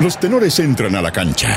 [0.00, 1.56] Los tenores entran a la cancha.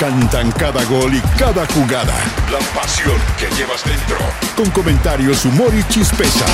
[0.00, 2.14] Cantan cada gol y cada jugada.
[2.50, 4.16] La pasión que llevas dentro.
[4.56, 6.44] Con comentarios, humor y chispeza.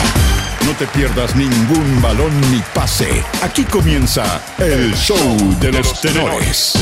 [0.67, 3.25] No te pierdas ningún balón ni pase.
[3.43, 5.17] Aquí comienza el show
[5.61, 6.75] de los tenores.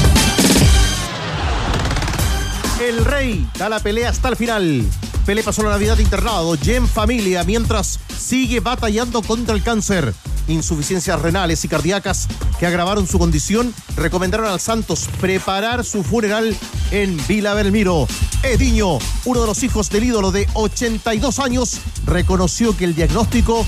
[2.81, 4.85] El rey da la pelea hasta el final.
[5.25, 10.13] Pelé pasó la Navidad internado, y en familia, mientras sigue batallando contra el cáncer.
[10.49, 12.27] Insuficiencias renales y cardíacas
[12.59, 16.57] que agravaron su condición, recomendaron al Santos preparar su funeral
[16.91, 18.09] en Vila Belmiro.
[18.43, 23.65] Ediño, uno de los hijos del ídolo de 82 años, reconoció que el diagnóstico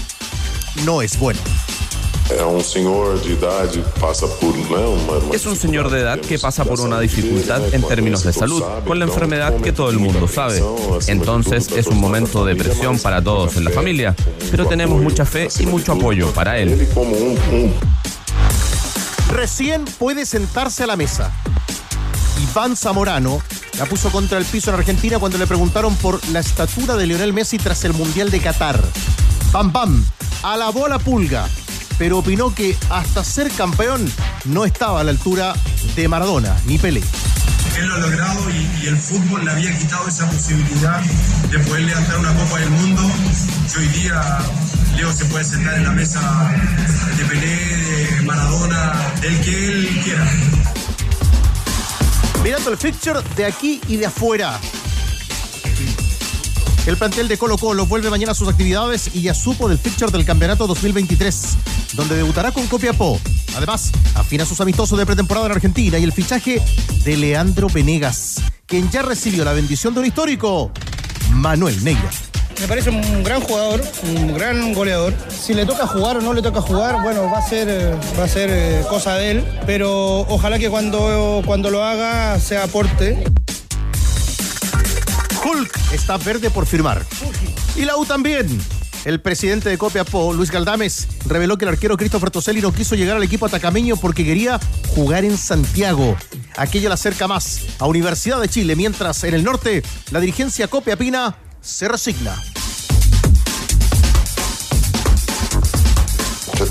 [0.85, 1.41] no es bueno.
[5.33, 8.99] Es un señor de edad que pasa por una dificultad en términos de salud, con
[8.99, 10.63] la enfermedad que todo el mundo sabe.
[11.07, 14.15] Entonces es un momento de presión para todos en la familia,
[14.51, 16.89] pero tenemos mucha fe y mucho apoyo para él.
[16.95, 17.73] Um, um
[19.33, 21.33] Recién puede sentarse a la mesa.
[22.51, 23.41] Iván Zamorano
[23.79, 27.33] la puso contra el piso en Argentina cuando le preguntaron por la estatura de Lionel
[27.33, 28.81] Messi tras el Mundial de Qatar.
[29.53, 30.05] Bam Bam
[30.43, 31.49] alabó a la pulga,
[32.01, 34.11] pero opinó que hasta ser campeón
[34.47, 35.53] no estaba a la altura
[35.95, 37.03] de Maradona ni Pelé.
[37.79, 40.99] Él lo ha logrado y, y el fútbol le había quitado esa posibilidad
[41.51, 43.03] de poder levantar una Copa del Mundo.
[43.71, 44.39] Que hoy día
[44.97, 46.51] Leo se puede sentar en la mesa
[47.19, 50.27] de Pelé, de Maradona, del que él quiera.
[52.43, 54.59] Mirando el fixture de aquí y de afuera.
[56.87, 60.11] El plantel de Colo Colo vuelve mañana a sus actividades y ya supo del fixture
[60.11, 61.57] del campeonato 2023,
[61.93, 63.21] donde debutará con Copiapó.
[63.55, 66.63] Además, afina sus amistosos de pretemporada en Argentina y el fichaje
[67.05, 70.73] de Leandro Venegas, quien ya recibió la bendición de un histórico,
[71.33, 72.11] Manuel Neira.
[72.61, 75.15] Me parece un gran jugador, un gran goleador.
[75.31, 78.25] Si le toca jugar o no le toca jugar, bueno, va a ser, eh, va
[78.25, 79.45] a ser eh, cosa de él.
[79.65, 83.25] Pero ojalá que cuando, cuando lo haga sea aporte.
[85.93, 87.05] Está verde por firmar.
[87.77, 88.61] Y la U también.
[89.05, 93.17] El presidente de Copiapó, Luis Galdames, reveló que el arquero Christopher Toselli no quiso llegar
[93.17, 96.17] al equipo atacameño porque quería jugar en Santiago.
[96.57, 101.37] Aquello le acerca más a Universidad de Chile, mientras en el norte la dirigencia copiapina
[101.63, 102.37] se resigna.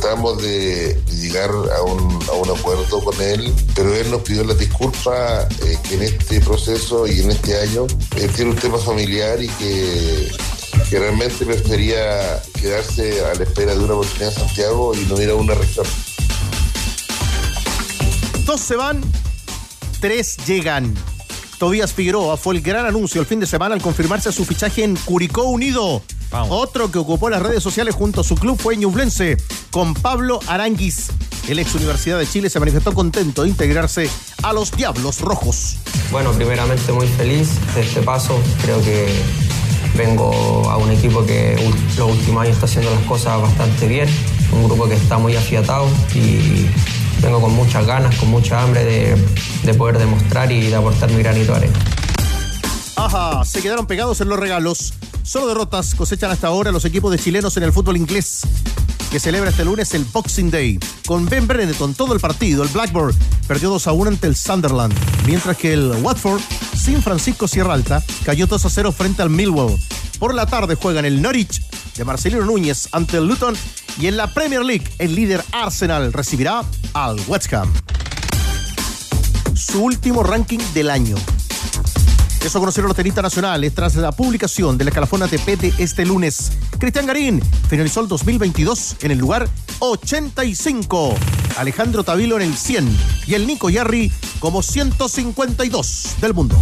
[0.09, 4.55] Tratamos de llegar a un, a un acuerdo con él, pero él nos pidió la
[4.55, 9.39] disculpa eh, que en este proceso y en este año él tiene un tema familiar
[9.39, 10.31] y que,
[10.89, 15.29] que realmente prefería quedarse a la espera de una oportunidad en Santiago y no ir
[15.29, 15.85] a una región.
[18.45, 19.03] Dos se van,
[20.01, 20.91] tres llegan.
[21.59, 24.95] Tobías Figueroa fue el gran anuncio el fin de semana al confirmarse su fichaje en
[24.95, 26.01] Curicó Unido.
[26.31, 29.37] Otro que ocupó las redes sociales junto a su club fue Ñublense,
[29.71, 31.07] con Pablo Aranguis.
[31.47, 34.09] El ex Universidad de Chile se manifestó contento de integrarse
[34.43, 35.77] a los Diablos Rojos.
[36.11, 38.39] Bueno, primeramente muy feliz de este paso.
[38.61, 39.07] Creo que
[39.95, 41.55] vengo a un equipo que
[41.97, 44.07] los últimos años está haciendo las cosas bastante bien.
[44.51, 46.67] Un grupo que está muy afiatado y
[47.21, 49.27] vengo con muchas ganas, con mucha hambre de,
[49.63, 51.79] de poder demostrar y de aportar mi granito de arena.
[52.95, 54.93] Ajá, se quedaron pegados en los regalos.
[55.23, 58.41] Solo derrotas cosechan hasta ahora los equipos de chilenos en el fútbol inglés,
[59.09, 60.79] que celebra este lunes el Boxing Day.
[61.05, 63.15] Con Ben Benetton todo el partido, el Blackburn
[63.47, 64.93] perdió 2 a 1 ante el Sunderland,
[65.25, 66.41] mientras que el Watford,
[66.75, 69.79] sin Francisco Sierra Alta, cayó 2 a 0 frente al Millwall.
[70.19, 71.61] Por la tarde juegan el Norwich
[71.95, 73.55] de Marcelino Núñez ante el Luton
[73.99, 77.73] y en la Premier League el líder Arsenal recibirá al West Ham.
[79.55, 81.15] Su último ranking del año.
[82.43, 86.53] Eso conocieron los tenistas nacionales tras la publicación del escalafón ATP de este lunes.
[86.79, 91.15] Cristian Garín finalizó el 2022 en el lugar 85.
[91.57, 96.57] Alejandro Tavilo en el 100 y el Nico Yarri como 152 del mundo.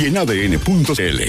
[0.00, 1.22] Y en ADN.cl.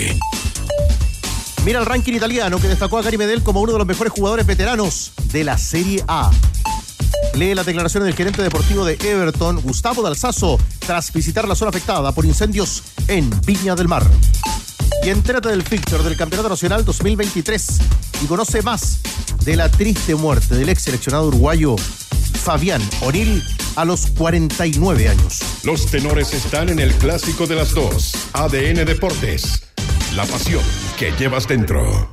[1.66, 4.46] Mira el ranking italiano que destacó a Gary Medel como uno de los mejores jugadores
[4.46, 6.32] veteranos de la Serie A.
[7.36, 12.12] Lee las declaraciones del gerente deportivo de Everton, Gustavo Dalsazo, tras visitar la zona afectada
[12.12, 14.04] por incendios en Viña del Mar.
[15.04, 17.68] Y entérate del fixture del Campeonato Nacional 2023
[18.24, 19.00] y conoce más
[19.44, 21.76] de la triste muerte del ex seleccionado uruguayo
[22.46, 23.44] Fabián O'Neill
[23.76, 25.40] a los 49 años.
[25.64, 28.14] Los tenores están en el clásico de las dos.
[28.34, 29.64] ADN Deportes.
[30.16, 30.64] La pasión
[30.98, 32.12] que llevas dentro.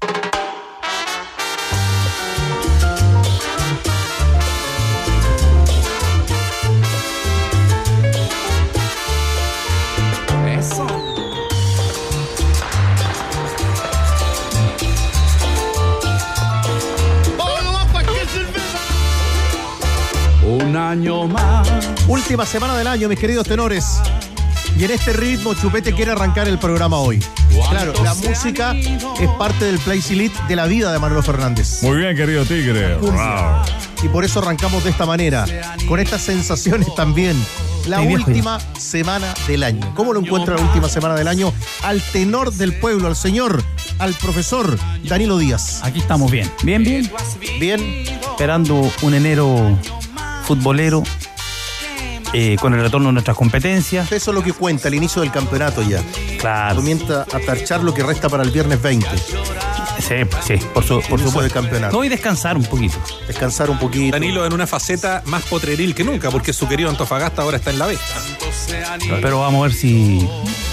[20.92, 21.66] Año más.
[22.06, 23.98] Última semana del año, mis queridos tenores.
[24.78, 27.22] Y en este ritmo, Chupete quiere arrancar el programa hoy.
[27.70, 31.82] Claro, la música es parte del Play Elite de la vida de Manolo Fernández.
[31.82, 32.96] Muy bien, querido Tigre.
[32.96, 33.12] Wow.
[34.02, 35.46] Y por eso arrancamos de esta manera,
[35.88, 37.36] con estas sensaciones también.
[37.86, 39.92] La Sí, viejo, última semana del año.
[39.96, 41.52] ¿Cómo lo encuentra la última semana del año?
[41.82, 43.62] Al tenor del pueblo, al señor,
[43.98, 45.80] al profesor Danilo Díaz.
[45.82, 46.50] Aquí estamos bien.
[46.62, 47.10] Bien, bien.
[47.58, 47.80] Bien.
[48.22, 49.76] Esperando un enero
[50.42, 51.02] futbolero
[52.34, 54.10] eh, con el retorno de nuestras competencias.
[54.12, 56.02] Eso es lo que cuenta, el inicio del campeonato ya.
[56.38, 56.76] Claro.
[56.76, 59.06] Comienza a tarchar lo que resta para el viernes 20.
[59.98, 61.42] Sí, sí, por, su- por supuesto.
[61.42, 61.96] del campeonato.
[61.96, 62.96] No, y descansar un poquito.
[63.26, 64.12] Descansar un poquito.
[64.16, 67.78] Danilo en una faceta más potreril que nunca, porque su querido Antofagasta ahora está en
[67.78, 67.98] la B.
[69.20, 70.26] Pero vamos a ver si,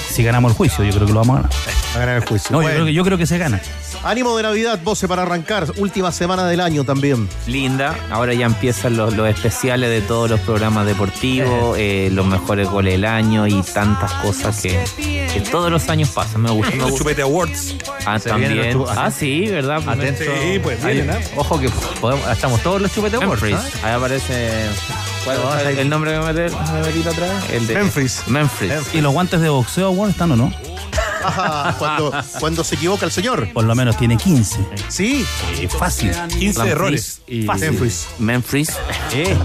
[0.09, 0.83] si ganamos el juicio.
[0.83, 1.57] Yo creo que lo vamos a ganar.
[1.95, 2.51] A ganar el juicio.
[2.51, 3.61] No, yo, creo que, yo creo que se gana.
[4.03, 5.67] Ánimo de Navidad, Voce, para arrancar.
[5.77, 7.27] Última semana del año también.
[7.47, 7.95] linda.
[8.11, 12.93] Ahora ya empiezan los, los especiales de todos los programas deportivos, eh, los mejores goles
[12.93, 16.41] del año y tantas cosas que, que todos los años pasan.
[16.41, 16.75] Me gusta.
[16.75, 16.95] Los.
[16.95, 17.75] Chupete Awards.
[18.05, 18.77] Ah, Se también.
[18.89, 19.81] Ah, sí, ¿verdad?
[19.87, 20.23] Atento.
[20.23, 21.07] Sí, pues ¿eh?
[21.35, 21.69] Ojo que
[21.99, 23.43] podemos, estamos todos los chupetes Awards.
[23.53, 23.63] ¿ah?
[23.83, 24.69] Ahí aparece.
[25.23, 27.49] ¿Cuál No, cuál- ahí- el nombre que me metí me metí la otra vez?
[27.51, 28.23] El de Memphis.
[28.27, 28.71] Memphis.
[28.93, 30.53] ¿Y los guantes de boxeo, Award están o no?
[31.77, 33.51] Cuando, cuando se equivoca el señor.
[33.51, 34.57] Por lo menos tiene 15.
[34.87, 35.25] Sí.
[35.77, 36.11] Fácil.
[36.39, 37.21] 15 errores.
[37.27, 38.07] Y, Memphis.
[38.19, 38.69] Memphis.
[39.13, 39.37] Eh,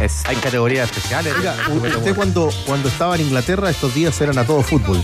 [0.00, 1.34] Es, hay categorías especiales.
[1.38, 1.56] Oiga,
[1.96, 5.02] usted cuando, cuando estaba en Inglaterra, estos días eran a todo fútbol.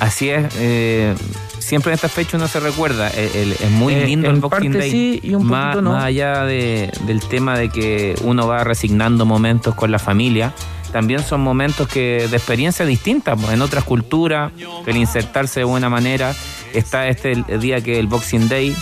[0.00, 0.46] Así es.
[0.58, 1.14] eh,
[1.58, 3.08] siempre en esta fecha uno se recuerda.
[3.10, 4.90] el- el- es muy Eh, lindo el Boxing Day.
[4.90, 5.92] sí y un más, no.
[5.92, 10.54] más allá de- del tema de que uno va resignando momentos con la familia,
[10.92, 14.52] también son momentos que de experiencia distinta pues, en otras culturas,
[14.86, 16.34] el insertarse de buena manera.
[16.72, 18.74] Está este el día que el Boxing Day,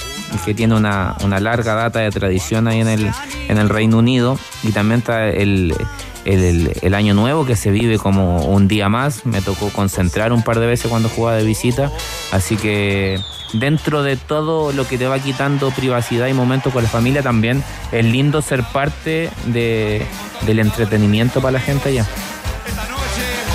[0.45, 3.11] que tiene una, una larga data de tradición ahí en el,
[3.49, 5.75] en el Reino Unido, y también está el,
[6.27, 9.25] el, el- el Año Nuevo que se vive como un día más.
[9.25, 11.91] Me tocó concentrar un par de veces cuando jugaba de visita,
[12.33, 13.19] así que
[13.55, 17.63] dentro de todo lo que te va quitando privacidad y momentos con la familia, también
[17.93, 20.05] es lindo ser parte de,
[20.45, 22.07] del entretenimiento para la gente allá.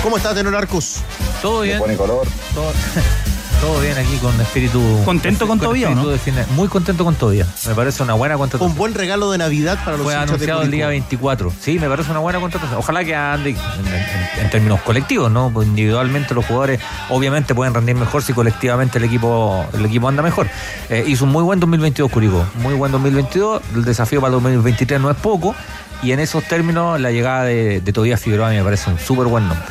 [0.02, 0.96] ¿Cómo está, Tenor Arcus?
[1.40, 1.78] Todo bien.
[1.78, 2.26] Pone color.
[2.54, 2.72] Todo,
[3.62, 4.82] todo bien aquí con espíritu.
[5.04, 6.08] ¿Contento con espíritu no?
[6.08, 7.46] de fin de- Muy contento con Tobía.
[7.68, 8.72] Me parece una buena contratación.
[8.72, 11.52] Un buen regalo de Navidad para los Fue de anunciado el día 24.
[11.60, 12.76] Sí, me parece una buena contratación.
[12.80, 13.56] Ojalá que ande en,
[13.86, 15.50] en- en términos colectivos, ¿no?
[15.54, 20.22] Pues individualmente los jugadores obviamente pueden rendir mejor si colectivamente el equipo el equipo anda
[20.24, 20.48] mejor.
[20.90, 22.44] Eh, hizo un muy buen 2022 Curicó.
[22.56, 23.62] Muy buen 2022.
[23.76, 25.54] El desafío para el 2023 no es poco.
[26.02, 28.98] Y en esos términos, la llegada de, de Tobías Figueroa a mí me parece un
[28.98, 29.64] súper buen nombre.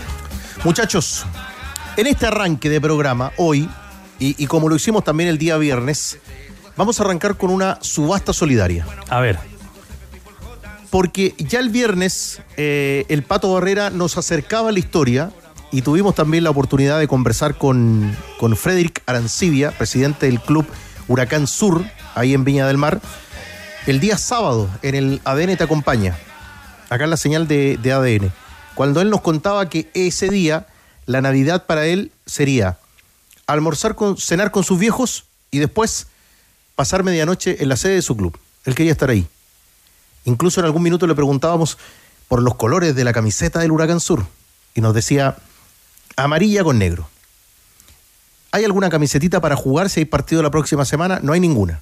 [0.64, 1.26] Muchachos,
[1.98, 3.70] en este arranque de programa, hoy,
[4.22, 6.20] y, y como lo hicimos también el día viernes,
[6.78, 8.86] vamos a arrancar con una subasta solidaria.
[9.10, 9.40] A ver.
[10.92, 15.32] Porque ya el viernes eh, el Pato Barrera nos acercaba a la historia
[15.72, 20.68] y tuvimos también la oportunidad de conversar con, con Frederick Arancibia, presidente del club
[21.08, 21.84] Huracán Sur,
[22.14, 23.02] ahí en Viña del Mar,
[23.88, 26.16] el día sábado en el ADN Te Acompaña,
[26.90, 28.34] acá en la señal de, de ADN,
[28.76, 30.68] cuando él nos contaba que ese día
[31.06, 32.78] la Navidad para él sería
[33.54, 36.08] almorzar con, cenar con sus viejos y después
[36.76, 38.38] pasar medianoche en la sede de su club.
[38.66, 39.28] Él quería estar ahí.
[40.26, 41.78] Incluso en algún minuto le preguntábamos
[42.28, 44.26] por los colores de la camiseta del Huracán Sur
[44.74, 45.38] y nos decía
[46.16, 47.10] amarilla con negro.
[48.52, 51.20] ¿Hay alguna camisetita para jugar si hay partido la próxima semana?
[51.24, 51.82] No hay ninguna.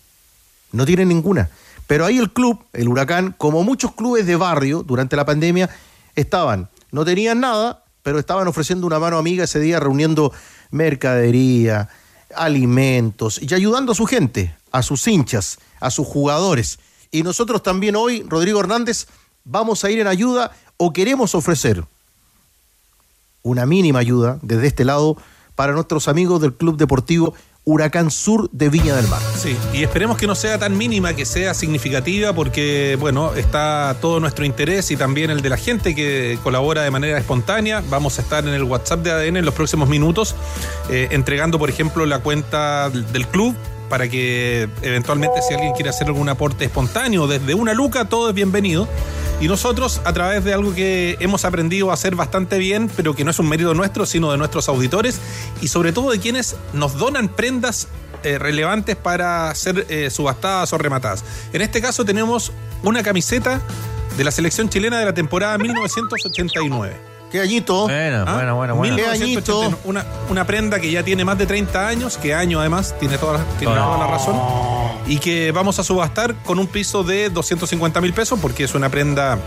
[0.71, 1.49] No tienen ninguna.
[1.87, 5.69] Pero ahí el club, el Huracán, como muchos clubes de barrio durante la pandemia,
[6.15, 10.33] estaban, no tenían nada, pero estaban ofreciendo una mano amiga ese día reuniendo
[10.71, 11.89] mercadería,
[12.35, 16.79] alimentos y ayudando a su gente, a sus hinchas, a sus jugadores.
[17.11, 19.07] Y nosotros también hoy, Rodrigo Hernández,
[19.43, 21.83] vamos a ir en ayuda o queremos ofrecer
[23.41, 25.17] una mínima ayuda desde este lado
[25.55, 27.33] para nuestros amigos del Club Deportivo
[27.69, 29.21] Huracán Sur de Viña del Mar.
[29.37, 34.19] Sí, y esperemos que no sea tan mínima, que sea significativa, porque, bueno, está todo
[34.19, 37.83] nuestro interés y también el de la gente que colabora de manera espontánea.
[37.87, 40.35] Vamos a estar en el WhatsApp de ADN en los próximos minutos,
[40.89, 43.55] eh, entregando, por ejemplo, la cuenta del club
[43.87, 48.35] para que eventualmente si alguien quiere hacer algún aporte espontáneo desde una luca, todo es
[48.35, 48.87] bienvenido.
[49.41, 53.23] Y nosotros, a través de algo que hemos aprendido a hacer bastante bien, pero que
[53.23, 55.19] no es un mérito nuestro, sino de nuestros auditores
[55.61, 57.87] y sobre todo de quienes nos donan prendas
[58.23, 61.23] eh, relevantes para ser eh, subastadas o rematadas.
[61.53, 62.51] En este caso tenemos
[62.83, 63.61] una camiseta
[64.17, 67.08] de la selección chilena de la temporada 1989.
[67.31, 67.83] ¡Qué añito!
[67.83, 68.33] Bueno, ¿Ah?
[68.35, 68.95] bueno, bueno, bueno.
[68.95, 73.17] 1989, Una, una prenda que ya tiene más de 30 años, que año además, tiene
[73.17, 74.35] toda la, tiene toda la razón,
[75.07, 78.89] y que vamos a subastar con un piso de 250 mil pesos, porque es una
[78.89, 79.37] prenda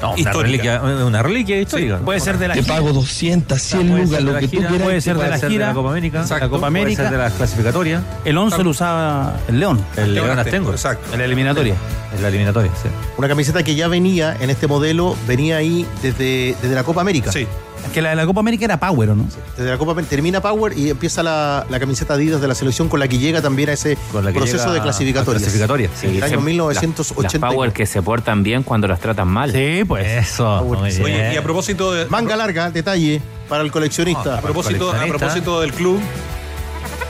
[0.00, 1.98] No, una reliquia, una reliquia histórica.
[1.98, 2.74] Puede ser de la Te gira.
[2.74, 4.82] pago 200, 100 Puede lucas, lo que tú quieras.
[4.82, 5.66] Puede ser de la ser de gira.
[5.68, 6.20] la Copa América.
[6.22, 6.44] Exacto.
[6.44, 7.10] La Copa Puede ser América.
[7.10, 8.02] de las clasificatorias.
[8.24, 9.84] El 11 lo usaba el León.
[9.96, 10.70] El León Astengo.
[10.72, 11.12] Exacto.
[11.12, 11.74] En la eliminatoria.
[12.16, 12.88] En la eliminatoria, sí.
[13.16, 17.32] Una camiseta que ya venía en este modelo, venía ahí desde, desde la Copa América.
[17.32, 17.46] Sí.
[17.86, 19.24] Es que la de la Copa América era Power, ¿o ¿no?
[19.56, 22.88] Desde la Copa América termina Power y empieza la, la camiseta Adidas de la selección
[22.88, 25.42] con la que llega también a ese Con la que proceso llega de clasificatorias.
[25.42, 26.06] clasificatoria, sí.
[26.06, 27.38] En el año Las- 1980.
[27.46, 29.50] Las Power que se portan bien cuando las tratan mal.
[29.50, 30.06] Sí, pues.
[30.06, 30.62] Eso.
[30.64, 31.02] muy bien.
[31.02, 32.06] Oye, y a propósito de.
[32.06, 34.38] Manga larga, detalle para el coleccionista.
[34.38, 35.18] A propósito, a coleccionista.
[35.18, 36.00] propósito del club,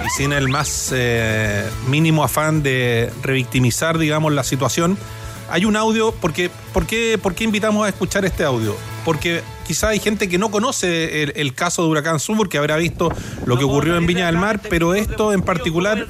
[0.04, 4.98] y sin el más eh, mínimo afán de revictimizar, digamos, la situación,
[5.50, 8.74] hay un audio, porque, ¿por, qué, ¿por qué invitamos a escuchar este audio?
[9.04, 12.76] Porque quizá hay gente que no conoce el, el caso de Huracán Sur, que habrá
[12.76, 13.10] visto
[13.46, 16.06] lo que ocurrió en Viña del Mar, pero esto en particular,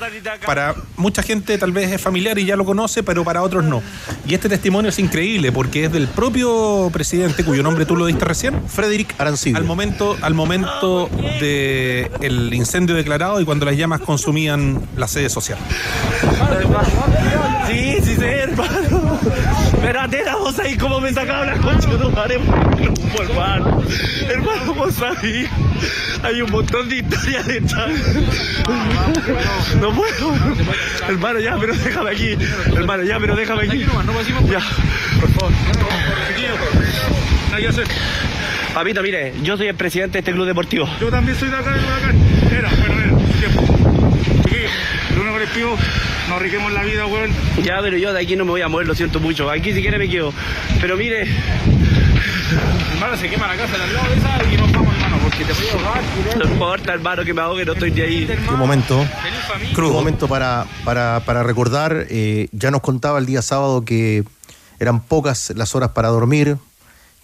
[0.47, 3.83] para mucha gente tal vez es familiar y ya lo conoce, pero para otros no.
[4.27, 8.25] Y este testimonio es increíble, porque es del propio presidente, cuyo nombre tú lo diste
[8.25, 9.59] recién, Frederick Arancibia.
[9.59, 11.09] al momento, al momento
[11.41, 15.59] del el incendio declarado y cuando las llamas consumían la sede social.
[19.85, 23.83] Atena, vos ahí cómo me sacaron las conchas de tu madre por hermano.
[24.29, 25.47] Hermano, vos ahí.
[26.23, 27.91] Hay un montón de historias detrás.
[29.81, 30.35] No puedo.
[31.09, 32.37] Hermano, ya, pero déjame aquí.
[32.75, 33.79] Hermano, ya, pero déjame aquí.
[34.51, 34.61] Ya,
[35.21, 35.53] por favor.
[38.75, 40.89] Papito, mire, yo soy el presidente de este club deportivo.
[41.01, 42.15] Yo también soy de acá, de acá.
[42.57, 43.82] Era, bueno, era,
[45.53, 45.77] colectivo,
[46.29, 47.31] nos riquemos la vida, weón.
[47.63, 49.51] Ya, pero yo de aquí no me voy a mover, lo siento mucho.
[49.51, 50.33] Aquí si quiere me quedo.
[50.81, 51.29] Pero mire,
[52.93, 55.45] Hermano, se quema la casa de al lado de esa y nos vamos, hermano, porque
[55.45, 56.03] te voy a ahogar.
[56.39, 58.27] no importa, hermano, que me ahogue, no estoy de ahí.
[58.27, 59.05] Qué momento.
[59.49, 59.75] Familia.
[59.75, 62.07] Qué momento para, para, para recordar.
[62.09, 64.25] eh, ya nos contaba el día sábado que
[64.79, 66.57] eran pocas las horas para dormir,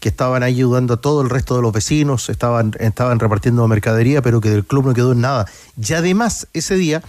[0.00, 4.22] que estaban ahí ayudando a todo el resto de los vecinos, estaban, estaban repartiendo mercadería,
[4.22, 5.46] pero que del club no quedó en nada.
[5.76, 7.02] Y además, ese día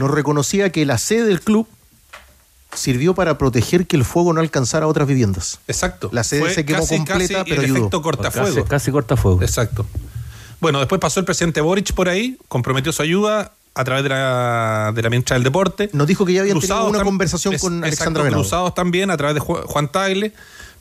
[0.00, 1.68] nos reconocía que la sede del club
[2.74, 5.58] sirvió para proteger que el fuego no alcanzara otras viviendas.
[5.66, 6.08] Exacto.
[6.12, 7.78] La sede Fue se quemó casi, completa, casi pero el ayudó.
[7.78, 8.54] efecto cortafuego.
[8.56, 9.42] Casi, casi cortafuego.
[9.42, 9.86] Exacto.
[10.60, 14.92] Bueno, después pasó el presidente Boric por ahí, comprometió su ayuda a través de la,
[14.94, 15.90] de la ministra del Deporte.
[15.92, 18.42] Nos dijo que ya habían tenido una tam- conversación es- con exacto, Alexandra Venado.
[18.42, 20.32] Cruzados también a través de Ju- Juan Tagle,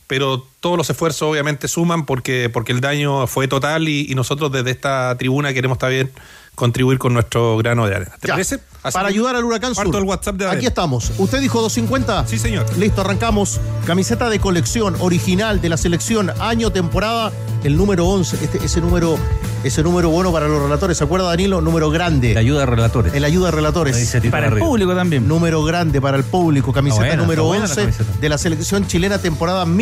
[0.05, 4.51] pero todos los esfuerzos obviamente suman porque, porque el daño fue total y, y nosotros
[4.51, 6.11] desde esta tribuna queremos también
[6.59, 8.11] contribuir con nuestro grano de arena.
[8.19, 8.59] ¿Te Ya, parece?
[8.83, 10.01] Así Para ayudar al Huracán parto Sur.
[10.01, 11.11] el WhatsApp de Aquí estamos.
[11.17, 12.27] ¿Usted dijo 250?
[12.27, 12.65] Sí, señor.
[12.77, 13.59] Listo, arrancamos.
[13.85, 17.31] Camiseta de colección original de la selección, año, temporada,
[17.63, 18.37] el número 11.
[18.43, 19.17] Este, ese número
[19.63, 20.97] ese número bueno para los relatores.
[20.97, 21.59] ¿Se acuerda, Danilo?
[21.59, 22.33] Número grande.
[22.33, 23.13] La ayuda de relatores.
[23.13, 24.15] El ayuda de relatores.
[24.31, 24.67] Para el arriba.
[24.67, 25.27] público también.
[25.27, 26.71] Número grande para el público.
[26.71, 28.19] Camiseta buena, número está buena la 11 camiseta.
[28.21, 29.77] de la selección chilena, temporada Y pasaron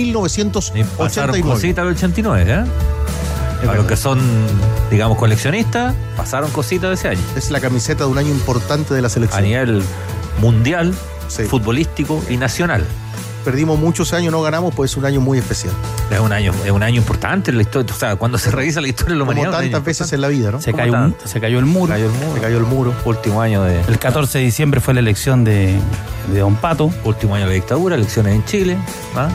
[1.36, 1.42] 1989.
[1.44, 2.64] cositas del 89, ¿eh?
[3.66, 4.20] Para los que son,
[4.92, 7.22] digamos, coleccionistas, pasaron cositas de ese año.
[7.36, 9.44] Es la camiseta de un año importante de la A selección.
[9.44, 9.84] nivel
[10.40, 10.94] mundial,
[11.28, 11.44] Sí.
[11.44, 12.86] futbolístico y nacional.
[13.44, 15.74] Perdimos muchos años, no ganamos, pues es un año muy especial.
[16.12, 17.94] Es un año, es un año importante en la historia.
[17.94, 19.54] O sea, cuando se revisa la historia de la Como humanidad.
[19.54, 20.62] es año tantas veces en la vida, ¿no?
[20.62, 21.94] Se ¿Cómo cayó, un- se cayó el muro.
[21.94, 22.34] Cayó el muro.
[22.36, 22.94] Se cayó el muro.
[23.06, 23.80] Último año de.
[23.88, 25.80] El 14 de diciembre fue la elección de,
[26.34, 26.92] de Don Pato.
[27.06, 28.78] Último año de la dictadura, elecciones en Chile.
[29.16, 29.30] ¿ah?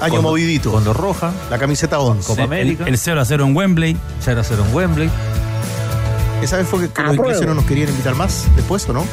[0.00, 0.70] Año Con- movidito.
[0.72, 2.26] Con dos rojas, La camiseta 11.
[2.26, 2.84] Copa América.
[2.86, 3.96] el 0 a 0 en Wembley.
[4.20, 5.10] 0 a 0 en Wembley.
[6.42, 9.04] ¿Esa vez fue que, que los ingleses no nos querían invitar más después o no?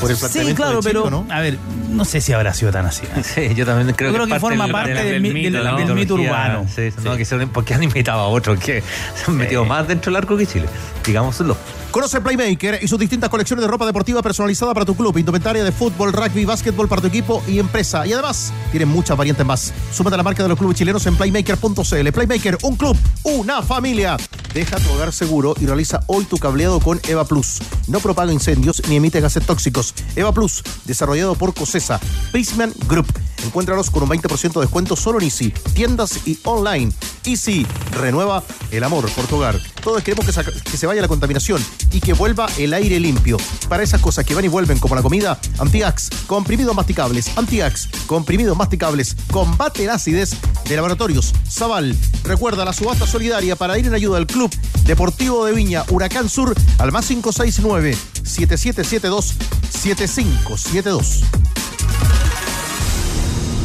[0.00, 1.26] Por el Sí, planteamiento claro, de Chile, pero ¿o ¿no?
[1.32, 1.58] a ver,
[1.90, 3.04] no sé si habrá sido tan así.
[3.06, 3.22] ¿eh?
[3.48, 5.52] Sí, yo también creo Yo que, creo que es forma del- parte del mi- del-
[5.64, 6.30] la del mito mitología.
[6.30, 6.66] urbano.
[6.72, 8.82] Sí, no, que se- porque han invitado a otros que
[9.14, 10.66] se han metido más dentro del arco que Chile.
[11.04, 11.56] Digámoslo.
[11.90, 15.72] Conoce Playmaker y sus distintas colecciones de ropa deportiva personalizada para tu club, indumentaria de
[15.72, 18.06] fútbol, rugby, básquetbol para tu equipo y empresa.
[18.06, 19.72] Y además, tienen muchas variantes más.
[19.92, 22.12] Súmate a la marca de los clubes chilenos en playmaker.cl.
[22.12, 24.16] Playmaker, un club, una familia.
[24.52, 27.58] Deja tu hogar seguro y realiza hoy tu cableado con Eva Plus.
[27.86, 29.94] No propaga incendios ni emite gases tóxicos.
[30.14, 32.00] Eva Plus, desarrollado por Cosesa,
[32.32, 33.27] Prisman Group.
[33.44, 36.92] Encuéntralos con un 20% de descuento solo en Easy, tiendas y online.
[37.24, 39.60] Easy, renueva el amor por tu hogar.
[39.82, 43.36] Todos queremos que, se vaya la contaminación y que vuelva el aire limpio.
[43.68, 47.36] Para esas cosas que van y vuelven como la comida, Antiax, comprimidos masticables.
[47.36, 49.16] Antiax, comprimidos masticables.
[49.30, 50.36] Combate la acidez
[50.68, 51.34] de laboratorios.
[51.50, 54.50] Zaval, recuerda la subasta solidaria para ir en ayuda al Club
[54.84, 59.34] Deportivo de Viña Huracán Sur al más 569 7772
[59.70, 61.24] 7572.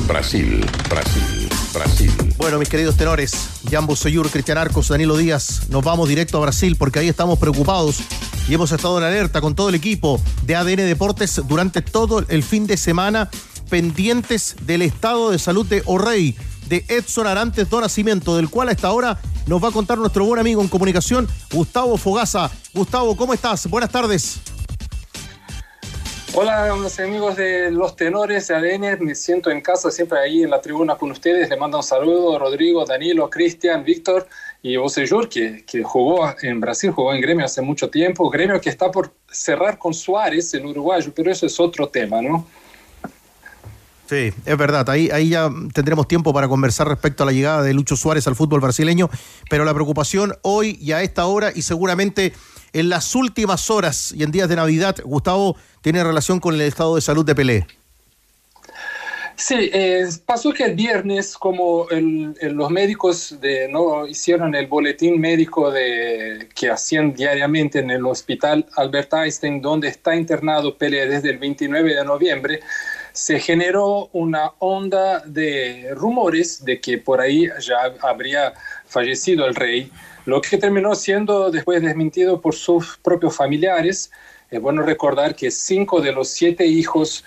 [0.07, 2.11] Brasil, Brasil, Brasil.
[2.37, 3.31] Bueno, mis queridos tenores,
[3.69, 7.99] Jambo Soyur, Cristian Arcos, Danilo Díaz, nos vamos directo a Brasil porque ahí estamos preocupados
[8.47, 12.43] y hemos estado en alerta con todo el equipo de ADN Deportes durante todo el
[12.43, 13.29] fin de semana,
[13.69, 16.35] pendientes del estado de salud de O'Rey,
[16.67, 20.25] de Edson Arantes do Nacimiento, del cual a esta hora nos va a contar nuestro
[20.25, 22.51] buen amigo en comunicación, Gustavo Fogaza.
[22.73, 23.67] Gustavo, ¿cómo estás?
[23.67, 24.39] Buenas tardes.
[26.35, 30.59] Hola, amigos de los tenores de ADN, me siento en casa siempre ahí en la
[30.59, 31.47] tribuna con ustedes.
[31.47, 34.27] Le mando un saludo Rodrigo, Danilo, Cristian, Víctor
[34.63, 38.31] y Jur, que, que jugó en Brasil, jugó en Gremio hace mucho tiempo.
[38.31, 42.47] Gremio que está por cerrar con Suárez, el uruguayo, pero eso es otro tema, ¿no?
[44.09, 44.89] Sí, es verdad.
[44.89, 48.35] Ahí, ahí ya tendremos tiempo para conversar respecto a la llegada de Lucho Suárez al
[48.35, 49.07] fútbol brasileño,
[49.51, 52.33] pero la preocupación hoy y a esta hora y seguramente
[52.73, 56.95] en las últimas horas y en días de Navidad, Gustavo, tiene relación con el estado
[56.95, 57.67] de salud de Pelé.
[59.35, 65.71] Sí, eh, pasó que el viernes, como los médicos de, no hicieron el boletín médico
[65.71, 71.39] de, que hacían diariamente en el hospital Albert Einstein, donde está internado Pelé desde el
[71.39, 72.59] 29 de noviembre,
[73.11, 78.53] se generó una onda de rumores de que por ahí ya habría
[78.85, 79.91] fallecido el rey
[80.25, 84.11] lo que terminó siendo después desmentido por sus propios familiares.
[84.49, 87.23] Es bueno recordar que cinco de los siete hijos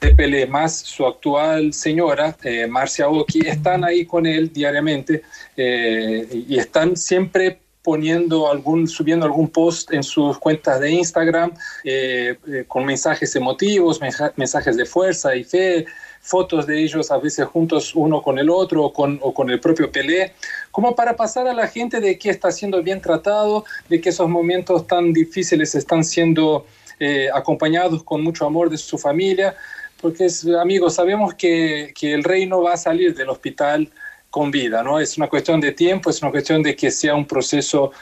[0.00, 5.22] de Pelé, más su actual señora, eh, Marcia Oki, están ahí con él diariamente
[5.56, 11.52] eh, y están siempre poniendo algún, subiendo algún post en sus cuentas de Instagram
[11.84, 12.36] eh,
[12.66, 14.00] con mensajes emotivos,
[14.36, 15.86] mensajes de fuerza y fe,
[16.20, 19.60] fotos de ellos a veces juntos uno con el otro o con, o con el
[19.60, 20.34] propio Pelé,
[20.70, 24.28] como para pasar a la gente de que está siendo bien tratado, de que esos
[24.28, 26.66] momentos tan difíciles están siendo
[27.00, 29.54] eh, acompañados con mucho amor de su familia,
[30.00, 30.28] porque
[30.60, 33.90] amigos, sabemos que, que el rey no va a salir del hospital
[34.30, 35.00] con vida, ¿no?
[35.00, 37.92] Es una cuestión de tiempo, es una cuestión de que sea un proceso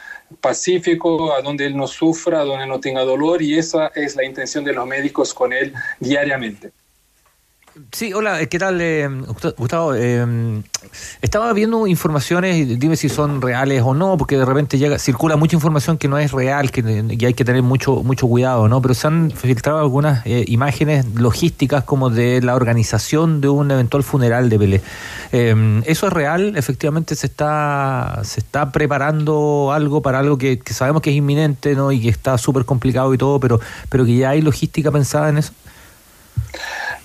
[0.41, 4.63] pacífico, a donde él no sufra, donde no tenga dolor, y esa es la intención
[4.63, 6.71] de los médicos con él diariamente.
[7.91, 9.07] Sí, hola, ¿qué tal, eh,
[9.57, 9.93] Gustavo?
[9.93, 10.61] Eh,
[11.21, 15.55] estaba viendo informaciones, dime si son reales o no, porque de repente llega, circula mucha
[15.55, 16.81] información que no es real, que
[17.25, 18.81] hay que tener mucho mucho cuidado, ¿no?
[18.81, 24.03] Pero se han filtrado algunas eh, imágenes logísticas como de la organización de un eventual
[24.03, 24.81] funeral de Pelé.
[25.85, 26.55] ¿Eso es real?
[26.55, 31.75] ¿Efectivamente se está se está preparando algo para algo que, que sabemos que es inminente,
[31.75, 31.91] ¿no?
[31.91, 33.59] Y que está súper complicado y todo, pero,
[33.89, 35.53] pero que ya hay logística pensada en eso?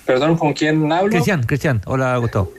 [0.05, 1.09] Perdón, ¿con quién hablo?
[1.09, 2.51] Cristian, Cristian, hola Gustavo.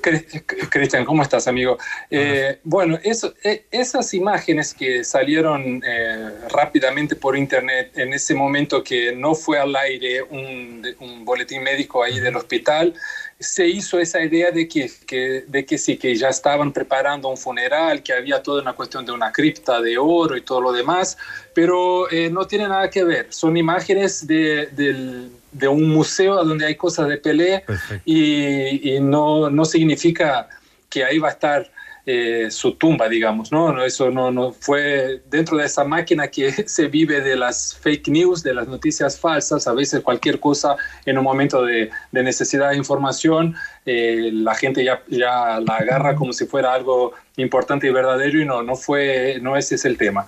[0.71, 1.77] Cristian, ¿cómo estás, amigo?
[2.11, 8.83] Eh, bueno, eso, eh, esas imágenes que salieron eh, rápidamente por internet en ese momento
[8.83, 12.95] que no fue al aire un, un boletín médico ahí del hospital,
[13.39, 17.37] se hizo esa idea de que, que, de que sí, que ya estaban preparando un
[17.37, 21.19] funeral, que había toda una cuestión de una cripta de oro y todo lo demás,
[21.53, 23.27] pero no tiene nada que ver.
[23.31, 27.65] Son imágenes de, del de un museo donde hay cosas de Pelé
[28.05, 30.49] y, no, no, significa
[30.91, 31.71] que ahí va a estar
[32.07, 33.83] eh, su tumba, digamos, ¿no?
[33.83, 38.43] Eso no, no fue dentro de esa máquina que se vive de las fake news,
[38.43, 43.55] de las noticias falsas, a veces cualquier cosa en un momento de, necesidad de información,
[43.87, 48.45] eh, la gente ya, ya la agarra como si fuera algo importante y verdadero y
[48.45, 50.27] no, no fue, no ese es el tema.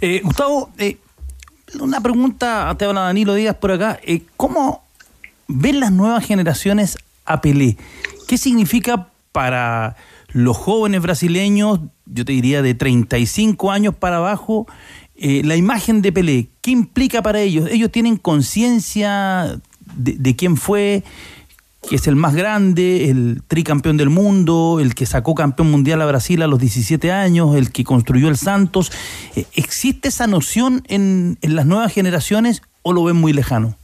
[0.00, 0.96] Eh, Gustavo, eh,
[1.78, 4.00] una pregunta, te habla Danilo Díaz por acá.
[4.36, 4.82] ¿Cómo
[5.46, 7.76] ven las nuevas generaciones a Pelé?
[8.26, 9.96] ¿Qué significa para
[10.28, 14.68] los jóvenes brasileños, yo te diría de 35 años para abajo,
[15.16, 16.50] eh, la imagen de Pelé?
[16.60, 17.68] ¿Qué implica para ellos?
[17.68, 19.60] ¿Ellos tienen conciencia
[19.96, 21.02] de, quién fue?
[21.88, 26.06] que es el más grande, el tricampeón del mundo, el que sacó campeón mundial a
[26.06, 28.92] Brasil a los 17 años, el que construyó el Santos.
[29.34, 33.76] Eh, ¿Existe esa noción en, las nuevas generaciones o lo ven muy lejano?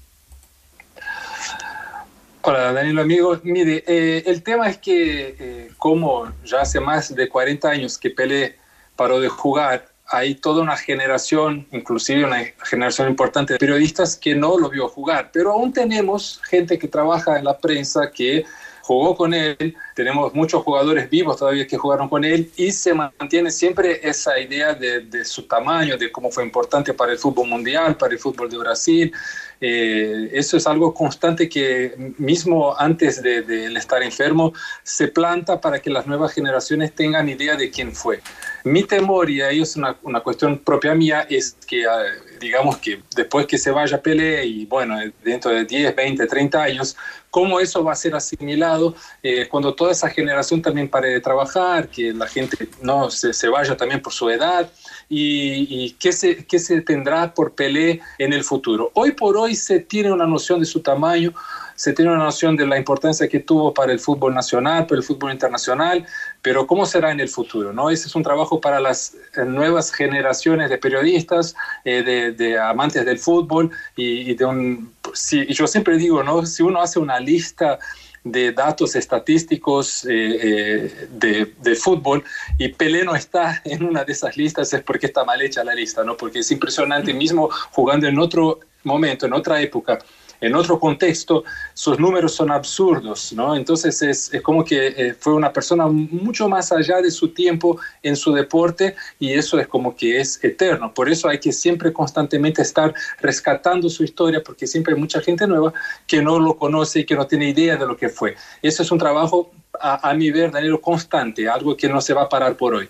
[2.42, 3.38] Hola, Danilo, amigo.
[3.42, 8.08] Mire, eh, el tema es que eh, como ya hace más de 40 años que
[8.08, 8.56] Pelé
[8.96, 14.58] paró de jugar, hay toda una generación, inclusive una generación importante de periodistas que no
[14.58, 18.46] lo vio jugar, pero aún tenemos gente que trabaja en la prensa que
[18.90, 23.52] jugó con él, tenemos muchos jugadores vivos todavía que jugaron con él y se mantiene
[23.52, 28.14] siempre esa idea de, su tamaño, de cómo fue importante para el fútbol mundial, para
[28.14, 29.12] el fútbol de Brasil.
[29.60, 35.78] Eh, eso es algo constante que mismo antes de, de, estar enfermo se planta para
[35.78, 38.20] que las nuevas generaciones tengan idea de quién fue.
[38.64, 42.02] Mi temor, y ahí es una, una cuestión propia mía, es que ah,
[42.40, 46.96] digamos que después que se vaya Pelé y bueno, dentro de 10, 20, 30 años,
[47.30, 51.88] cómo eso va a ser asimilado eh, cuando toda esa generación también pare de trabajar,
[51.88, 54.68] que la gente no se, se vaya también por su edad
[55.08, 58.90] y, y qué, se, qué se tendrá por Pelé en el futuro.
[58.94, 61.34] Hoy por hoy se tiene una noción de su tamaño,
[61.80, 65.02] se tiene una noción de la importancia que tuvo para el fútbol nacional, para el
[65.02, 66.04] fútbol internacional,
[66.42, 67.72] pero ¿cómo será en el futuro?
[67.72, 67.88] ¿no?
[67.88, 71.54] Ese es un trabajo para las eh, nuevas generaciones de periodistas,
[71.86, 74.92] eh, de, amantes del fútbol y, de un...
[75.14, 76.44] Sí, yo siempre digo, ¿no?
[76.44, 77.78] si uno hace una lista
[78.24, 82.22] de datos estadísticos eh, eh, de, de, fútbol
[82.58, 85.74] y Pelé no está en una de esas listas es porque está mal hecha la
[85.74, 86.14] lista, ¿no?
[86.14, 89.98] Porque es impresionante, mismo jugando en otro momento, en otra época,
[90.40, 93.54] en otro contexto, sus números son absurdos, ¿no?
[93.54, 98.16] Entonces es, como que eh, fue una persona mucho más allá de su tiempo en
[98.16, 100.92] su deporte y eso es como que es eterno.
[100.94, 105.46] Por eso hay que siempre constantemente estar rescatando su historia porque siempre hay mucha gente
[105.46, 105.72] nueva
[106.06, 108.36] que no lo conoce y que no tiene idea de lo que fue.
[108.62, 109.50] Eso es un trabajo,
[109.80, 112.88] a, a mi ver, Danilo, constante, algo que no se va a parar por hoy.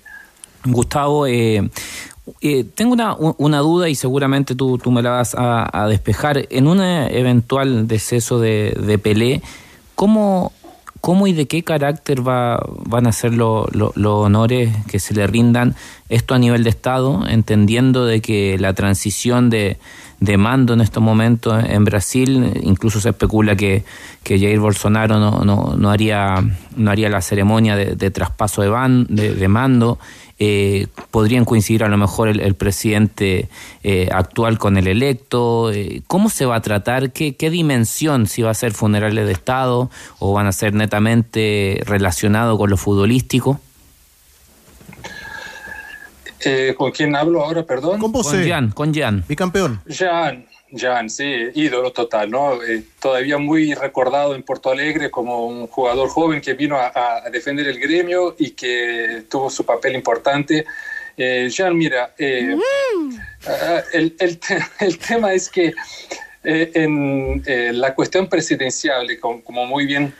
[0.64, 1.70] Gustavo, eh,
[2.40, 6.46] eh, tengo una, una, duda y seguramente tú, tú me la vas a, despejar.
[6.50, 9.42] En un eventual deceso de, de Pelé,
[9.94, 10.52] ¿cómo,
[11.00, 15.14] ¿cómo, y de qué carácter va, van a ser los lo, lo honores que se
[15.14, 15.74] le rindan
[16.08, 19.78] esto a nivel de Estado, entendiendo de que la transición de,
[20.20, 23.84] de mando en estos momentos en Brasil, incluso se especula que,
[24.22, 26.44] que Jair Bolsonaro no, no, no, haría,
[26.76, 29.98] no haría la ceremonia de, traspaso de, de, mando
[30.38, 33.48] eh, podrían coincidir a lo mejor el, presidente
[33.82, 35.70] eh, actual con el electo.
[35.70, 37.12] Eh, ¿Cómo se va a tratar?
[37.12, 38.26] ¿Qué, ¿Qué, dimensión?
[38.26, 42.78] Si va a ser funerales de Estado o van a ser netamente relacionados con lo
[42.78, 43.60] futbolístico.
[46.44, 47.98] Eh, ¿Con quién hablo ahora, perdón?
[48.00, 49.24] Con, con Jan, con Jan.
[49.28, 49.80] Bicampeón.
[49.88, 50.46] Jan.
[50.72, 52.62] Jan, sí, ídolo total, ¿no?
[52.62, 57.28] Eh, todavía muy recordado en Porto Alegre como un jugador joven que vino a, a
[57.28, 60.64] defender el gremio y que tuvo su papel importante.
[61.22, 63.14] Eh, Jan, mira, eh, mm.
[63.92, 65.74] el, el, te el, tema es que
[66.44, 67.42] eh, en
[67.78, 70.14] la cuestión presidencial, como, como muy bien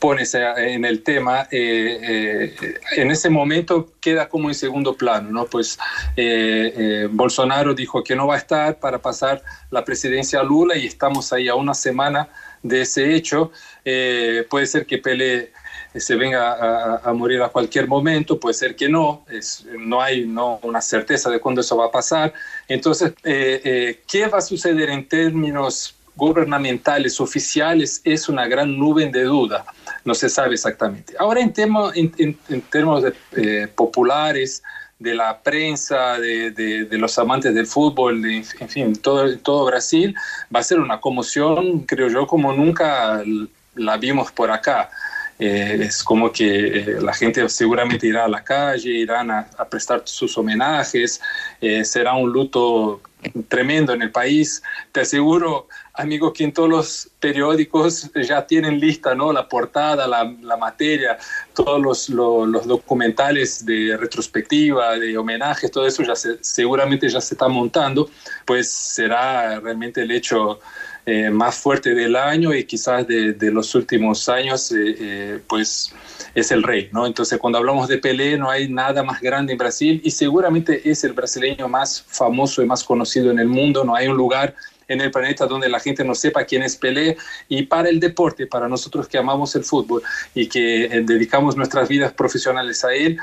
[0.00, 5.44] pones en el tema, eh, eh, en ese momento queda como en segundo plano, ¿no?
[5.44, 5.78] Pues
[6.16, 10.86] eh, Bolsonaro dijo que no va a estar para pasar la presidencia a Lula y
[10.86, 12.30] estamos ahí a una semana
[12.62, 13.52] de ese hecho.
[13.84, 15.52] puede ser que Pele
[15.94, 20.24] se venga a, a, morir a cualquier momento, puede ser que no, es, no hay
[20.24, 22.32] no, una certeza de cuándo eso va a pasar.
[22.68, 29.64] Entonces, ¿qué va a suceder en términos gubernamentales, oficiales, es una gran nube de duda.
[30.04, 31.14] No se sabe exactamente.
[31.18, 32.12] Ahora, en, tema, en,
[32.48, 33.04] en, términos
[33.36, 34.62] eh, populares,
[34.98, 40.14] de la prensa, de, de, los amantes del fútbol, en fin, todo, todo Brasil,
[40.54, 43.22] va a ser una conmoción, creo yo, como nunca
[43.76, 44.90] la vimos por acá.
[45.38, 49.64] Eh, es como que eh, la gente seguramente irá a la calle, irán a, a
[49.64, 51.18] prestar sus homenajes,
[51.82, 53.00] será un luto
[53.48, 54.62] tremendo en el país.
[54.92, 55.68] Te aseguro,
[56.00, 59.32] amigos, que en todos los periódicos ya tienen lista ¿no?
[59.32, 61.18] la portada, la, materia,
[61.54, 67.48] todos los, documentales de retrospectiva, de homenajes, todo eso ya se, seguramente ya se está
[67.48, 68.10] montando,
[68.44, 70.60] pues será realmente el hecho
[71.06, 75.92] eh, más fuerte del año y quizás de, de los últimos años, eh, eh, pues
[76.34, 77.06] es el rey, ¿no?
[77.06, 81.02] Entonces cuando hablamos de Pelé no hay nada más grande en Brasil y seguramente es
[81.04, 84.54] el brasileño más famoso y más conocido en el mundo, no hay un lugar
[84.90, 87.16] en el planeta donde la gente no sepa quién es Pelé
[87.48, 90.02] y para el deporte, para nosotros que amamos el fútbol
[90.34, 93.16] y que eh, dedicamos nuestras vidas profesionales a él,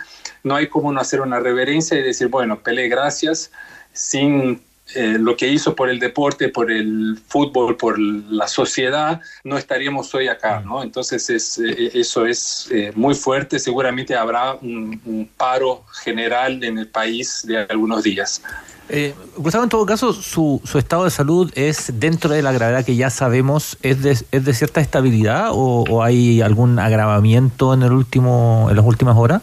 [0.44, 3.52] no hay como no hacer una reverencia y decir, bueno, Pelé, gracias,
[3.92, 4.62] sin
[4.96, 10.14] eh, lo que hizo por el deporte, por el fútbol, por la sociedad, no estaríamos
[10.16, 10.82] hoy acá, ¿no?
[10.82, 16.88] Entonces es, eh, eso es eh, muy fuerte, seguramente habrá un, paro general en el
[16.88, 18.42] país de algunos días.
[18.90, 22.86] Eh, Gustavo, en todo caso, su, su, estado de salud es dentro de la gravedad
[22.86, 27.84] que ya sabemos, ¿es de, es de cierta estabilidad o, o hay algún agravamiento en,
[27.84, 29.42] el último, en las últimas horas?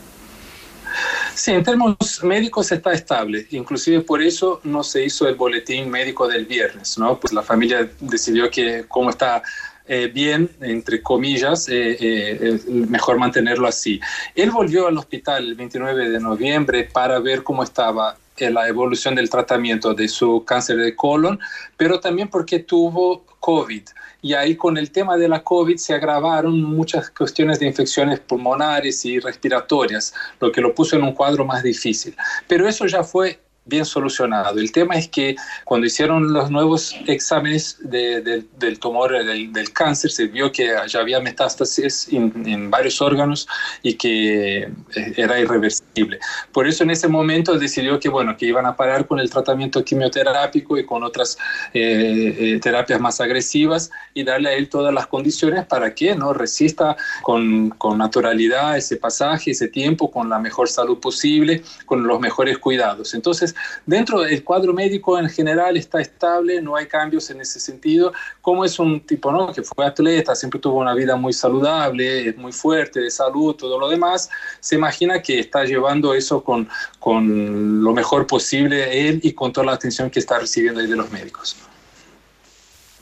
[1.35, 3.47] Sí, en términos médicos está estable.
[3.51, 7.19] Inclusive por eso no se hizo el boletín médico del viernes, ¿no?
[7.19, 9.43] Pues la familia decidió que como está
[9.87, 14.01] eh, bien, entre comillas, eh, eh, mejor mantenerlo así.
[14.35, 19.31] Él volvió al hospital el 29 de noviembre para ver cómo estaba la evolución del
[19.31, 21.39] tratamiento de su cáncer de colon,
[21.77, 23.83] pero también porque tuvo COVID.
[24.25, 29.05] Y ahí con el tema de la COVID se agravaron muchas cuestiones de infecciones pulmonares
[29.05, 32.17] y respiratorias, lo que lo puso en un cuadro más difícil.
[32.49, 34.59] Pero eso ya fue bien solucionado.
[34.59, 39.73] El tema es que cuando hicieron los nuevos exámenes de- de- del tumor, del, del
[39.73, 43.49] cáncer, se vio que ya había metástasis en, en varios órganos
[43.83, 44.69] y que eh,
[45.17, 46.19] era irreversible.
[46.53, 49.83] Por eso en ese momento decidió que, bueno, que iban a parar con el tratamiento
[49.83, 51.39] quimioterápico y con otras
[51.73, 56.33] eh, eh, terapias más agresivas y darle a él todas las condiciones para que no
[56.35, 62.21] resista con, con naturalidad ese pasaje, ese tiempo, con la mejor salud posible, con los
[62.21, 63.15] mejores cuidados.
[63.15, 63.54] Entonces,
[63.87, 68.13] dentro del cuadro médico en general está estable, no hay cambios en ese sentido.
[68.41, 69.53] Como es un tipo ¿no?
[69.53, 73.89] que fue atleta, siempre tuvo una vida muy saludable, muy fuerte de salud, todo lo
[73.89, 79.53] demás, se imagina que está llevando eso con, con lo mejor posible él y con
[79.53, 81.57] toda la atención que está recibiendo ahí de los médicos.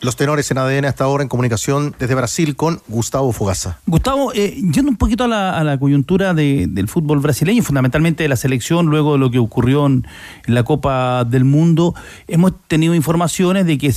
[0.03, 3.79] Los tenores en ADN hasta ahora en comunicación desde Brasil con Gustavo Fogaza.
[3.87, 8.35] Gustavo, eh, yendo un poquito a la, coyuntura de- del fútbol brasileño, fundamentalmente de la
[8.35, 10.05] selección, luego de lo que ocurrió en,
[10.47, 11.95] la Copa del Mundo,
[12.27, 13.95] hemos tenido informaciones de que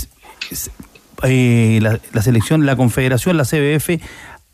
[1.23, 3.99] eh, la, la selección, la confederación, la CBF,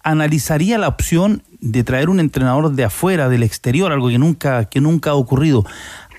[0.04, 4.80] analizaría la opción de traer un entrenador de afuera, del exterior, algo que nunca, que
[4.80, 5.66] nunca ha ocurrido.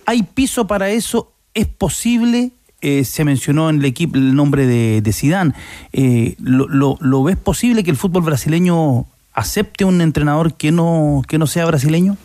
[0.04, 1.32] ¿Hay piso para eso?
[1.54, 2.52] ¿Es posible?
[2.82, 5.54] Eh, se mencionó en el equipo el nombre de, Sidán.
[6.38, 11.38] lo, lo, lo ves posible que el fútbol brasileño acepte un entrenador que no, que
[11.38, 12.16] no sea brasileño?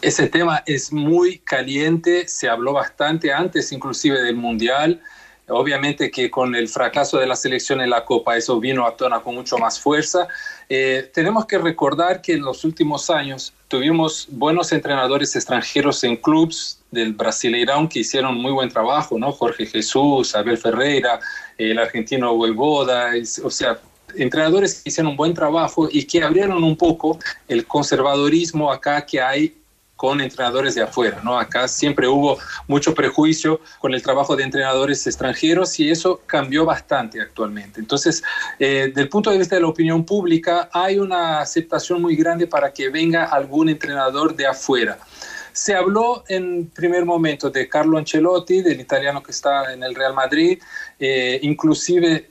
[0.00, 5.00] Ese tema es muy caliente, se habló bastante antes inclusive del Mundial.
[5.48, 9.20] Obviamente que con el fracaso de la selección en la Copa eso vino a tona
[9.20, 10.26] con mucho más fuerza.
[10.70, 16.80] Eh, tenemos que recordar que en los últimos años tuvimos buenos entrenadores extranjeros en clubes
[16.90, 19.32] del Brasileirão que hicieron muy buen trabajo, ¿no?
[19.32, 21.20] Jorge Jesús, Abel Ferreira,
[21.58, 23.10] el argentino Voivoda,
[23.42, 23.78] o sea,
[24.16, 29.20] entrenadores que hicieron un buen trabajo y que abrieron un poco el conservadorismo acá que
[29.20, 29.54] hay
[30.04, 31.38] con entrenadores de afuera, ¿no?
[31.38, 32.36] Acá siempre hubo
[32.68, 37.80] mucho prejuicio con el trabajo de entrenadores extranjeros y eso cambió bastante actualmente.
[37.80, 38.22] Entonces,
[38.58, 42.70] eh, del punto de vista de la opinión pública, hay una aceptación muy grande para
[42.70, 44.98] que venga algún entrenador de afuera.
[45.54, 50.12] Se habló en primer momento de Carlo Ancelotti, del italiano que está en el Real
[50.12, 50.58] Madrid,
[51.00, 52.28] eh, inclusive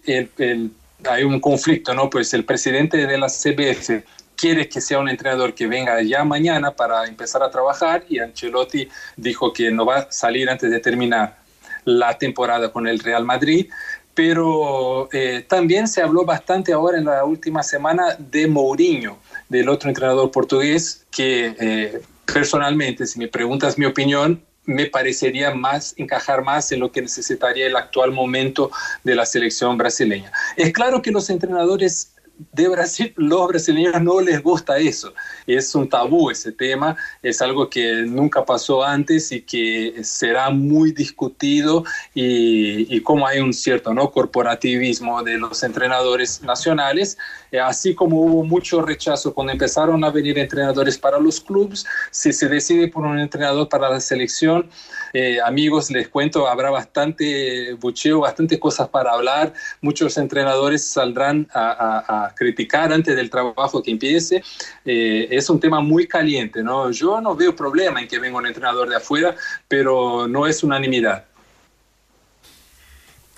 [1.09, 2.07] hay un conflicto, ¿no?
[2.07, 4.03] Pues el presidente de la CBF
[4.43, 8.89] quiere que sea un entrenador que venga ya mañana para empezar a trabajar y Ancelotti
[9.15, 11.37] dijo que no va a salir antes de terminar
[11.85, 13.71] la temporada con el Real Madrid.
[14.13, 19.87] Pero eh, también se habló bastante ahora en la última semana de Mourinho, del otro
[19.87, 26.69] entrenador portugués, que eh, personalmente, si me preguntas mi opinión, me parecería más encajar más
[26.73, 28.71] en lo que necesitaría el actual momento
[29.05, 30.33] de la selección brasileña.
[30.57, 32.12] Es claro que los entrenadores
[32.51, 35.13] de Brasil, los brasileños no les gusta eso.
[35.47, 40.91] Es un tabú ese tema, es algo que nunca pasó antes y que será muy
[40.91, 44.11] discutido y, y como hay un cierto ¿no?
[44.11, 47.17] corporativismo de los entrenadores nacionales,
[47.59, 52.47] así como hubo mucho rechazo cuando empezaron a venir entrenadores para los clubes, si se
[52.47, 54.69] decide por un entrenador para la selección,
[55.13, 59.53] eh, amigos, les cuento, habrá bastante bucheo, bastante cosas para hablar.
[59.81, 64.43] Muchos entrenadores saldrán a criticar antes del trabajo que empiece.
[64.85, 66.91] Eh, es un tema muy caliente, ¿no?
[66.91, 69.35] Yo no veo problema en que venga un entrenador de afuera,
[69.67, 71.25] pero no es unanimidad.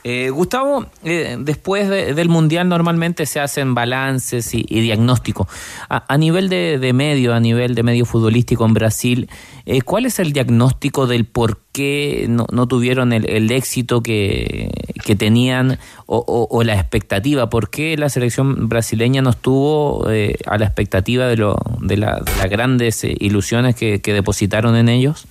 [0.08, 5.48] Eh, Gustavo, eh, después de- del Mundial normalmente se hacen balances y, diagnósticos.
[5.90, 9.28] A, nivel de, medio, a nivel de medio futbolístico en Brasil,
[9.66, 14.70] eh, ¿cuál es el diagnóstico del por qué no, tuvieron el, éxito que,
[15.18, 17.50] tenían o la expectativa?
[17.50, 22.20] ¿Por qué la selección brasileña no estuvo eh, a la expectativa de, lo, de, la-
[22.20, 25.26] de las grandes eh, ilusiones que, que depositaron en ellos?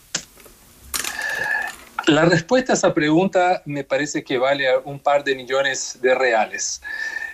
[2.07, 6.83] La respuesta a esa pregunta me parece que vale un par de millones de reales,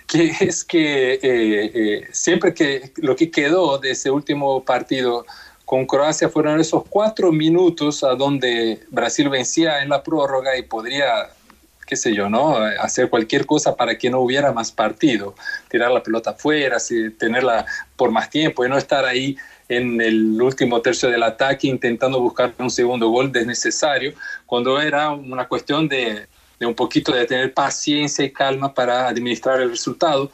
[0.07, 5.25] que es que eh, eh, siempre que lo que quedó de ese último partido
[5.65, 11.29] con Croacia fueron esos cuatro minutos a donde Brasil vencía en la prórroga y podría,
[11.85, 12.55] qué sé yo, ¿no?
[12.55, 15.35] hacer cualquier cosa para que no hubiera más partido,
[15.69, 16.77] tirar la pelota afuera,
[17.17, 17.65] tenerla
[17.97, 19.35] por más tiempo y no estar ahí
[19.71, 24.13] en el último tercio del ataque intentando buscar un segundo gol desnecesario,
[24.45, 26.27] cuando era una cuestión de,
[26.59, 30.29] de un poquito de tener paciencia y calma para administrar el resultado.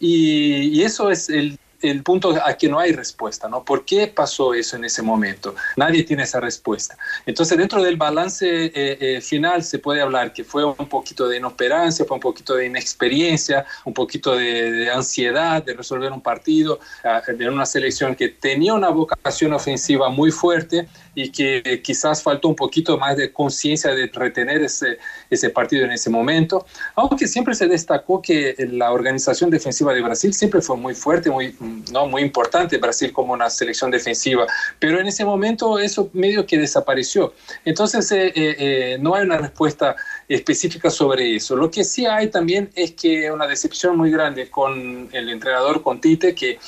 [0.00, 3.64] Y, y eso es el, el punto a que no hay respuesta, ¿no?
[3.64, 5.54] ¿Por qué pasó eso en ese momento?
[5.76, 6.96] Nadie tiene esa respuesta.
[7.26, 11.38] Entonces, dentro del balance eh, eh, final se puede hablar que fue un poquito de
[11.38, 17.32] inoperancia, fue un poquito de inexperiencia, un poquito de, ansiedad de resolver un partido, uh,
[17.32, 22.56] de una selección que tenía una vocación ofensiva muy fuerte, y que quizás faltó un
[22.56, 24.98] poquito más de conciencia de retener ese,
[25.30, 30.34] ese partido en ese momento, aunque siempre se destacó que la organización defensiva de Brasil
[30.34, 31.56] siempre fue muy fuerte, muy,
[31.92, 32.06] ¿no?
[32.06, 34.46] muy importante Brasil como una selección defensiva,
[34.78, 37.34] pero en ese momento eso medio que desapareció.
[37.64, 39.96] Entonces eh, eh, eh, no hay una respuesta
[40.28, 41.56] específica sobre eso.
[41.56, 46.00] Lo que sí hay también es que una decepción muy grande con el entrenador, con
[46.00, 46.58] Tite, que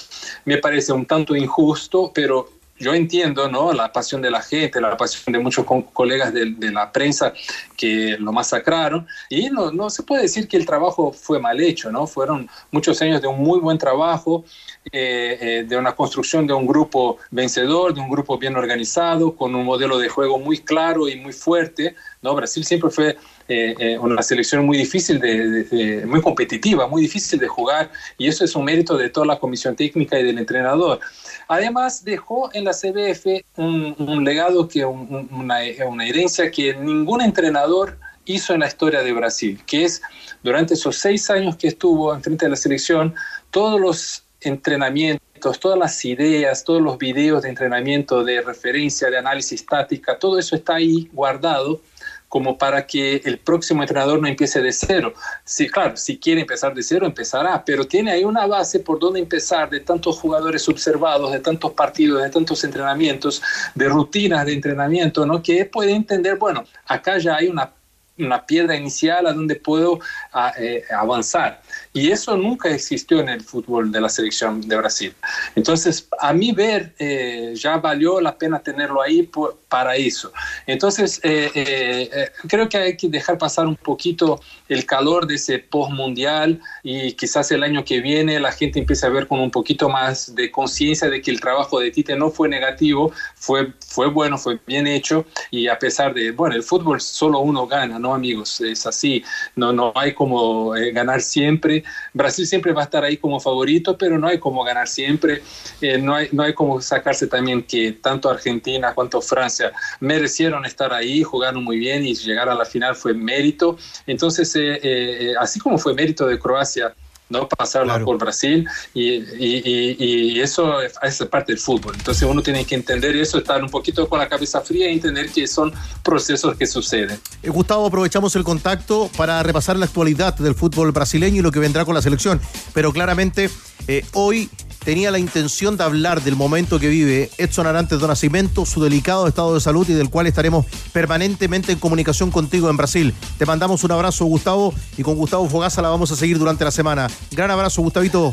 [0.44, 3.72] me parece un tanto injusto, pero yo entiendo ¿no?
[3.72, 7.32] la pasión de la gente, la pasión de muchos colegas de, de, la prensa
[7.76, 11.90] que lo masacraron y no, no se puede decir que el trabajo fue mal hecho,
[11.90, 12.06] ¿no?
[12.06, 14.44] fueron muchos años de un muy buen trabajo,
[14.92, 19.54] eh, eh, de una construcción de un grupo vencedor, de un grupo bien organizado, con
[19.54, 21.96] un modelo de juego muy claro y muy fuerte.
[22.22, 22.34] ¿no?
[22.34, 23.16] Brasil siempre fue
[23.48, 28.56] eh, una selección muy difícil, de, muy competitiva, muy difícil de jugar y eso es
[28.56, 31.00] un mérito de toda la comisión técnica y del entrenador.
[31.48, 38.52] Además, dejó en la CBF un, legado, que un, una, herencia que ningún entrenador hizo
[38.52, 40.02] en la historia de Brasil, que es
[40.42, 43.14] durante esos seis años que estuvo en frente de la selección,
[43.52, 49.64] todos los entrenamientos, todas las ideas, todos los videos de entrenamiento, de referencia, de análisis
[49.64, 51.80] táctica, todo eso está ahí guardado
[52.28, 55.14] como para que el próximo entrenador no empiece de cero.
[55.44, 59.20] Sí, claro, si quiere empezar de cero, empezará, pero tiene ahí una base por donde
[59.20, 63.42] empezar de tantos jugadores observados, de tantos partidos, de tantos entrenamientos,
[63.74, 65.42] de rutinas de entrenamiento, ¿no?
[65.42, 67.72] Que puede entender, bueno, acá ya hay una
[68.18, 70.00] una piedra inicial a donde puedo
[70.32, 71.60] a, eh, avanzar.
[71.96, 75.14] Y eso nunca existió en el fútbol de la selección de Brasil.
[75.54, 79.26] Entonces, a mi ver, eh, ya valió la pena tenerlo ahí
[79.70, 80.30] para eso.
[80.66, 85.58] Entonces, eh, eh, creo que hay que dejar pasar un poquito el calor de ese
[85.58, 89.88] post-mundial y quizás el año que viene la gente empiece a ver con un poquito
[89.88, 94.36] más de conciencia de que el trabajo de Tite no fue negativo, fue, fue bueno,
[94.36, 98.60] fue bien hecho y a pesar de, bueno, el fútbol solo uno gana, ¿no, amigos?
[98.60, 103.40] Es así, no, no hay como ganar siempre Brasil siempre va a estar ahí como
[103.40, 105.42] favorito, pero no hay como ganar siempre.
[105.80, 110.92] Eh, no, hay, no hay como sacarse también que tanto Argentina cuanto Francia merecieron estar
[110.92, 113.76] ahí, jugaron muy bien y llegar a la final fue mérito.
[114.06, 116.94] Entonces, eh, eh, así como fue mérito de Croacia
[117.28, 118.04] no pasarla claro.
[118.04, 121.94] por Brasil y, y, y, eso es, es, parte del fútbol.
[121.96, 125.30] Entonces uno tiene que entender eso, estar un poquito con la cabeza fría y entender
[125.30, 127.18] que son procesos que suceden.
[127.42, 131.58] Eh, Gustavo, aprovechamos el contacto para repasar la actualidad del fútbol brasileño y lo que
[131.58, 132.40] vendrá con la selección,
[132.72, 133.50] pero claramente
[133.88, 134.48] eh, hoy
[134.86, 139.26] tenía la intención de hablar del momento que vive Edson Arantes do Nascimento, su delicado
[139.26, 143.12] estado de salud y del cual estaremos permanentemente en comunicación contigo en Brasil.
[143.36, 146.70] Te mandamos un abrazo, Gustavo, y con Gustavo Fogaza la vamos a seguir durante la
[146.70, 147.08] semana.
[147.32, 148.32] Gran abrazo, Gustavito.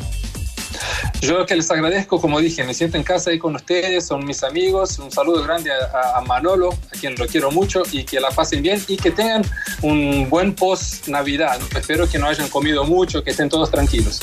[1.22, 4.44] Yo que les agradezco, como dije, me siento en casa ahí con ustedes, son mis
[4.44, 5.00] amigos.
[5.00, 8.62] Un saludo grande a, a, Manolo, a quien lo quiero mucho, y que la pasen
[8.62, 9.44] bien y que tengan
[9.82, 11.60] un buen post Navidad.
[11.76, 14.20] Espero que no hayan comido mucho, que estén todos tranquilos.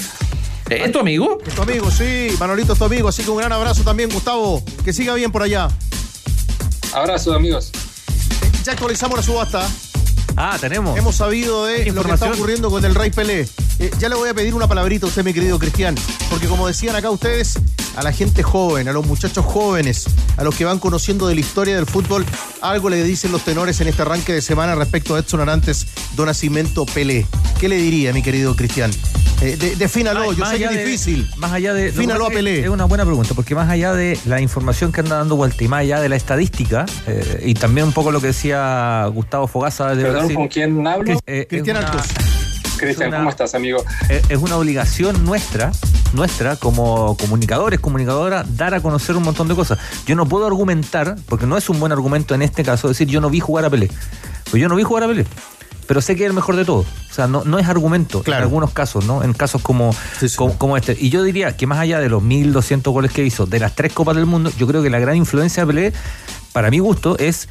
[0.71, 1.39] ¿Es tu amigo?
[1.45, 2.29] Es tu amigo, sí.
[2.39, 3.09] Manolito es tu amigo.
[3.09, 4.63] Así que un gran abrazo también, Gustavo.
[4.85, 5.69] Que siga bien por allá.
[6.93, 7.73] Abrazo, amigos.
[8.65, 9.69] Ya actualizamos la subasta.
[10.37, 10.99] Ah, tenemos.
[10.99, 13.49] Hemos sabido de lo que está ocurriendo con el Rey Pelé.
[13.79, 15.95] Eh, ya le voy a pedir una palabrita a usted, mi querido Cristian.
[16.29, 17.59] Porque como decían acá ustedes,
[17.97, 21.41] a la gente joven, a los muchachos jóvenes, a los que van conociendo de la
[21.41, 22.25] historia del fútbol,
[22.61, 26.27] algo le dicen los tenores en este arranque de semana respecto a Edson Arantes, Don
[26.27, 27.27] Nacimiento Pelé.
[27.59, 28.91] ¿Qué le diría, mi querido Cristian?
[29.41, 31.31] Eh, de, defínalo, Ay, yo sé que es de, difícil.
[31.39, 31.85] Más allá de.
[31.85, 32.61] Defínalo a Pelé.
[32.61, 35.69] Es una buena pregunta, porque más allá de la información que anda dando vuelta y
[35.69, 39.95] más allá de la estadística, eh, y también un poco lo que decía Gustavo Fogaza
[39.95, 41.13] de Perdón, ¿con quién hablo?
[41.27, 42.07] Eh, Cristian una, Arcos.
[42.79, 43.85] Cristian, ¿cómo estás, amigo?
[44.09, 45.71] Es una obligación nuestra,
[46.15, 49.79] nuestra como comunicadores, comunicadoras, dar a conocer un montón de cosas.
[50.07, 53.21] Yo no puedo argumentar, porque no es un buen argumento en este caso, decir yo
[53.21, 53.91] no vi jugar a Pelé.
[54.51, 55.27] Pues yo no vi jugar a Pelé
[55.91, 56.87] pero sé que es el mejor de todos.
[57.11, 58.43] O sea, no, no es argumento claro.
[58.43, 59.25] en algunos casos, ¿no?
[59.25, 60.37] En casos como, sí, sí.
[60.37, 60.97] como, como, este.
[60.97, 63.93] Y yo diría que más allá de los 1.200 goles que hizo, de las tres
[63.93, 65.93] Copas del Mundo, yo creo que la gran influencia de Pelé,
[66.53, 67.49] para mi gusto, es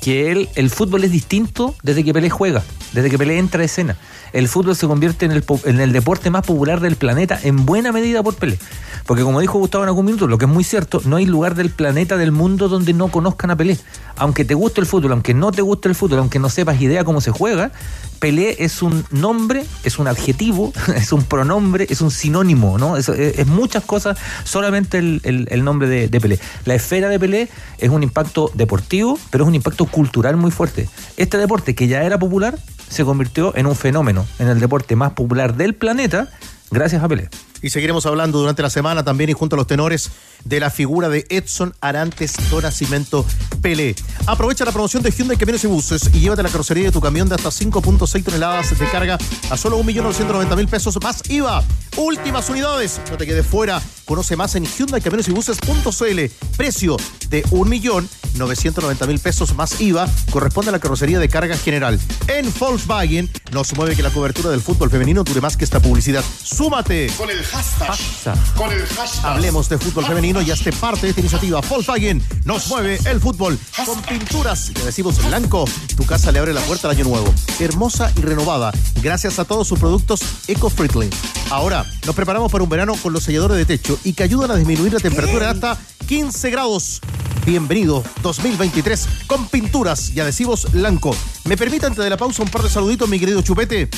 [0.00, 3.64] que él, el fútbol es distinto desde que Pelé juega, desde que Pelé entra a
[3.64, 3.96] escena.
[4.32, 5.32] El fútbol se convierte en
[5.80, 8.58] el, deporte más popular del planeta en buena medida por Pelé.
[9.06, 11.54] Porque como dijo Gustavo en algún minuto, lo que es muy cierto, no hay lugar
[11.54, 13.78] del planeta, del mundo donde no conozcan a Pelé.
[14.16, 17.04] Aunque te guste el fútbol, aunque no te guste el fútbol, aunque no sepas idea
[17.04, 17.70] cómo se juega,
[18.18, 22.96] Pelé es un nombre, es un adjetivo, es un pronombre, es un sinónimo, ¿no?
[22.96, 23.08] Es,
[23.46, 26.38] muchas cosas, solamente el nombre de, de, Pelé.
[26.64, 27.48] La esfera de Pelé
[27.78, 30.88] es un impacto deportivo, pero es un impacto cultural muy fuerte.
[31.16, 35.12] Este deporte que ya era popular se convirtió en un fenómeno, en el deporte más
[35.12, 36.28] popular del planeta,
[36.70, 37.28] gracias a Pelé.
[37.62, 40.10] Y seguiremos hablando durante la semana también y junto a los tenores
[40.44, 43.24] de la figura de Edson Arantes do Nascimento
[43.60, 43.94] Pelé.
[44.26, 47.28] Aprovecha la promoción de Hyundai Camiones y Buses y llévate la carrocería de tu camión
[47.28, 49.18] de hasta 5.6 toneladas de carga
[49.50, 51.64] a solo 1.990.000 pesos más IVA.
[51.96, 53.00] Últimas unidades.
[53.10, 53.82] No te quedes fuera.
[54.04, 56.20] Conoce más en Hyundai Camiones y Buses.cl.
[56.56, 56.96] Precio
[57.28, 61.98] de 1.990.000 pesos más IVA corresponde a la carrocería de carga general.
[62.28, 66.24] En Volkswagen nos mueve que la cobertura del fútbol femenino dure más que esta publicidad.
[66.42, 67.10] Súmate.
[67.48, 68.54] Hashtag.
[68.56, 69.32] Con el hashtag.
[69.32, 71.60] Hablemos de fútbol femenino y hazte parte de esta iniciativa.
[71.60, 75.64] Volkswagen nos mueve el fútbol con pinturas y adhesivos blanco.
[75.96, 77.32] Tu casa le abre la puerta al año nuevo.
[77.58, 78.72] Hermosa y renovada
[79.02, 81.10] gracias a todos sus productos eco-friendly.
[81.50, 84.56] Ahora nos preparamos para un verano con los selladores de techo y que ayudan a
[84.56, 87.00] disminuir la temperatura hasta 15 grados.
[87.46, 91.16] Bienvenido 2023 con pinturas y adhesivos blanco.
[91.44, 93.88] Me permite antes de la pausa un par de saluditos, mi querido Chupete.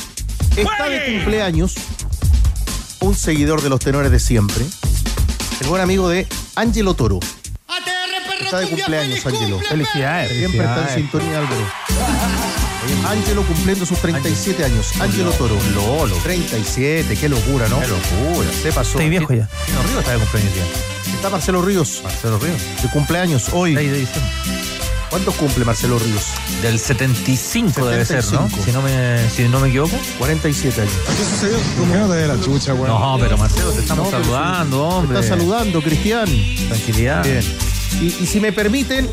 [0.57, 1.75] Está de cumpleaños
[3.01, 4.65] un seguidor de los tenores de siempre,
[5.61, 7.21] el buen amigo de Angelo Toro.
[8.41, 9.61] Está de cumpleaños, Angelo.
[9.61, 10.37] Felicidades.
[10.37, 11.73] Siempre está en sintonía, Álvaro.
[13.07, 15.01] Angelo cumpliendo sus 37 años.
[15.01, 15.57] Angelo Toro.
[15.75, 16.17] Lolo.
[16.17, 17.81] 37, qué locura, ¿no?
[17.81, 18.49] Qué locura.
[18.63, 18.93] Se pasó.
[18.93, 19.49] Estoy viejo ya.
[19.67, 21.15] Chino Ríos está de cumpleaños ya.
[21.15, 22.01] Está Marcelo Ríos.
[22.03, 22.61] Marcelo Ríos.
[22.83, 23.75] De cumpleaños hoy.
[23.77, 24.33] 6 de diciembre.
[25.11, 26.23] ¿Cuántos cumple Marcelo Ríos?
[26.63, 28.49] Del 75, debe ser, ¿no?
[28.49, 28.65] 75.
[28.65, 29.97] Si no me, si no me equivoco.
[30.19, 30.93] 47 años.
[31.07, 31.59] ¿Qué sucedió?
[31.79, 32.91] Comió de la chucha, güey.
[32.91, 34.95] No, pero Marcelo, te estamos No, saludando, sí.
[34.97, 35.19] hombre.
[35.19, 36.27] Te está saludando, Cristian.
[36.69, 37.25] Tranquilidad.
[37.25, 37.45] Bien.
[38.01, 39.09] Y, y si me permiten,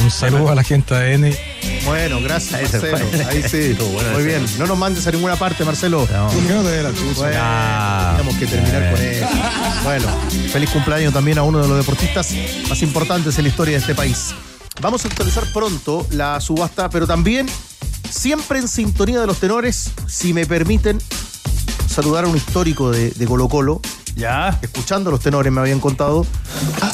[0.00, 1.38] Un saludo a la gente de N.
[1.84, 3.06] bueno, gracias, Marcelo.
[3.28, 3.76] Ahí sí.
[4.14, 4.44] Muy bien.
[4.58, 6.08] No nos mandes a ninguna parte, Marcelo.
[6.12, 6.62] No.
[6.64, 8.12] De la chucha.
[8.16, 9.26] Tenemos que terminar con eso.
[9.84, 10.06] Bueno,
[10.52, 12.32] feliz cumpleaños también a uno de los deportistas
[12.68, 14.34] más importantes en la historia de este país.
[14.80, 17.46] Vamos a actualizar pronto la subasta, pero también
[18.10, 20.98] siempre en sintonía de los tenores, si me permiten
[21.88, 23.80] saludar a un histórico de, de Colo Colo.
[24.14, 24.58] Ya.
[24.62, 26.24] Escuchando a los tenores me habían contado.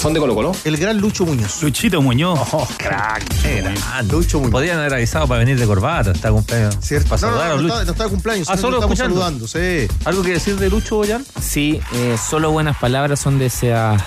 [0.00, 0.52] ¿Son de Colo Colo?
[0.64, 1.62] El gran Lucho Muñoz.
[1.62, 2.38] Luchito Muñoz.
[2.52, 3.24] Oh, crack.
[3.42, 3.80] Qué grande.
[4.12, 4.50] Lucho Muñoz.
[4.52, 6.10] Podrían haber avisado para venir de corbata.
[6.12, 6.78] Está cumpleaños.
[6.80, 7.10] ¿Cierto?
[7.10, 7.74] Para No, no, saludar no, a no, Lucho.
[7.74, 9.20] está, no está de cumpleaños, Ah, solo estamos escuchando.
[9.20, 9.88] saludando, sí.
[10.04, 11.24] ¿Algo que decir de Lucho, Boyan?
[11.40, 14.02] Sí, eh, solo buenas palabras son de esas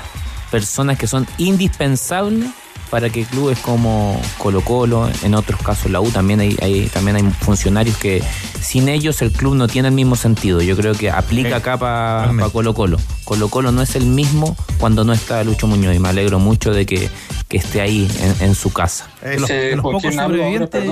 [0.51, 2.49] personas que son indispensables
[2.89, 7.17] para que clubes como Colo Colo, en otros casos la U, también hay, hay- también
[7.17, 8.23] hay funcionarios que
[8.61, 10.61] sin ellos el club no tiene el mismo sentido.
[10.61, 12.51] Yo creo que aplica acá para Totalmente.
[12.51, 12.97] Colo Colo.
[13.23, 16.71] Colo Colo no es el mismo cuando no está Lucho Muñoz y me alegro mucho
[16.71, 17.09] de que,
[17.49, 18.07] que esté ahí
[18.39, 19.07] en, en su casa.
[19.21, 20.86] De los, Eh, los ¿con pocos ahora, sobrevivientes,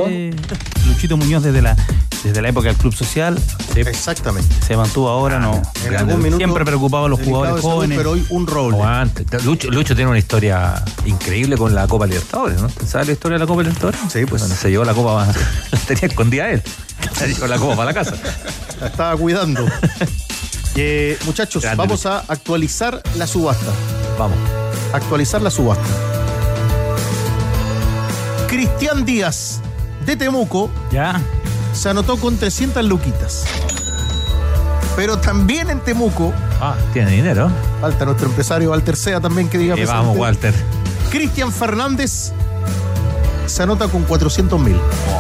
[0.88, 1.76] Luchito Muñoz desde la,
[2.24, 3.38] desde la época del Club Social
[3.76, 4.56] Exactamente.
[4.66, 5.62] se mantuvo ahora, no.
[5.86, 7.98] En algún minuto Siempre preocupado a los jugadores salud, jóvenes.
[7.98, 8.74] Pero hoy un rol.
[8.74, 9.26] Aguante.
[9.44, 12.70] Lucho, Lucho tiene una historia increíble con la Copa Libertadores, ¿no?
[12.70, 14.00] ¿Te ¿Sabes la historia de la Copa Libertadores?
[14.10, 14.42] Sí, pues.
[14.42, 15.28] Bueno, se llevó la Copa,
[15.72, 16.64] la tenía escondida él.
[17.14, 18.16] Se llevó la Copa para la casa.
[18.80, 19.66] La estaba cuidando.
[20.76, 23.72] Eh, muchachos, Grande vamos a actualizar la subasta.
[24.18, 24.40] Vamos.
[24.92, 25.86] Actualizar la subasta.
[28.48, 29.62] Cristian Díaz
[30.04, 31.22] de Temuco Ya.
[31.74, 33.44] Se anotó con 300 luquitas.
[34.96, 37.50] Pero también en Temuco, Ah, tiene dinero.
[37.82, 39.98] falta nuestro empresario Walter Sea también que diga Y presente.
[40.00, 40.54] vamos, Walter.
[41.10, 42.32] Cristian Fernández
[43.48, 44.78] se anota con 400 mil.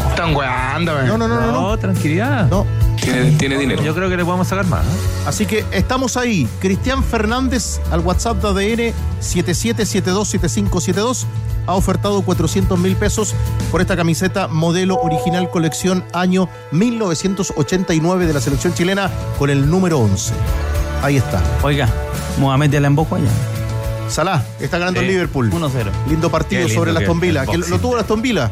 [0.10, 1.78] Están weando, No, no, no, no, no.
[1.78, 2.47] tranquilidad.
[2.49, 2.66] No.
[3.01, 3.84] Tiene, tiene dinero.
[3.84, 4.86] Yo creo que le podemos sacar más.
[4.86, 4.91] ¿no?
[5.28, 6.47] Así que estamos ahí.
[6.62, 11.26] Cristian Fernández al WhatsApp de ADN 77727572
[11.68, 13.34] ha ofertado 400 mil pesos
[13.72, 19.99] por esta camiseta modelo original colección año 1989 de la selección chilena con el número
[19.99, 20.34] 11.
[21.01, 21.41] Ahí está.
[21.64, 21.89] Oiga,
[22.38, 23.30] Mohamed de la Emboco allá.
[24.09, 25.49] Salah está ganando Sí, el Liverpool.
[25.51, 25.70] 1-0.
[26.09, 28.51] Lindo partido lindo sobre Aston el Que lo, tuvo la Aston Villa.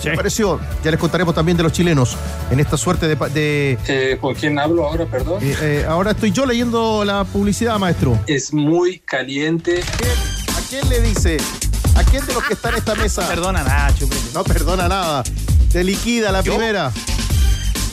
[0.00, 0.08] Sí.
[0.08, 0.58] Me pareció.
[0.82, 2.16] Ya les contaremos también de los chilenos
[2.50, 5.38] en esta suerte de- Eh, ¿Con quién hablo ahora, perdón?
[5.42, 8.18] eh, eh, ahora estoy yo leyendo la publicidad, maestro.
[8.26, 9.80] Es muy caliente.
[10.56, 11.36] ¿A quién le dice?
[11.94, 13.28] ¿A quién de los que están en esta mesa?
[13.28, 14.08] Perdona, Nacho.
[14.34, 15.22] No perdona nada.
[15.72, 16.92] Te liquida la primera.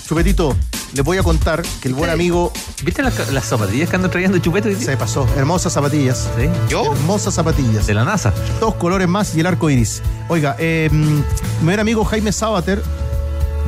[0.07, 0.55] Chupetito,
[0.93, 2.51] les voy a contar que el buen amigo
[2.83, 4.75] ¿Viste las, las zapatillas que andan trayendo Chupete?
[4.75, 5.27] se pasó.
[5.35, 6.29] Hermosas zapatillas.
[6.37, 6.49] Sí.
[6.73, 7.85] Hermosas zapatillas.
[7.87, 8.33] De la NASA.
[8.59, 10.01] Dos colores más y el arco iris.
[10.29, 11.23] Oiga, eh, mi
[11.61, 12.81] buen amigo Jaime Sabater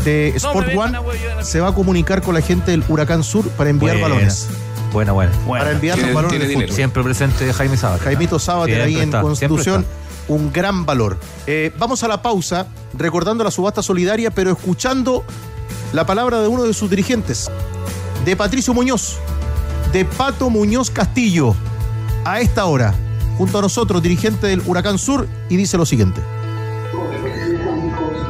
[0.05, 0.97] de Sport One
[1.43, 4.15] se va a comunicar con la gente del Huracán Sur para enviar Buena.
[4.15, 4.47] balones.
[4.91, 5.31] Buena, buena.
[5.45, 6.73] Bueno, Para enviar los balones.
[6.73, 7.99] Siempre presente Jaime Sábado.
[8.03, 9.85] Jaimito Sabater ahí en está, Constitución,
[10.31, 11.17] un gran valor.
[11.45, 12.67] Eh, vamos a la pausa,
[12.97, 15.23] recordando la subasta solidaria, pero escuchando
[15.93, 17.51] la palabra de uno de sus dirigentes,
[18.23, 19.17] de Patricio Muñoz,
[19.91, 21.53] de Pato Muñoz Castillo,
[22.23, 22.93] a esta hora,
[23.37, 26.21] junto a nosotros, dirigente del Huracán Sur, y dice lo siguiente.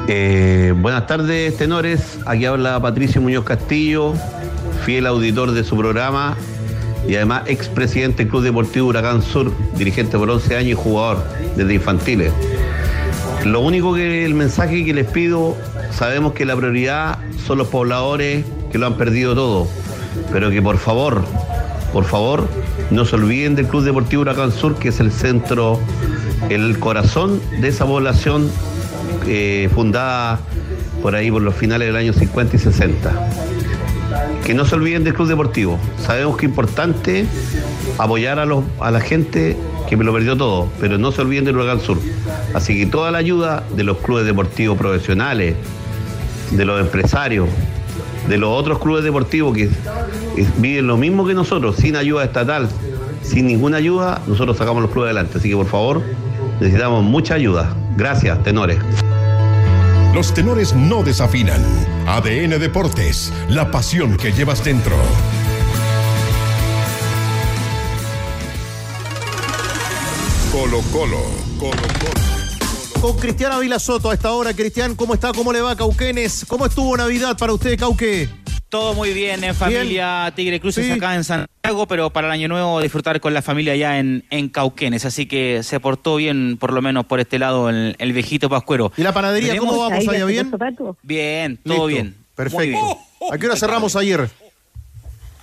[0.07, 2.17] Eh, buenas tardes, tenores.
[2.25, 4.13] Aquí habla Patricio Muñoz Castillo,
[4.85, 6.35] fiel auditor de su programa
[7.07, 11.23] y además expresidente del Club Deportivo Huracán Sur, dirigente por 11 años y jugador
[11.55, 12.31] desde infantiles.
[13.45, 15.57] Lo único que el mensaje que les pido,
[15.91, 19.67] sabemos que la prioridad son los pobladores que lo han perdido todo,
[20.31, 21.23] pero que por favor,
[21.91, 22.47] por favor,
[22.91, 25.79] no se olviden del Club Deportivo Huracán Sur, que es el centro,
[26.49, 28.49] el corazón de esa población
[29.27, 30.39] eh, fundada
[31.01, 33.50] por ahí por los finales del año 50 y 60.
[34.45, 35.80] Que no se olviden del Club Deportivo.
[35.99, 37.26] Sabemos que es importante
[37.97, 39.57] apoyar a, los, a la gente
[39.88, 41.97] que me lo perdió todo, pero no se olviden del Huracán Sur.
[42.53, 45.55] Así que toda la ayuda de los clubes deportivos profesionales,
[46.51, 47.47] de los empresarios,
[48.28, 49.70] de los otros clubes deportivos que
[50.57, 52.70] viven lo mismo que nosotros, sin ayuda estatal,
[53.22, 55.38] sin ninguna ayuda, nosotros sacamos los clubes adelante.
[55.38, 56.01] Así que por favor,
[56.59, 57.76] necesitamos mucha ayuda.
[57.97, 58.78] Gracias, tenores.
[60.14, 61.64] Los tenores no desafinan.
[62.05, 64.97] ADN Deportes, la pasión que llevas dentro.
[70.51, 71.22] Colo Colo,
[71.57, 73.01] Colo Colo.
[73.01, 74.53] Con Cristian Ávila Soto a esta hora.
[74.53, 75.32] Cristian, ¿cómo está?
[75.32, 76.45] ¿Cómo le va, Cauquenes?
[76.45, 78.40] ¿Cómo estuvo Navidad para usted, Cauque?
[78.72, 80.91] Todo muy bien en familia Tigre Cruces Sí.
[80.93, 84.47] acá en Santiago, pero para el año nuevo disfrutar con la familia allá en, en
[84.47, 85.03] Cauquenes.
[85.03, 88.93] Así que se portó bien, por lo menos por este lado, el, el viejito Pascuero.
[88.95, 90.24] ¿Y la panadería cómo vamos allá?
[90.26, 90.49] ¿Bien?
[91.03, 91.86] Bien, todo Listo.
[91.88, 92.15] bien.
[92.34, 92.61] Perfecto.
[92.65, 92.80] bien.
[93.34, 94.30] ¿A qué hora cerramos ayer?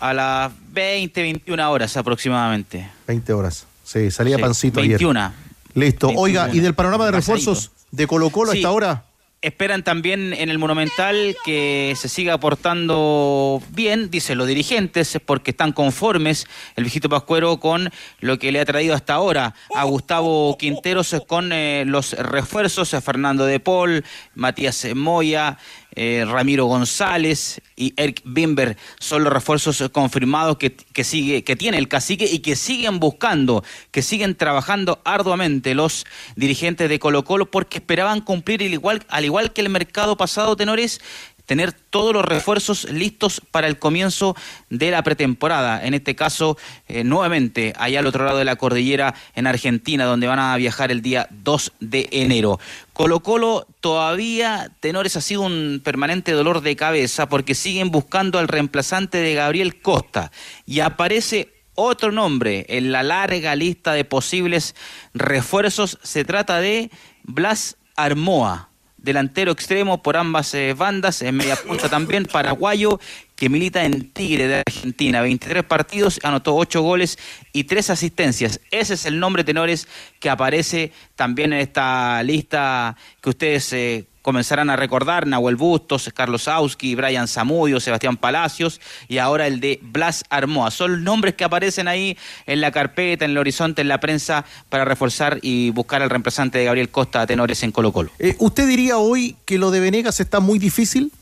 [0.01, 2.89] A las 20, 21 horas aproximadamente.
[3.07, 3.67] 20 horas.
[3.85, 5.21] Sí, salía Sí, pancito 21.
[5.21, 5.33] ayer.
[5.75, 6.09] Listo.
[6.17, 6.57] Oiga, 21.
[6.57, 7.51] ¿y del panorama de Pasadito.
[7.51, 8.61] refuerzos de Colo Colo a Sí.
[8.61, 9.05] esta hora?
[9.41, 15.71] Esperan también en el Monumental que se siga aportando bien, dicen los dirigentes, porque están
[15.71, 21.15] conformes el viejito Pascuero con lo que le ha traído hasta ahora a Gustavo Quinteros
[21.29, 25.57] con eh, los refuerzos, a Fernando de Paul, Matías Moya,
[25.95, 31.79] eh, Ramiro González y Eric Bimber son los refuerzos confirmados que, que sigue, que tiene
[31.79, 37.51] el cacique y que siguen buscando, que siguen trabajando arduamente los dirigentes de Colo Colo
[37.51, 41.01] porque esperaban cumplir al igual, al igual que el mercado pasado, tenores,
[41.49, 44.37] tener todos los refuerzos listos para el comienzo
[44.69, 45.83] de la pretemporada.
[45.83, 50.27] En este caso, eh, nuevamente, allá al otro lado de la cordillera, en Argentina, donde
[50.27, 52.61] van a viajar el día 2 de enero.
[52.93, 58.47] Colo Colo todavía, tenores, ha sido un permanente dolor de cabeza porque siguen buscando al
[58.47, 60.31] reemplazante de Gabriel Costa.
[60.67, 64.75] Y aparece otro nombre en la larga lista de posibles
[65.15, 65.99] refuerzos.
[66.03, 66.91] Se trata de
[67.23, 68.69] Blas Armoa
[69.09, 73.01] delantero extremo por ambas eh, bandas, en media punta también, paraguayo,
[73.35, 75.23] que milita en Tigre de Argentina.
[75.23, 77.19] 23 partidos, anotó 8 goles
[77.53, 78.61] y 3 asistencias.
[78.71, 79.89] Ese es el nombre, tenores,
[80.21, 85.27] que aparece también en esta lista que ustedes eh, comenzarán a recordar.
[85.27, 90.71] Nahuel Bustos, Carlos Auski, Brian Zamudio, Sebastián Palacios y ahora el de Blas Armoa.
[90.71, 92.17] Son nombres que aparecen ahí
[92.47, 96.59] en la carpeta, en el horizonte, en la prensa, para reforzar y buscar al reemplazante
[96.59, 98.11] de Gabriel Costa, tenores en Colo Colo.
[98.19, 101.13] Eh, ¿Usted diría hoy que lo de Venegas está muy difícil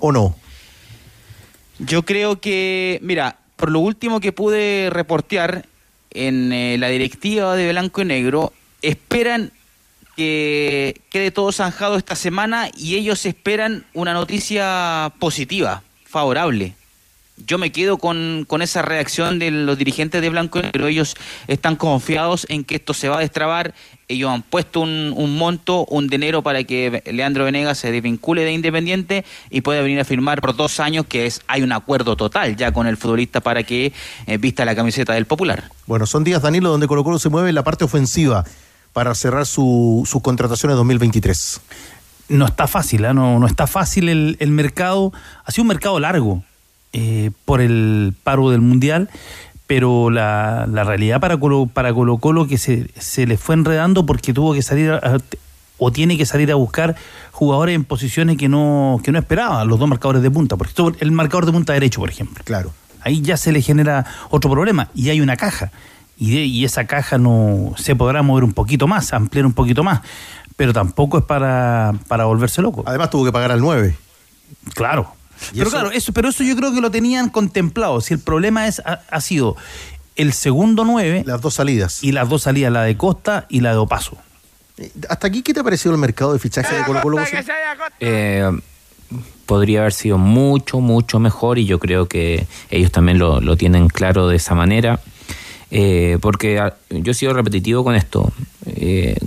[0.00, 0.34] o no?
[1.78, 5.66] Yo creo que, mira, por lo último que pude reportear
[6.10, 8.52] en eh, la directiva de Blanco y Negro,
[8.82, 9.50] esperan
[10.16, 16.74] que quede todo zanjado esta semana y ellos esperan una noticia positiva, favorable.
[17.36, 20.86] Yo me quedo con, con esa reacción de los dirigentes de Blanco y Negro.
[20.86, 21.16] Ellos
[21.48, 23.74] están confiados en que esto se va a destrabar.
[24.06, 28.52] Ellos han puesto un, un monto, un dinero para que Leandro Venegas se desvincule de
[28.52, 32.54] Independiente y pueda venir a firmar por dos años, que es hay un acuerdo total
[32.54, 33.92] ya con el futbolista para que
[34.26, 35.64] eh, vista la camiseta del Popular.
[35.86, 38.44] Bueno, son días, Danilo, donde Colo Colo se mueve en la parte ofensiva
[38.94, 41.60] para cerrar su, sus contrataciones 2023.
[42.30, 43.12] no está fácil, ¿ah?
[43.12, 45.12] no, no está fácil el, el mercado.
[45.44, 46.42] Ha sido un mercado largo
[46.94, 49.10] eh, por el paro del Mundial,
[49.66, 54.06] pero la, la realidad para Colo, para Colo Colo que se, se le fue enredando
[54.06, 55.18] porque tuvo que salir a-
[55.76, 56.94] o tiene que salir a buscar
[57.32, 60.56] jugadores en posiciones que no, que no esperaba, los dos marcadores de punta.
[60.56, 62.44] Porque el marcador de punta derecho, por ejemplo.
[62.44, 62.72] Claro.
[63.02, 65.72] Ahí ya se le genera otro problema y hay una caja.
[66.16, 69.82] Y, de- y esa caja no se podrá mover un poquito más, ampliar un poquito
[69.82, 70.00] más,
[70.56, 72.84] pero tampoco es para, para volverse loco.
[72.86, 73.96] Además tuvo que pagar al 9.
[74.74, 75.12] Claro.
[75.52, 75.70] ¿Y Pero eso?
[75.78, 78.00] claro, eso, pero eso yo creo que lo tenían contemplado.
[78.00, 79.56] Si el problema es ha, ha sido
[80.16, 82.04] el segundo 9 Las dos salidas.
[82.04, 84.16] y las dos salidas, la de Costa y la de Opaso.
[84.78, 87.18] Eh, ¿Hasta aquí qué te ha parecido el mercado de fichaje de Colo Colo?
[88.00, 88.48] Eh,
[89.46, 93.88] podría haber sido mucho, mucho mejor y yo creo que ellos también lo, lo tienen
[93.88, 95.00] claro de esa manera.
[95.76, 98.32] Eh, porque ah, yo he sido repetitivo con esto.
[98.64, 99.18] Eh,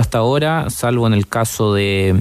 [0.00, 2.14] hasta ahora, salvo en el caso de,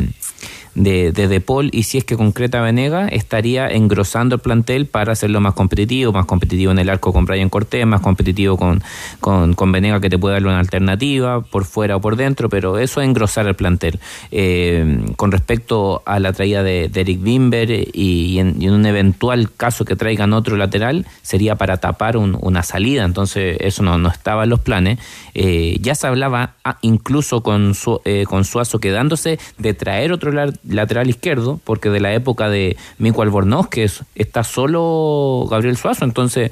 [0.78, 5.12] de, de De Paul y si es que concreta Venega, estaría engrosando el plantel para
[5.14, 8.84] hacerlo más competitivo, más competitivo en el arco con Brian Cortés, más competitivo con,
[9.20, 12.78] con, con Venega que te puede darle una alternativa por fuera o por dentro, pero
[12.78, 14.00] eso es engrosar el plantel.
[14.32, 19.96] Eh, con respecto a la traída de, Eric Bimber y, en, un eventual caso que
[19.96, 24.50] traigan otro lateral, sería para tapar un- una salida, entonces eso no, no estaba en
[24.50, 25.00] los planes.
[25.34, 30.32] Eh, ya se hablaba ah, incluso con, su, eh, con Suazo quedándose de traer otro
[30.32, 35.78] la- lateral izquierdo, porque de la época de Mico Albornoz, que es- está solo Gabriel
[35.78, 36.52] Suazo, entonces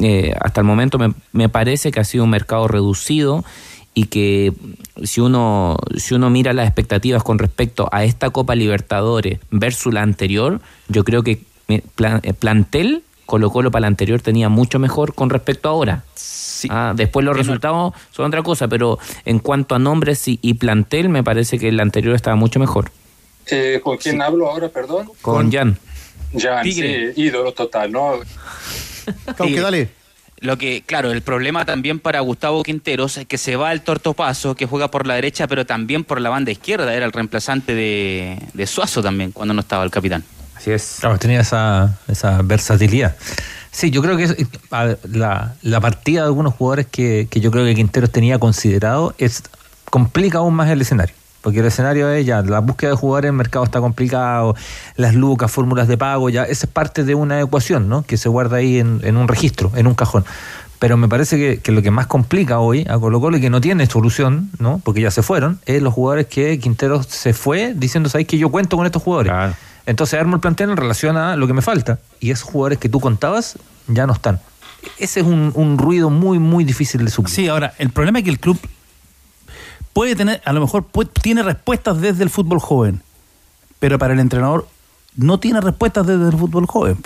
[0.00, 3.44] eh, hasta el momento me, me parece que ha sido un mercado reducido
[3.94, 4.52] y que
[5.04, 10.02] si uno si uno mira las expectativas con respecto a esta Copa Libertadores versus la
[10.02, 14.78] anterior, yo creo que eh, plan- eh, plantel Colo Colo para la anterior tenía mucho
[14.78, 16.04] mejor con respecto a ahora.
[16.70, 21.08] Ah, después los resultados son otra cosa, pero en cuanto a nombres y, y plantel,
[21.08, 22.92] me parece que el anterior estaba mucho mejor.
[23.50, 25.08] Eh, ¿Con quién hablo ahora, perdón?
[25.22, 25.78] Con Jan.
[26.36, 27.12] Jan, Tigre.
[27.14, 28.14] sí, ídolo total, ¿no?
[29.36, 29.88] Cauque, dale.
[30.40, 34.54] Lo que, claro, el problema también para Gustavo Quinteros es que se va al tortopaso,
[34.54, 36.92] que juega por la derecha, pero también por la banda izquierda.
[36.94, 40.24] Era el reemplazante de, de Suazo también, cuando no estaba el capitán.
[40.54, 40.98] Así es.
[41.00, 43.16] Claro, tenía esa, esa versatilidad.
[43.70, 44.36] Sí, yo creo que es-
[44.70, 49.14] ver, la, la partida de algunos jugadores que, que yo creo que Quinteros tenía considerado
[49.18, 49.42] es
[49.88, 51.14] complica aún más el escenario.
[51.46, 54.56] Porque el escenario es ya, la búsqueda de jugadores en el mercado está complicado,
[54.96, 58.02] las lucas, fórmulas de pago, ya, esa es parte de una ecuación, ¿no?
[58.02, 60.24] Que se guarda ahí en, en un registro, en un cajón.
[60.80, 63.48] Pero me parece que, que lo que más complica hoy a Colo Colo y que
[63.48, 64.80] no tiene solución, ¿no?
[64.82, 68.50] Porque ya se fueron, es los jugadores que Quinteros se fue diciendo, ¿sabes que yo
[68.50, 69.32] cuento con estos jugadores?
[69.86, 72.00] Entonces armo el plantel en relación a lo que me falta.
[72.18, 74.40] Y esos jugadores que tú contabas ya no están.
[74.98, 77.32] Ese es un, un ruido muy, muy difícil de suplir.
[77.32, 78.58] Sí, ahora, el problema es que el club
[79.96, 83.00] puede tener, a lo mejor puede- tiene respuestas desde el fútbol joven,
[83.78, 84.68] pero para el entrenador
[85.16, 86.98] no tiene respuestas desde el fútbol joven.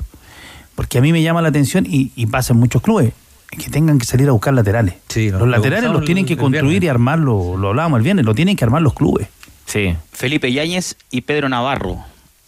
[0.74, 3.12] Porque a mí me llama la atención, y, y pasa en muchos clubes,
[3.50, 4.94] que tengan que salir a buscar laterales.
[5.08, 8.56] Sí, los laterales los tienen que construir y armarlo, lo hablábamos el viernes, lo tienen
[8.56, 9.28] que armar los clubes.
[9.66, 9.94] Sí.
[10.12, 11.98] Felipe Yáñez y Pedro Navarro.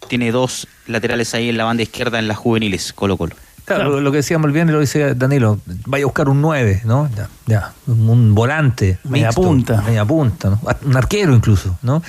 [0.09, 3.33] Tiene dos laterales ahí en la banda izquierda en las juveniles, Colo Colo.
[3.65, 7.09] Claro, Lo que decíamos el viernes lo dice Danilo, vaya a buscar un 9, ¿no?
[7.15, 8.99] Ya, ya, un volante.
[9.05, 9.81] Media mixto, punta.
[9.81, 10.59] Media punta, ¿no?
[10.85, 12.03] Un arquero incluso, ¿no?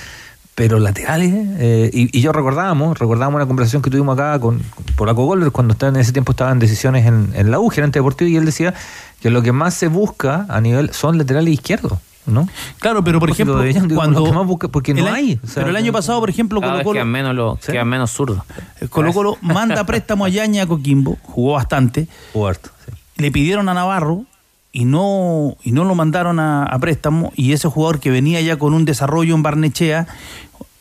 [0.56, 4.84] Pero laterales, eh, y, y yo recordábamos, recordábamos una conversación que tuvimos acá con, con
[4.96, 8.30] Polaco Goller cuando estaba en ese tiempo estaban decisiones en, en la U, gerente deportivo,
[8.30, 8.72] y él decía
[9.20, 12.48] que lo que más se busca a nivel son laterales izquierdos, ¿no?
[12.78, 15.40] Claro, pero por ejemplo, de ellos, digo, cuando más busca- porque no el año- hay,
[15.42, 18.10] o sea, pero el año pasado, por ejemplo, Colo Colo, quedan menos, lo, quedan menos
[18.10, 18.42] zurdos.
[18.90, 22.08] Colo Colo manda préstamo a Yaña a Coquimbo, jugó bastante.
[22.32, 22.70] Jugó harto,
[23.16, 24.24] Le pidieron a Navarro
[24.72, 27.32] y no, y no lo mandaron a, a préstamo.
[27.36, 30.06] Y ese jugador que venía ya con un desarrollo en Barnechea,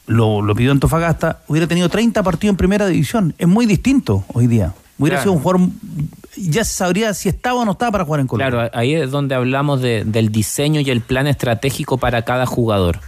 [0.08, 3.36] lo, lo pidió Antofagasta, hubiera tenido 30 partidos en primera división.
[3.38, 4.74] Es muy distinto hoy día.
[4.98, 5.24] Hubiera Claro.
[5.24, 5.70] sido un jugador.
[6.36, 8.40] Ya se sabría si estaba o no estaba para jugar en Colo.
[8.46, 13.00] Claro, ahí es donde hablamos de- del diseño y el plan estratégico para cada jugador.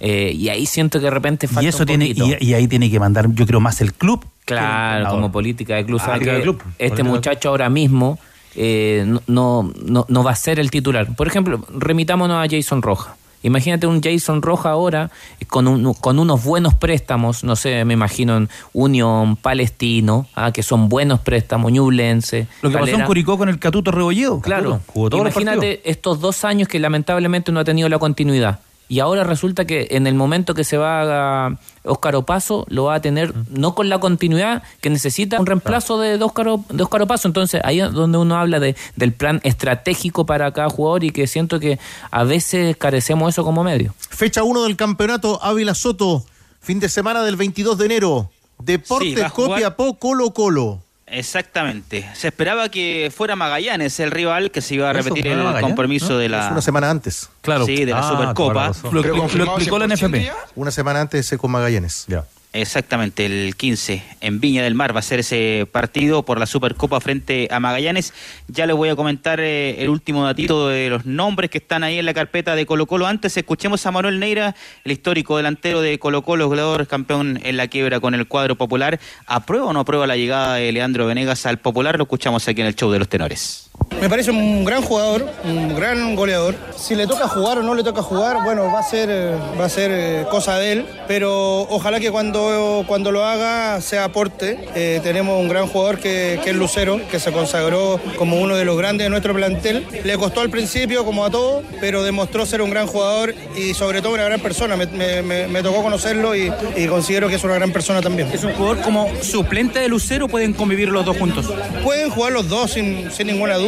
[0.00, 2.26] Eh, y ahí siento que de repente falta y eso un tiene poquito.
[2.40, 4.24] y, y ahí tiene que mandar, yo creo, más el club.
[4.24, 6.00] el Claro, como política de club.
[6.04, 6.62] Ah, que club.
[6.78, 8.18] Este Política muchacho ahora mismo
[8.54, 11.14] eh, no, no, no, no va a ser el titular.
[11.16, 13.16] Por ejemplo, remitámonos a Jason Roja.
[13.42, 15.10] Imagínate un Jason Roja ahora
[15.40, 20.50] eh, con, un- con unos buenos préstamos, no sé, me imagino en Unión, Palestino, ah,
[20.52, 22.46] que son buenos préstamos, Ñublense.
[22.62, 23.06] Lo que pasó en.
[23.06, 24.40] Curicó con el Catuto Rebolledo.
[24.40, 25.54] Claro, jugó todos los partidos.
[25.56, 28.60] imagínate estos dos años que lamentablemente no ha tenido la continuidad.
[28.88, 32.94] Y ahora resulta que en el momento que se va a Óscar Opaso, lo va
[32.94, 37.26] a tener no con la continuidad que necesita un reemplazo de, Óscar, de Óscar Opaso.
[37.26, 41.26] Entonces ahí es donde uno habla de, del plan estratégico para cada jugador y que
[41.26, 41.78] siento que
[42.12, 43.92] a veces carecemos eso como medio.
[43.98, 46.24] Fecha 1 del campeonato Ávila Soto,
[46.60, 48.30] fin de semana del 22 de enero.
[48.58, 50.80] Sí, Deportes jugar- Copiapó Colo Colo.
[51.06, 52.08] Exactamente.
[52.14, 56.10] Se esperaba que fuera Magallanes el rival que se iba a ¿Eso repetir el compromiso
[56.10, 56.18] ¿No?
[56.18, 56.46] de la.
[56.46, 57.30] Es una semana antes.
[57.64, 58.72] Sí, de la Supercopa.
[58.90, 60.32] Lo, explicó la NFP.
[60.56, 62.04] Una semana antes con Magallanes.
[62.08, 62.24] Ya.
[62.56, 66.98] Exactamente, el 15 en Viña del Mar va a ser ese partido por la Supercopa
[67.02, 68.14] frente a Magallanes.
[68.48, 71.98] Ya les voy a comentar eh, el último datito de los nombres que están ahí
[71.98, 73.06] en la carpeta de Colo Colo.
[73.06, 77.68] Antes escuchemos a Manuel Neira, el histórico delantero de Colo Colo, goleador campeón en la
[77.68, 78.98] quiebra con el cuadro popular.
[79.26, 81.98] ¿Aprueba o no aprueba la llegada de Leandro Venegas al popular?
[81.98, 83.65] Lo escuchamos aquí en el show de los tenores.
[84.00, 86.54] Me parece un gran jugador, un gran goleador.
[86.76, 89.64] Si le toca jugar o no le toca jugar, bueno, va a ser, eh, va
[89.64, 94.68] a ser eh, cosa de él, pero ojalá que cuando, cuando lo haga sea aporte.
[94.74, 98.66] Eh, tenemos un gran jugador que, que es Lucero, que se consagró como uno de
[98.66, 99.86] los grandes de nuestro plantel.
[100.04, 104.02] Le costó al principio, como a todos, pero demostró ser un gran jugador y sobre
[104.02, 104.76] todo una gran persona.
[104.76, 104.86] Me,
[105.22, 108.28] me- me- tocó conocerlo y, y considero que es una gran persona también.
[108.30, 111.46] ¿Es un jugador como suplente de Lucero pueden convivir los dos juntos?
[111.82, 113.65] Pueden jugar los dos sin, sin ninguna duda.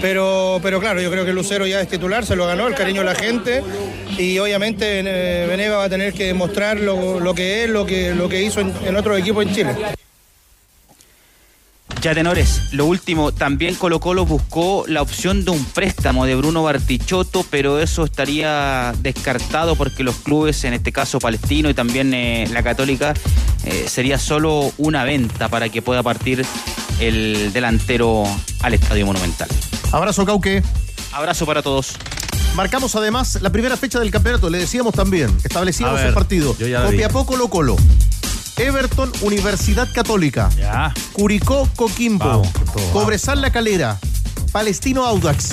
[0.00, 3.00] Pero, pero claro, yo creo que Lucero ya es titular, se lo ganó, el cariño
[3.00, 3.62] de la gente.
[4.16, 8.14] Y obviamente eh, Venega va a tener que demostrar lo, lo que es, lo que,
[8.14, 9.76] lo que hizo en, otros equipos en Chile.
[12.00, 16.62] Ya tenores, lo último, también Colo Colo buscó la opción de un préstamo de Bruno
[16.62, 22.46] Bartichotto, pero eso estaría descartado porque los clubes, en este caso Palestino y también eh,
[22.52, 23.14] la Católica,
[23.64, 26.46] eh, sería solo una venta para que pueda partir
[27.00, 28.24] el delantero
[28.60, 29.48] al Estadio Monumental.
[29.92, 30.62] Abrazo, Cauque.
[31.12, 31.96] Abrazo para todos.
[32.54, 36.54] Marcamos además la primera fecha del campeonato, le decíamos también, establecíamos ver, el partido.
[36.54, 37.76] Copiapó Colo Colo.
[38.56, 40.48] Everton Universidad Católica.
[40.56, 40.92] Ya.
[41.12, 42.24] Curicó Coquimbo.
[42.24, 43.98] Vamos, con todo, Cobresal La Calera.
[44.50, 45.52] Palestino Audax.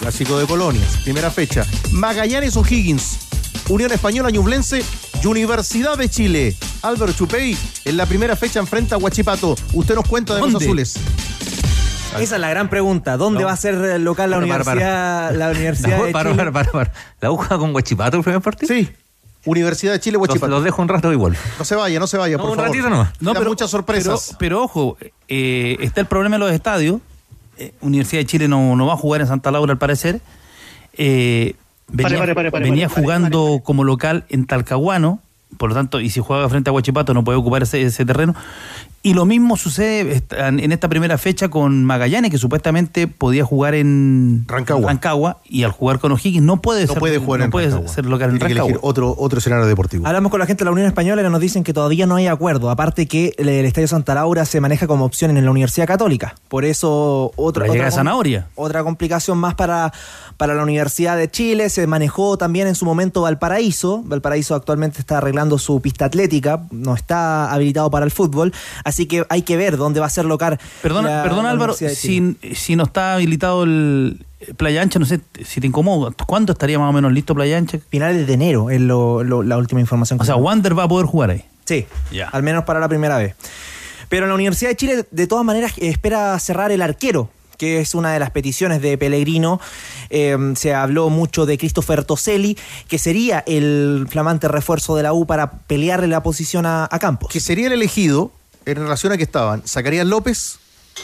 [0.00, 0.96] Clásico de colonias.
[1.04, 1.64] Primera fecha.
[1.92, 3.18] Magallanes O'Higgins.
[3.72, 4.84] Unión Española Ñublense.
[5.22, 6.54] y Universidad de Chile.
[6.82, 9.56] Álvaro Chupey en la primera fecha enfrenta a Huachipato.
[9.72, 10.94] Usted nos cuenta de los azules.
[12.20, 13.16] Esa es la gran pregunta.
[13.16, 13.46] ¿Dónde No.
[13.46, 16.36] va a ser local la Para, para, universidad, la universidad No, de para, Chile?
[16.44, 16.92] para, para, para.
[17.20, 18.74] ¿La U juega con Huachipato el primer partido?
[18.74, 18.90] Sí.
[19.46, 20.48] Universidad de Chile, Huachipato.
[20.50, 21.38] los dejo un rato y vuelvo.
[21.58, 22.70] No se vaya, no se vaya, No, por un favor.
[22.70, 23.08] ratito nomás.
[23.20, 24.36] No, pero muchas sorpresas.
[24.38, 24.96] Pero, pero ojo,
[25.28, 27.00] eh, está el problema de los estadios.
[27.56, 30.20] Eh, Universidad de Chile no, no va a jugar en Santa Laura al parecer.
[30.94, 31.54] Eh,
[31.88, 35.20] venía Pare, pare, pare, venía pare, pare, jugando como local en Talcahuano,
[35.58, 38.34] por lo tanto, y si juega frente a Huachipato no puede ocupar ese, ese terreno.
[39.04, 43.74] Y lo mismo sucede esta- en esta primera fecha con Magallanes, que supuestamente podía jugar
[43.74, 47.50] en Rancagua, y al jugar con O'Higgins no puede No ser, puede jugar no en
[47.50, 47.88] puede Rancagua.
[47.88, 48.88] ser local en Tiene que elegir Rancagua.
[48.88, 50.06] otro, otro escenario deportivo.
[50.06, 52.28] Hablamos con la gente de la Unión Española que nos dicen que todavía no hay
[52.28, 52.70] acuerdo.
[52.70, 56.36] Aparte que el, el Estadio Santa Laura se maneja como opción en la Universidad Católica.
[56.48, 58.46] Por eso otra, otra, Zanahoria.
[58.54, 59.92] otra complicación más para,
[60.36, 61.70] para la Universidad de Chile.
[61.70, 64.00] Se manejó también en su momento Valparaíso.
[64.04, 66.62] Valparaíso actualmente está arreglando su pista atlética.
[66.70, 68.52] No está habilitado para el fútbol.
[68.84, 70.58] Así que hay que ver dónde va a ser local.
[70.82, 75.06] Perdona, la- perdona la Álvaro, si, si no está habilitado el eh, Playa Ancha, no
[75.06, 76.12] sé si te incomoda.
[76.26, 77.78] ¿Cuándo estaría más o menos listo Playa Ancha?
[77.88, 80.18] Finales de enero es lo- lo- la última información.
[80.18, 80.46] que O sea, tengo.
[80.46, 81.44] Wander va a poder jugar ahí.
[81.64, 82.28] Sí, Ya.
[82.28, 83.34] al menos para la primera vez.
[84.08, 88.12] Pero la Universidad de Chile, de todas maneras, espera cerrar el arquero que es una
[88.12, 89.60] de las peticiones de Pellegrino.
[90.10, 95.26] Eh, se habló mucho de Christopher Toselli, que sería el flamante refuerzo de la U
[95.26, 97.30] para pelearle la posición a, a Campos.
[97.30, 98.32] Que sería el elegido
[98.66, 100.58] en relación a que estaban Zacarías López,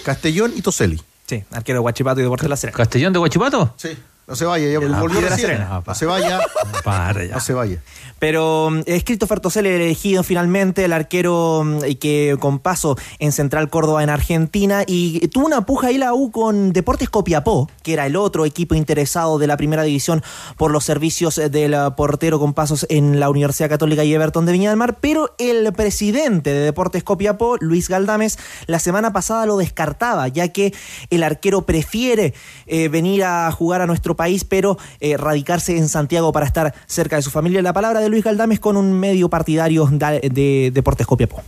[0.04, 1.00] Castellón y Toselli.
[1.26, 2.76] Sí, arquero de Guachipato y Deportes de la Serena.
[2.76, 3.74] ¿Castellón de Huachipato?
[3.76, 3.96] Sí.
[4.26, 5.38] No se vaya, ya volvió de la.
[5.38, 5.82] Serena.
[5.86, 6.40] No se vaya.
[6.84, 7.34] Para ya.
[7.34, 7.82] No se vaya.
[8.18, 13.32] Pero mm, es Christopher Toselli el elegido finalmente, el arquero mm, que con paso en
[13.32, 14.84] Central Córdoba en Argentina.
[14.86, 18.74] Y tuvo una puja ahí la U con Deportes Copiapó, que era el otro equipo
[18.74, 20.22] interesado de la primera división
[20.56, 24.46] por los servicios eh, del eh, portero con pasos en la Universidad Católica y Everton
[24.46, 24.98] de Viña del Mar.
[25.00, 30.74] Pero el presidente de Deportes Copiapó, Luis Galdames, la semana pasada lo descartaba, ya que
[31.10, 32.34] el arquero prefiere
[32.66, 34.78] eh, venir a jugar a nuestro país, pero
[35.18, 37.62] radicarse en Santiago para estar cerca de su familia.
[37.62, 41.42] La palabra de Luis Galdames con un medio partidario da- de, Deportes Copiapó.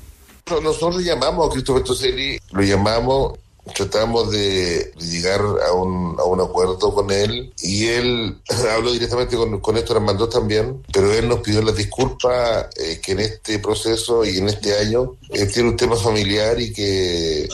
[0.63, 3.39] Nosotros llamamos a Christopher Toselli, lo llamamos,
[3.75, 8.37] tratamos de llegar a un, acuerdo con él y él
[8.75, 13.13] habló directamente con, con Héctor Armando también, pero él nos pidió la disculpa eh, que
[13.13, 17.49] en este proceso y en este año él tiene un tema familiar y que,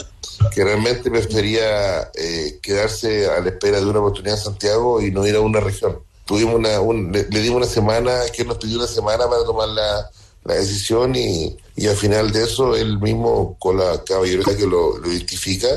[0.51, 5.27] que realmente prefería eh, quedarse a la espera de una oportunidad en Santiago y no
[5.27, 5.99] ir a una región.
[6.27, 10.09] Tuvimos una, un- le, dimos una semana, que nos pidió una semana para tomar la,
[10.43, 14.99] la decisión y, y al final de eso él mismo con la caballerosidad que lo,
[15.11, 15.67] identifica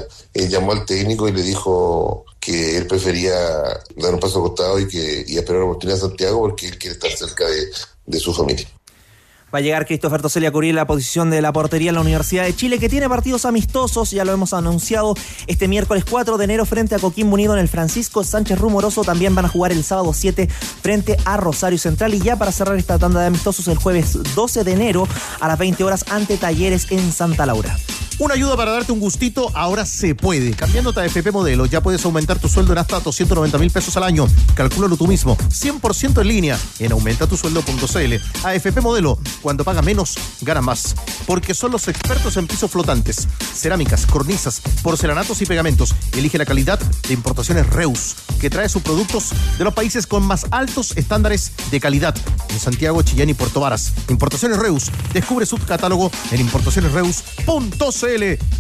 [0.49, 3.33] llamó al técnico y le dijo que él prefería
[3.97, 6.79] dar un paso al costado y que y esperar una oportunidad en Santiago porque él
[6.79, 7.67] quiere estar cerca de,
[8.07, 8.67] de su familia.
[9.53, 12.45] Va a llegar Christopher Toselli a cubrir la posición de la portería en la Universidad
[12.45, 15.15] de Chile, que tiene partidos amistosos, ya lo hemos anunciado,
[15.49, 19.03] este miércoles 4 de enero frente a Coquimbo Unido en el Francisco Sánchez Rumoroso.
[19.03, 22.15] También van a jugar el sábado 7 frente a Rosario Central.
[22.15, 25.09] Y ya para cerrar esta tanda de amistosos, el jueves 12 de enero
[25.41, 27.77] a las 20 horas ante Talleres en Santa Laura.
[28.21, 30.53] Una ayuda para darte un gustito, ahora se puede.
[30.53, 34.05] Cambiándote a FP Modelo, ya puedes aumentar tu sueldo en hasta 290 mil pesos al
[34.05, 34.27] año.
[34.55, 38.15] Calcúlalo tú mismo, 100% en línea en aumentatusueldo.cl.
[38.45, 40.95] AFP Modelo, cuando paga menos, gana más.
[41.27, 45.95] Porque son los expertos en pisos flotantes, cerámicas, cornisas, porcelanatos y pegamentos.
[46.15, 50.45] Elige la calidad de importaciones Reus, que trae sus productos de los países con más
[50.51, 52.15] altos estándares de calidad.
[52.51, 53.95] En Santiago, Chillán y Puerto Varas.
[54.11, 54.91] Importaciones Reus.
[55.15, 58.10] Descubre su catálogo en importacionesreus.cl.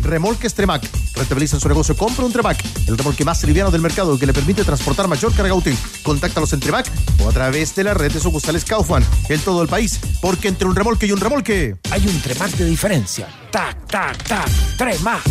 [0.02, 0.88] Remolques Tremac.
[1.14, 1.96] Rentabiliza en su negocio.
[1.96, 2.62] Compra un Tremac.
[2.86, 5.76] El remolque más liviano del mercado que le permite transportar mayor carga útil.
[6.04, 6.90] Contáctalos en Tremac
[7.24, 9.98] o a través de la red de sucursales Kaufman en todo el país.
[10.20, 13.28] Porque entre un remolque y un remolque hay un Tremac de diferencia.
[13.50, 14.48] Tac, tac, tac.
[14.76, 15.22] Tremac.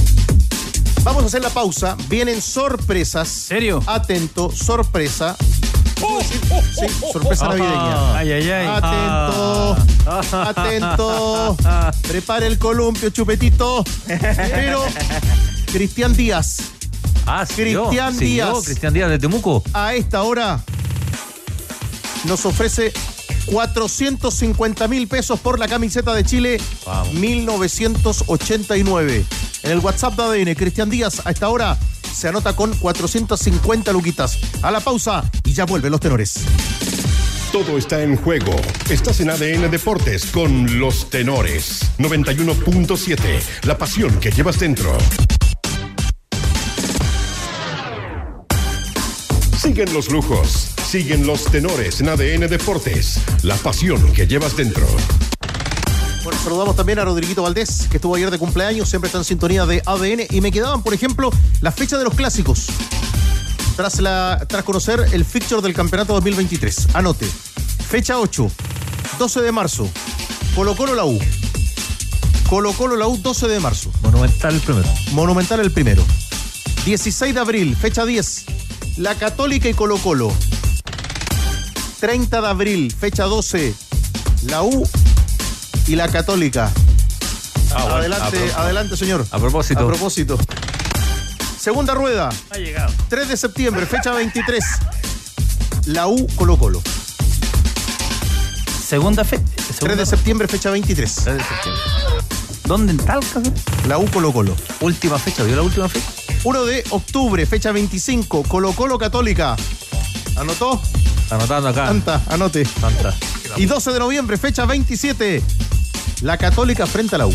[1.03, 1.95] Vamos a hacer la pausa.
[2.09, 3.30] Vienen sorpresas.
[3.30, 3.82] ¿Serio?
[3.88, 5.38] Atento, sorpresa.
[5.99, 7.57] Sí, sorpresa Ajá.
[7.57, 8.17] navideña.
[8.17, 8.67] Ay, ay, ay.
[8.67, 9.77] Atento,
[10.31, 11.57] atento.
[12.07, 13.83] Prepare el columpio, chupetito.
[14.07, 14.83] Pero,
[15.71, 16.57] Cristian Díaz.
[17.25, 18.63] Ah, siguió, Cristian siguió, Díaz.
[18.65, 19.63] Cristian Díaz de Temuco.
[19.73, 20.61] A esta hora
[22.25, 22.93] nos ofrece
[23.45, 26.59] 450 mil pesos por la camiseta de Chile
[27.13, 29.25] 1989.
[29.63, 31.77] En el WhatsApp de ADN, Cristian Díaz a esta hora
[32.14, 34.39] se anota con 450 luquitas.
[34.62, 36.36] A la pausa y ya vuelven los tenores.
[37.51, 38.55] Todo está en juego.
[38.89, 41.82] Estás en ADN Deportes con los tenores.
[41.97, 43.20] 91.7.
[43.64, 44.95] La pasión que llevas dentro.
[49.57, 50.74] Siguen los lujos.
[50.88, 53.20] Siguen los tenores en ADN Deportes.
[53.43, 54.88] La pasión que llevas dentro.
[56.30, 59.65] Bueno, saludamos también a Rodriguito Valdés, que estuvo ayer de cumpleaños, siempre está en sintonía
[59.65, 60.27] de ADN.
[60.30, 62.67] Y me quedaban, por ejemplo, la fecha de los clásicos.
[63.75, 66.89] Tras, la, tras conocer el fixture del campeonato 2023.
[66.93, 67.25] Anote.
[67.89, 68.47] Fecha 8,
[69.17, 69.89] 12 de marzo.
[70.53, 71.17] Colo Colo la U.
[72.47, 73.89] Colo Colo la U, 12 de marzo.
[74.03, 74.88] Monumental el primero.
[75.13, 76.05] Monumental el primero.
[76.86, 78.45] 16 de abril, fecha 10.
[78.97, 80.32] La Católica y Colo Colo.
[81.99, 83.73] 30 de abril, fecha 12.
[84.43, 84.88] La U
[85.89, 86.71] y la Católica.
[87.71, 89.25] Ah, bueno, adelante, adelante, señor.
[89.31, 89.79] A propósito.
[89.79, 90.37] A propósito.
[91.59, 92.29] Segunda rueda.
[92.51, 92.93] Ha llegado.
[93.09, 94.63] 3 de septiembre, fecha 23.
[95.85, 96.81] La U Colo Colo.
[98.87, 99.39] Segunda fe.
[99.79, 101.15] 3 de septiembre, fecha 23.
[102.65, 103.41] ¿Dónde en Talca?
[103.87, 104.55] La U Colo Colo.
[104.81, 106.05] Última fecha, ¿vio la última fecha?
[106.43, 108.43] 1 de octubre, fecha 25.
[108.43, 109.55] Colo Colo Católica.
[110.35, 110.79] ¿Anotó?
[111.31, 111.87] Anotando acá.
[111.87, 112.63] Santa, anote.
[112.65, 113.15] Santa.
[113.57, 115.41] Y 12 de noviembre, fecha 27.
[116.22, 117.34] La Católica frente a la U.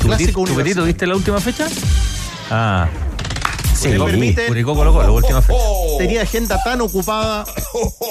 [0.00, 0.46] Clásico.
[0.46, 1.66] Chupetito, ¿viste la última fecha?
[2.50, 2.88] Ah.
[3.74, 5.58] Si me permiten, Curicó Colo Colo, última fecha.
[5.98, 7.44] tenía agenda tan ocupada.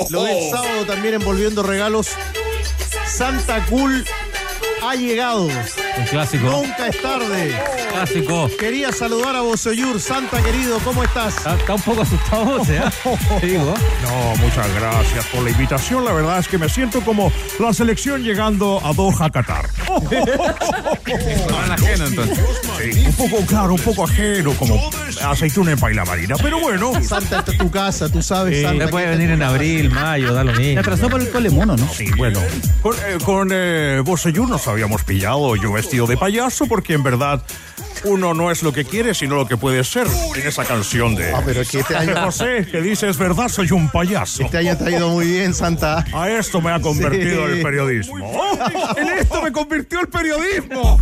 [0.10, 2.08] Lo del sábado también envolviendo regalos.
[3.06, 4.06] Santa Cool
[4.84, 5.46] ha llegado.
[5.46, 6.50] Un clásico.
[6.50, 7.62] Nunca es tarde.
[7.92, 8.50] Clásico.
[8.60, 10.00] Quería saludar a Bosoyur.
[10.00, 11.38] Santa querido, ¿cómo estás?
[11.38, 12.82] Está, está un poco asustado ¿eh?
[13.40, 13.74] Te digo.
[14.04, 16.06] No, muchas gracias por la invitación.
[16.06, 19.70] La verdad es que me siento como la selección llegando a Doha, Qatar.
[21.72, 22.40] ajeno, entonces.
[22.78, 24.90] Sí, un poco, claro, un poco ajeno, como
[25.22, 26.36] aceituna en paila marina.
[26.41, 26.91] Pero bueno.
[27.03, 28.88] Santa, esta es tu casa, tú sabes, Santa.
[28.89, 30.80] Puede venir en abril, mayo, da lo Se mismo.
[30.80, 31.88] atrasó por el cole mono, ¿no?
[31.89, 32.39] Sí, bueno.
[32.82, 37.41] Con, eh, con eh, Bosellur nos habíamos pillado yo vestido de payaso porque en verdad
[38.08, 41.34] uno no es lo que quiere, sino lo que puede ser en esa canción de
[41.34, 44.43] Ah, pero es que este año- José, que dice es verdad, soy un payaso.
[44.43, 46.05] Este año te ha ido muy bien, Santa.
[46.14, 47.53] A esto me ha convertido Sí.
[47.53, 48.18] el periodismo.
[48.97, 50.99] En esto me convirtió el periodismo.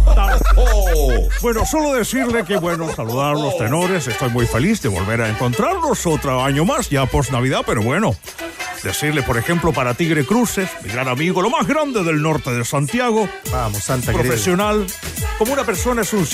[1.41, 4.07] Bueno, solo decirle que, bueno, saludar a los tenores.
[4.07, 8.15] Estoy muy feliz de volver a encontrarnos otro año más, ya post Navidad, pero bueno.
[8.83, 12.63] Decirle, por ejemplo, para Tigre Cruces, mi gran amigo, lo más grande del norte de
[12.63, 14.23] Santiago, Vamos, Santa querido.
[14.25, 14.85] profesional,
[15.39, 16.25] como una persona es un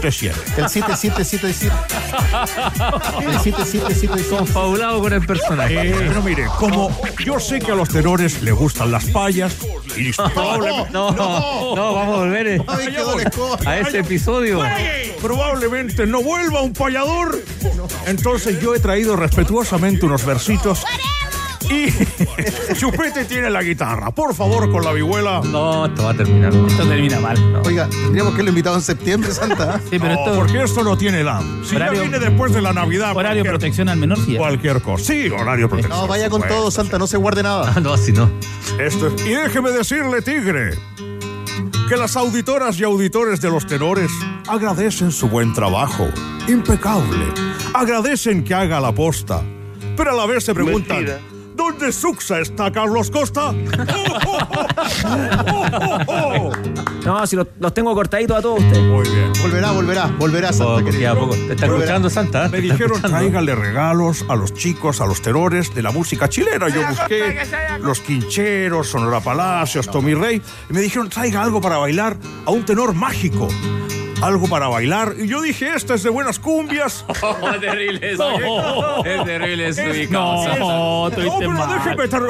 [0.00, 0.60] 7777.
[0.60, 1.74] El 7777.
[3.20, 4.36] El 7777.
[4.36, 5.90] Confabulado con el personaje.
[5.90, 6.90] Eh, pero mire, como
[7.24, 9.54] yo sé que a los tenores le gustan las payas
[9.96, 12.62] y probablemente, No, no, vamos a volver eh,
[13.66, 14.62] a ese episodio.
[15.20, 17.42] probablemente no vuelva un payador.
[18.06, 20.84] Entonces yo he traído respetuosamente unos versitos.
[21.70, 24.10] Y Chupete tiene la guitarra.
[24.10, 25.40] Por favor, con la vihuela.
[25.44, 26.52] No, esto va a terminar.
[26.54, 26.66] mal.
[26.70, 27.62] Esto termina mal.
[27.64, 29.80] Oiga, tendríamos que lo invitado en septiembre, Santa.
[29.90, 30.34] Sí, pero No, esto.
[30.36, 31.40] porque esto no tiene edad.
[31.64, 33.16] Si ya viene después de la Navidad.
[33.16, 34.32] Horario protección al menor, sí.
[34.32, 34.38] ya.
[34.38, 35.04] Cualquier cosa.
[35.04, 35.98] Sí, horario protección.
[36.00, 37.72] No, vaya con todo, Santa, no se guarde nada.
[37.76, 38.30] Ah, no, así no.
[38.78, 40.70] Esto es- Y déjeme decirle, Tigre,
[41.88, 44.10] que las auditoras y auditores de los tenores
[44.48, 46.06] agradecen su buen trabajo.
[46.48, 47.24] Impecable.
[47.74, 49.42] Agradecen que haga la posta.
[49.96, 50.96] Pero a la vez se preguntan.
[51.04, 51.18] Mentira.
[51.56, 53.50] ¿Dónde Suxa está Carlos Costa?
[53.50, 53.54] ¡Oh,
[54.26, 54.66] oh, oh,
[55.04, 56.52] oh, oh, oh!
[57.04, 58.82] No, si los, los tengo cortaditos a todos ustedes.
[58.82, 59.32] Muy bien.
[59.40, 61.00] Volverá, volverá, volverá Santa Poco, querido.
[61.00, 61.34] queda poco.
[61.34, 61.84] Te está Volverá.
[61.84, 62.48] escuchando Santa.
[62.48, 66.68] Me dijeron tráigale regalos a los chicos, a los tenores de la música chilena.
[66.68, 67.38] Yo busqué
[67.80, 70.42] los quincheros, Sonora Palacios, Tommy Rey.
[70.68, 73.48] Y me dijeron traiga algo para bailar a un tenor mágico.
[74.22, 75.14] Algo para bailar.
[75.18, 77.04] Y yo dije, esta es de buenas cumbias.
[77.22, 79.04] Oh, terrible eso.
[79.04, 80.34] Es terrible eso, Es- ubicado.
[80.34, 80.58] no, Santa.
[80.58, 82.22] no, pero déjeme ter-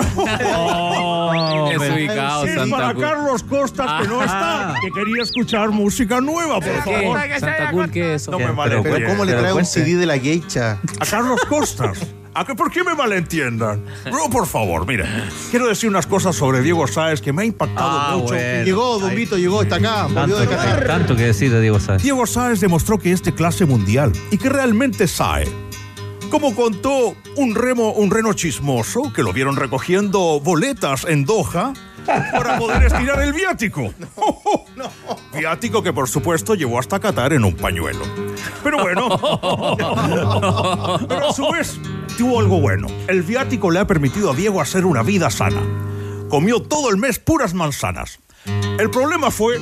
[1.72, 2.94] Es ubicado, Es Santa para.
[2.98, 7.00] Carlos Costas, que no está, que quería escuchar música nueva, por ¿Qué?
[7.02, 7.18] favor.
[7.38, 8.30] Santa Cruz, ¿qué es eso?
[8.32, 9.04] No me Pero, malentiendan.
[9.10, 10.78] ¿cómo le trae un CD de la geisha?
[11.00, 11.98] A Carlos Costas.
[12.38, 13.82] ¿A qué, ¿Por qué me malentiendan?
[14.10, 15.06] No, por favor, mira.
[15.50, 18.34] Quiero decir unas cosas sobre Diego Sáez que me ha impactado Ah, mucho.
[18.34, 18.64] bueno.
[18.64, 20.86] Llegó, Don Vito, llegó, está acá, volvió de Qatar.
[20.86, 22.02] tanto que decir de Diego Sáez.
[22.02, 25.48] Diego Sáez demostró que es de clase mundial y que realmente sabe.
[26.30, 31.72] Como contó un remo, un reno chismoso que lo vieron recogiendo boletas en Doha
[32.06, 33.92] para poder estirar el viático.
[35.36, 38.04] Viático que por supuesto llevó hasta Qatar en un pañuelo.
[38.62, 39.08] Pero bueno,
[41.08, 41.78] pero a su vez
[42.16, 42.86] tuvo algo bueno.
[43.08, 45.60] El viático le ha permitido a Diego hacer una vida sana.
[46.28, 48.18] Comió todo el mes puras manzanas.
[48.78, 49.60] El problema fue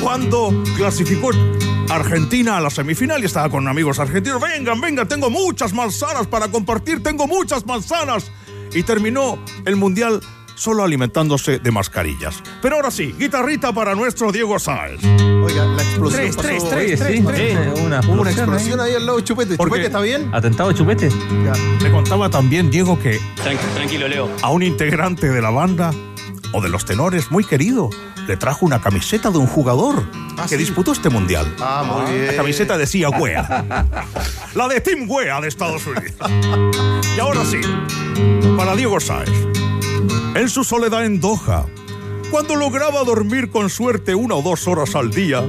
[0.00, 1.30] cuando clasificó
[1.90, 4.40] Argentina a la semifinal y estaba con amigos argentinos.
[4.40, 8.30] Vengan, vengan, tengo muchas manzanas para compartir, tengo muchas manzanas.
[8.74, 10.20] Y terminó el mundial
[10.54, 12.42] solo alimentándose de mascarillas.
[12.60, 15.00] Pero ahora sí, guitarrita para nuestro Diego Sáez.
[15.04, 16.48] Oiga, la explosión Tres, pasó.
[16.48, 17.58] tres, tres, Oye, tres, sí, tres.
[17.76, 19.56] sí, una una explosión ahí al lado de Chupete.
[19.56, 19.86] ¿Por ¿Chupete qué?
[19.86, 20.30] está bien?
[20.34, 21.08] ¿Atentado de chupete?
[21.82, 23.20] Le contaba también Diego que
[23.74, 24.30] Tranquilo, Leo.
[24.42, 25.92] a un integrante de la banda
[26.52, 27.88] o de los tenores muy querido
[28.28, 30.04] le trajo una camiseta de un jugador
[30.38, 30.58] Ah, que sí.
[30.58, 31.52] disputó este mundial.
[31.60, 32.26] Ah, muy bien.
[32.28, 33.66] La camiseta decía Wea.
[34.54, 36.14] La de Team Wea de Estados Unidos.
[37.16, 37.60] Y ahora sí,
[38.56, 39.28] para Diego Sáez.
[40.34, 41.66] En su soledad en Doha,
[42.30, 45.44] cuando lograba dormir con suerte una o dos horas al día,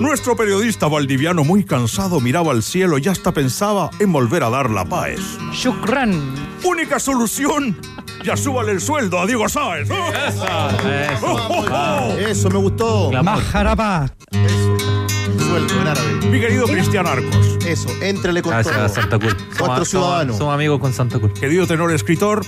[0.00, 4.70] nuestro periodista valdiviano muy cansado miraba al cielo y hasta pensaba en volver a dar
[4.70, 5.20] la paz.
[5.52, 6.20] Shukran.
[6.64, 7.78] Única solución,
[8.24, 9.88] ya súbale el sueldo a Diego Sáez.
[12.18, 13.12] Eso me gustó.
[13.22, 14.08] Majarapa.
[14.32, 16.26] Sueldo en árabe.
[16.28, 18.84] Mi querido Cristian Arcos, Eso, entrele con Gracias todo.
[18.84, 19.36] a Santa Cruz.
[19.58, 20.36] Nuestro ciudadano.
[20.36, 21.38] Somos amigos con Santa Cruz.
[21.38, 22.44] querido tenor escritor,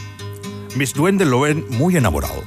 [0.76, 2.42] mis duendes lo ven muy enamorado.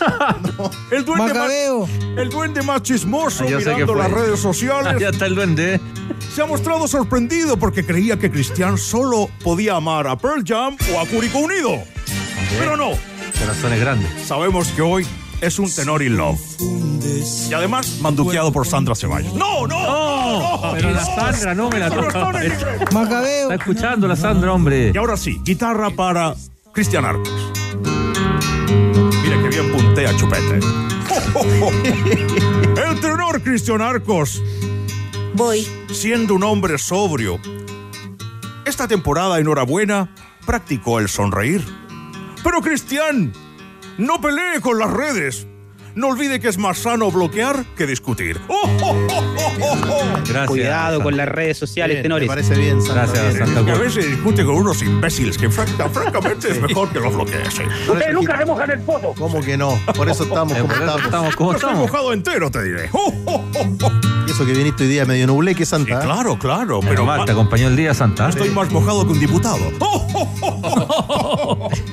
[0.90, 1.88] El duende, más, Macabeo.
[2.16, 5.80] el duende más chismoso Ah, mirando las redes Ah, sociales ya está el duende, ¿eh?
[6.34, 11.00] se ha mostrado sorprendido porque creía que Cristian solo podía amar a Pearl Jam o
[11.00, 11.82] a Curico Unido.
[12.58, 12.90] Pero no,
[13.38, 14.10] Corazones grandes.
[14.26, 15.06] sabemos que hoy
[15.40, 16.40] es un tenor in love.
[17.48, 19.34] Y además manduqueado por Sandra Ceballos.
[19.34, 20.60] ¡No, no!
[20.66, 22.30] no, Pero la Sandra no me la no toca.
[22.92, 23.50] Macabeo.
[23.50, 24.92] Está escuchando la Sandra, hombre.
[24.94, 26.34] Y ahora sí, guitarra para
[26.72, 27.28] Cristian Arcos.
[29.54, 30.58] Bien puntea Chupete.
[32.88, 34.42] El tenor Cristian Arcos,
[35.34, 35.64] Voy.
[35.92, 37.38] siendo un hombre sobrio,
[38.64, 40.12] esta temporada, enhorabuena,
[40.44, 41.64] practicó el sonreír.
[42.42, 43.32] Pero Cristian,
[43.96, 45.46] no pelee con las redes.
[45.94, 48.40] No olvide que es más sano bloquear que discutir.
[50.26, 50.46] Gracias.
[50.48, 52.28] Cuidado con las redes sociales, Bien, tenores.
[52.28, 53.02] Me parece bien, Santa.
[53.06, 53.46] Gracias, bien.
[53.46, 57.14] Santa Que a veces discute con unos imbéciles que franca- francamente es mejor que los
[57.14, 57.48] bloquees.
[57.54, 57.62] sí.
[57.88, 59.14] Ustedes nunca remojan el poto.
[59.16, 59.78] ¿Cómo que no?
[59.94, 61.04] Por eso estamos Eh, como estamos.
[61.04, 61.78] estamos como estamos.
[61.78, 62.90] mojado entero, te diré.
[64.26, 65.94] Y eso que viniste hoy día medio nublé que Sí, Santa.
[65.94, 66.02] ¿eh?
[66.02, 68.30] claro, claro, Pero pero mal, te acompañó el día, Santa.
[68.30, 69.58] estoy más mojado que un diputado.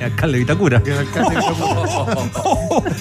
[0.02, 0.82] Alcalde Vitacura.
[0.82, 2.18] Que el alcalde me preocupa.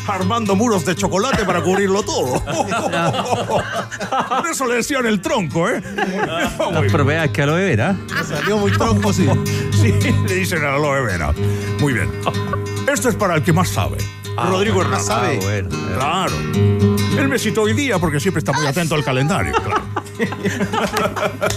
[0.12, 2.42] Armando muros de chocolate para cubrirlo todo.
[4.28, 5.80] Por eso le decían el tronco, ¿eh?
[6.58, 6.92] Muy Las bien.
[6.92, 7.96] propiedades que aloe vera.
[8.28, 9.28] Salió muy tronco, sí.
[9.72, 9.94] Sí,
[10.28, 11.32] le dicen a la aloe vera.
[11.80, 12.10] Muy bien.
[12.92, 13.98] Esto es para el que más sabe.
[14.36, 15.06] Rodrigo Hernández.
[15.06, 15.38] sabe.
[15.40, 15.68] Ah, bueno.
[15.94, 16.32] Claro.
[17.18, 19.82] Él me citó hoy día porque siempre está muy atento al calendario, claro.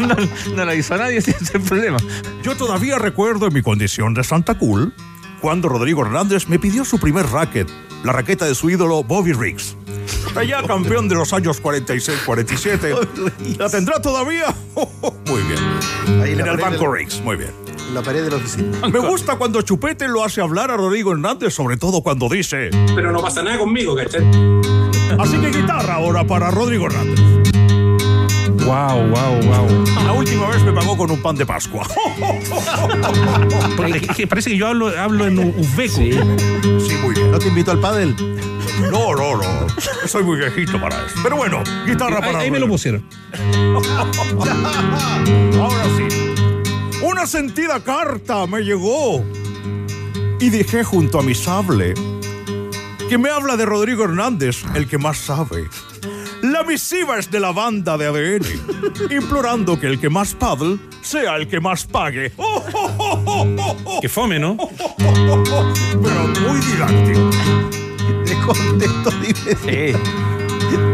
[0.00, 0.16] No,
[0.56, 1.98] no lo hizo nadie, ese es el problema.
[2.42, 4.92] Yo todavía recuerdo en mi condición de Santa Cool
[5.40, 7.68] cuando Rodrigo Hernández me pidió su primer racket,
[8.04, 9.76] la raqueta de su ídolo Bobby Riggs.
[10.36, 13.58] Allá campeón de los años 46-47.
[13.58, 14.54] ¿La tendrá todavía?
[15.26, 16.22] Muy bien.
[16.22, 17.50] Ahí En el Banco Riggs, muy bien.
[17.92, 18.88] La pared de la oficina.
[18.88, 22.70] Me gusta cuando Chupete lo hace hablar a Rodrigo Hernández, sobre todo cuando dice.
[22.94, 24.24] Pero no pasa nada conmigo, ¿cachai?
[25.18, 27.39] Así que guitarra ahora para Rodrigo Hernández.
[28.64, 29.84] Wow, wow, wow.
[30.04, 31.86] La última vez me pagó con un pan de Pascua.
[33.76, 35.94] Porque es que parece que yo hablo, hablo en uzbeco.
[35.94, 36.12] Sí,
[37.02, 37.30] muy bien.
[37.30, 38.14] ¿No te invito al pádel?
[38.90, 39.66] No, no, no.
[40.06, 41.16] Soy muy viejito para eso.
[41.22, 43.04] Pero bueno, guitarra Ahí, para ahí me lo pusieron.
[45.58, 46.08] Ahora sí.
[47.02, 49.24] Una sentida carta me llegó.
[50.38, 51.94] Y dejé junto a mi sable
[53.10, 55.68] que me habla de Rodrigo Hernández, el que más sabe.
[56.60, 58.44] La misiva es de la banda de ADN,
[59.10, 62.32] implorando que el que más paddle sea el que más pague.
[64.02, 64.58] Que fome, ¿no?
[64.98, 67.30] Pero muy didáctico.
[68.26, 69.94] De contexto, dime.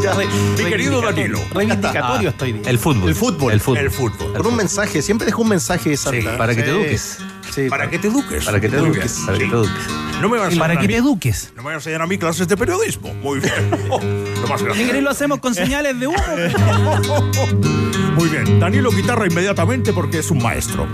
[0.00, 0.14] Ya,
[0.56, 1.40] Mi querido Danilo.
[1.52, 2.70] Reivindicatorio estoy diciendo.
[2.70, 3.08] El fútbol.
[3.08, 3.52] El fútbol.
[3.52, 3.78] El fútbol.
[3.78, 4.32] El fútbol.
[4.34, 6.38] Con un mensaje, siempre dejo un mensaje Santa.
[6.38, 6.76] para que te Sí.
[6.76, 7.18] eduques.
[7.52, 8.44] Sí, Para que te eduques.
[8.44, 9.16] Para que te eduques.
[9.16, 9.26] bien.
[9.26, 9.50] Para que Sí.
[9.50, 10.05] te eduques.
[10.20, 11.52] No me vas a Para enseñar que a te mí- eduques.
[11.56, 13.12] No me vas a enseñar a mí clases de periodismo.
[13.14, 13.70] Muy bien.
[14.40, 16.16] Lo más querés lo hacemos con señales de humo.
[18.16, 18.58] Muy bien.
[18.60, 20.86] Danilo guitarra inmediatamente porque es un maestro.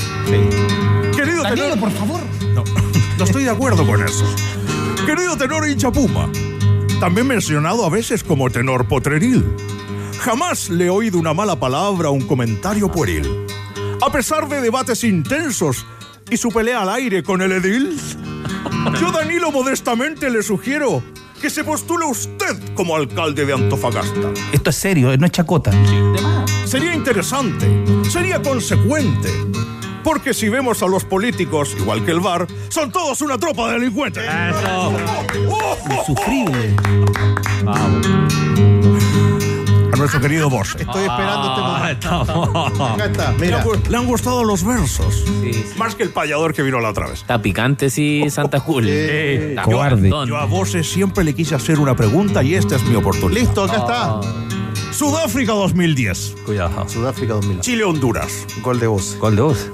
[1.17, 1.79] Querido Danilo, tenor.
[1.81, 2.21] por favor.
[2.55, 2.65] No,
[3.19, 4.25] no estoy de acuerdo con eso.
[5.07, 6.31] Querido tenor hincha puma,
[7.01, 9.45] también mencionado a veces como tenor potreril.
[10.21, 13.29] Jamás le he oído una mala palabra o un comentario pueril.
[14.01, 15.85] A pesar de debates intensos
[16.31, 17.99] y su pelea al aire con el edil,
[19.01, 21.03] yo Danilo modestamente le sugiero
[21.41, 24.33] que se postule usted como alcalde de Antofagasta.
[24.53, 25.73] Esto es serio, no es chacota.
[26.65, 27.67] Sería interesante,
[28.09, 29.29] sería consecuente.
[30.05, 33.75] Porque si vemos a los políticos, igual que el VAR, son todos una tropa de
[33.75, 34.25] delincuentes.
[35.99, 36.75] Insufrible.
[37.65, 38.07] Vamos.
[40.03, 40.75] Nuestro querido Bosch.
[40.81, 42.85] Estoy esperando este momento.
[42.87, 43.65] Acá está, Le mira.
[43.89, 45.23] le han gustado los versos.
[45.25, 45.65] Sí, sí.
[45.77, 47.21] Más que el payador que vino la otra vez.
[47.21, 48.93] Está picante, sí, Santa Julia.
[48.93, 50.09] Está Cobarde.
[50.27, 53.43] Yo a Bose siempre le quise hacer una pregunta y esta es mi oportunidad.
[53.43, 54.21] Listo, acá está.
[54.91, 56.35] Sudáfrica 2010.
[56.47, 56.89] Cuidado.
[56.89, 57.61] Sudáfrica 2000.
[57.61, 58.45] Chile-Honduras.
[58.61, 59.17] Gol de voz.
[59.21, 59.71] Gol de voz.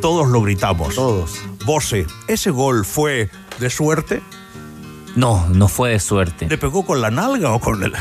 [0.00, 0.94] Todos lo gritamos.
[0.94, 1.40] Todos.
[1.66, 4.22] Bose, ¿ese gol fue de suerte?
[5.16, 6.46] No, no fue de suerte.
[6.48, 7.92] ¿Le pegó con la nalga o con el.?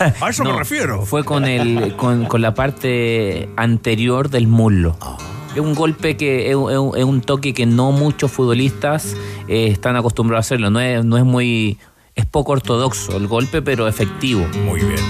[0.20, 1.04] A eso me refiero.
[1.06, 4.96] Fue con, el, con, con la parte anterior del muslo.
[5.00, 5.16] Ah.
[5.54, 9.16] Es un golpe que es, un- es toque que no muchos futbolistas
[9.48, 10.70] eh, están acostumbrados a hacerlo.
[10.70, 11.78] No es, no es muy.
[12.14, 14.46] Es poco ortodoxo el golpe, pero efectivo.
[14.64, 15.00] Muy bien.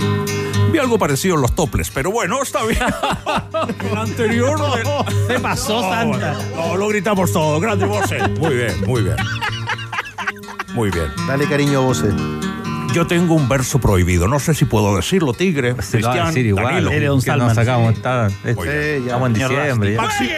[0.73, 2.79] Vi algo parecido en los toples, pero bueno, está bien.
[3.91, 4.59] el anterior.
[4.77, 6.37] del- Se pasó, No, Santa.
[6.55, 7.59] No, lo gritamos todo.
[7.61, 8.27] Grande Bose.
[8.39, 9.17] Muy bien, muy bien.
[10.75, 11.07] Muy bien.
[11.27, 12.05] Dale cariño a vos.
[12.93, 14.27] Yo tengo un verso prohibido.
[14.27, 15.81] No sé si puedo decirlo, Tigre.
[15.81, 16.65] Se lo va a decir igual.
[16.65, 16.91] Danilo.
[16.91, 17.95] Eres un que nos Salman, sacamos.
[17.95, 19.95] Está, estamos en diciembre.
[19.95, 20.03] ya.
[20.03, 20.31] Maxi,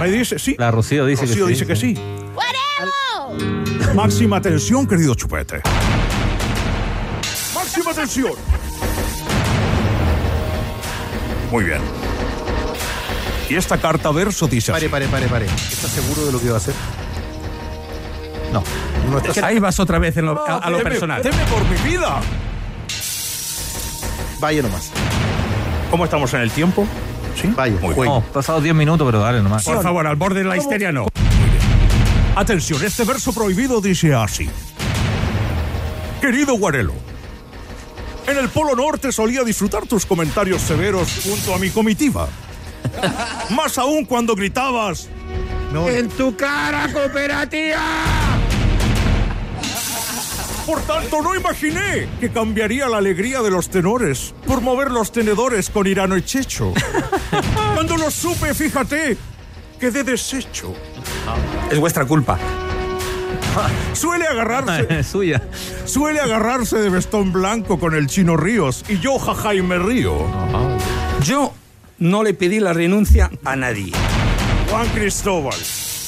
[0.00, 0.54] me dice, sí.
[0.58, 1.64] La Rocío dice Rocío que sí.
[1.64, 1.94] dice que sí.
[3.94, 5.60] Máxima atención, querido chupete.
[7.54, 8.32] Máxima atención.
[11.50, 11.80] Muy bien.
[13.48, 14.90] Y esta carta verso dice Pare, así.
[14.92, 15.46] pare, pare, pare.
[15.46, 16.74] ¿Estás seguro de lo que va a hacer?
[18.52, 18.62] No.
[19.10, 21.22] No estás Ahí vas otra vez en lo- a, a lo Teme- personal.
[21.22, 22.20] Teme por mi vida.
[24.40, 24.90] Vaya nomás.
[25.90, 26.86] ¿Cómo estamos en el tiempo?
[27.40, 27.48] ¿Sí?
[27.56, 28.06] Vaya, Muy bien.
[28.06, 29.64] No, pasados 10 minutos, pero dale nomás.
[29.64, 31.06] Por favor, al borde de la histeria no.
[32.34, 34.48] Atención, este verso prohibido dice así.
[36.20, 36.92] Querido Guarelo,
[38.26, 42.28] en el Polo Norte solía disfrutar tus comentarios severos junto a mi comitiva.
[43.50, 45.08] Más aún cuando gritabas.
[45.88, 47.78] ¡En tu cara, cooperativa!
[50.66, 55.70] Por tanto, no imaginé que cambiaría la alegría de los tenores por mover los tenedores
[55.70, 56.72] con Irano y Checho.
[57.74, 59.16] Cuando lo supe, fíjate,
[59.78, 60.74] quedé deshecho.
[61.70, 62.36] Es vuestra culpa.
[63.92, 65.40] Suele agarrarse, Es suya.
[65.84, 70.26] suele agarrarse de vestón blanco con el chino Ríos y yo jaja y me río.
[71.22, 71.54] Yo
[71.98, 73.92] no le pedí la renuncia a nadie.
[74.68, 75.56] Juan Cristóbal,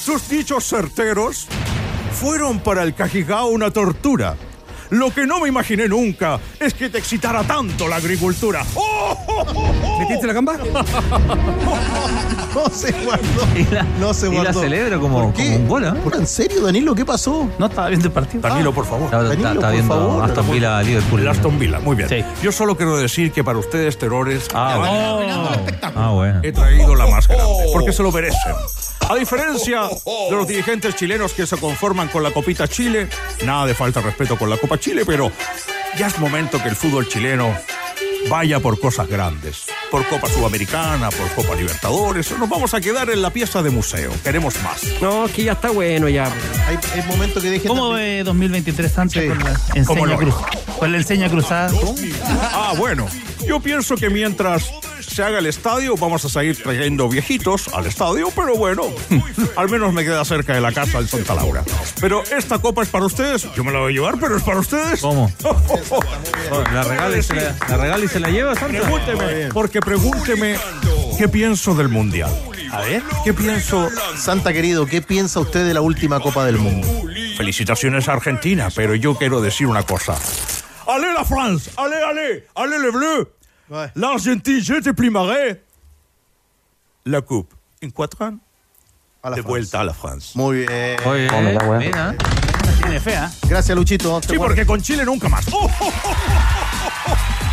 [0.05, 1.47] tus dichos certeros
[2.13, 4.35] fueron para el Cajigao una tortura.
[4.91, 8.63] Lo que no me imaginé nunca es que te excitara tanto la agricultura.
[8.75, 9.15] ¡Oh!
[9.27, 9.99] oh, oh, oh!
[9.99, 10.57] ¿Metiste la gamba?
[12.55, 13.25] No se guardó.
[13.55, 14.61] Y la, No se y la guardó.
[14.61, 15.43] celebra como, ¿Por qué?
[15.45, 15.93] como un gol, ¿eh?
[16.17, 16.95] ¿En serio, Danilo?
[16.95, 17.47] ¿Qué pasó?
[17.59, 18.41] No estaba viendo el partido.
[18.41, 19.05] Danilo, por favor.
[19.05, 20.23] Está, está- Danilo, está por viendo favor.
[20.29, 21.19] Aston Villa Liverpool.
[21.21, 22.09] El Aston Villa, muy bien.
[22.09, 22.23] Sí.
[22.41, 25.49] Yo solo quiero decir que para ustedes, terrores, Ah, bueno.
[25.95, 26.39] Ah, bueno.
[26.43, 28.39] he traído la más grande, porque se lo merecen.
[29.07, 29.83] A diferencia
[30.29, 33.07] de los dirigentes chilenos que se conforman con la Copita Chile,
[33.45, 35.31] nada de falta de respeto con la Copa Chile, pero
[35.97, 37.55] ya es momento que el fútbol chileno
[38.29, 39.65] vaya por cosas grandes.
[39.91, 42.31] Por Copa Sudamericana, por Copa Libertadores.
[42.37, 44.11] Nos vamos a quedar en la pieza de museo.
[44.23, 44.83] Queremos más.
[45.01, 46.25] No, que ya está bueno ya.
[46.67, 47.67] Hay, hay momentos que dejen.
[47.67, 49.83] ¿Cómo ve 2023 Sánchez Sí.
[50.17, 50.35] cruz?
[50.79, 51.71] Con la enseña cruzada.
[52.53, 53.07] Ah, bueno.
[53.45, 58.29] Yo pienso que mientras se haga el estadio, vamos a seguir trayendo viejitos al estadio,
[58.35, 58.83] pero bueno,
[59.55, 61.63] al menos me queda cerca de la casa en Santa Laura.
[61.99, 63.47] Pero esta copa es para ustedes.
[63.55, 65.01] Yo me la voy a llevar, pero es para ustedes.
[65.01, 65.31] ¿Cómo?
[66.73, 68.81] La regala y se la, la regala y se la lleva, Santa.
[68.81, 70.57] Pregúnteme, porque pregúnteme
[71.17, 72.31] qué pienso del Mundial.
[72.71, 73.03] A ver.
[73.23, 73.89] ¿Qué pienso?
[74.17, 76.87] Santa querido, ¿qué piensa usted de la última Copa del Mundo?
[77.39, 80.17] felicitaciones a Argentina, pero yo quiero decir una cosa.
[80.89, 83.31] Allez la France, allez, allez, allez les bleus.
[83.95, 85.61] L'Argentine, je te primerai
[87.05, 87.53] la coupe.
[87.83, 88.39] En cuatro ans,
[89.35, 90.35] de vuelta a la France.
[90.35, 90.97] Muy bien.
[91.05, 91.53] Muy bien.
[91.53, 91.77] La.
[91.77, 92.15] Bien, ¿ah?
[92.81, 93.29] Tiene fe, ¿ah?
[93.47, 94.19] Gracias, Luchito.
[94.27, 95.45] Sí, porque con Chile nunca más.
[95.51, 95.69] ¡Oh!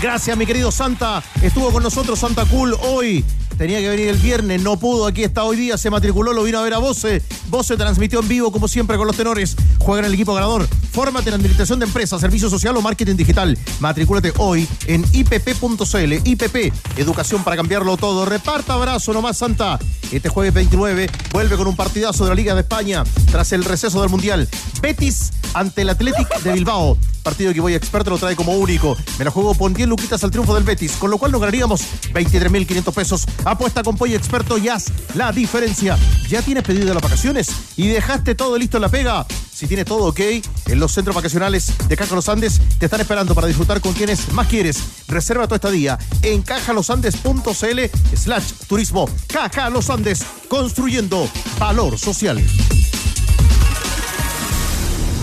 [0.00, 1.22] Gracias, mi querido Santa.
[1.40, 3.24] Estuvo con nosotros Santa Cool hoy.
[3.56, 5.06] Tenía que venir el viernes, no pudo.
[5.06, 7.22] Aquí está hoy día, se matriculó, lo vino a ver a Voce.
[7.48, 9.56] Voce transmitió en vivo, como siempre, con los tenores.
[9.78, 10.68] Juega en el equipo ganador.
[10.92, 13.58] Fórmate en administración de empresas, servicio social o marketing digital.
[13.80, 16.12] Matricúlate hoy en ipp.cl.
[16.24, 18.26] IPP, educación para cambiarlo todo.
[18.26, 19.78] Reparta abrazo nomás, Santa.
[20.12, 24.02] Este jueves 29 vuelve con un partidazo de la Liga de España tras el receso
[24.02, 24.46] del Mundial.
[24.82, 26.98] Betis ante el Athletic de Bilbao.
[27.26, 28.96] Partido que voy experto lo trae como único.
[29.18, 31.80] Me la juego pon 10 luquitas al triunfo del Betis, con lo cual nos ganaríamos
[32.12, 33.26] 23.500 pesos.
[33.44, 35.98] Apuesta con Pollo Experto y haz la diferencia.
[36.28, 39.26] ¿Ya tienes pedido las vacaciones y dejaste todo listo en la pega?
[39.52, 40.20] Si tienes todo ok,
[40.66, 44.32] en los centros vacacionales de Caja Los Andes te están esperando para disfrutar con quienes
[44.32, 44.78] más quieres.
[45.08, 47.80] Reserva tu estadía en cajalosandes.cl
[48.14, 49.10] slash turismo.
[49.26, 51.28] Caja Los Andes, construyendo
[51.58, 52.40] valor social.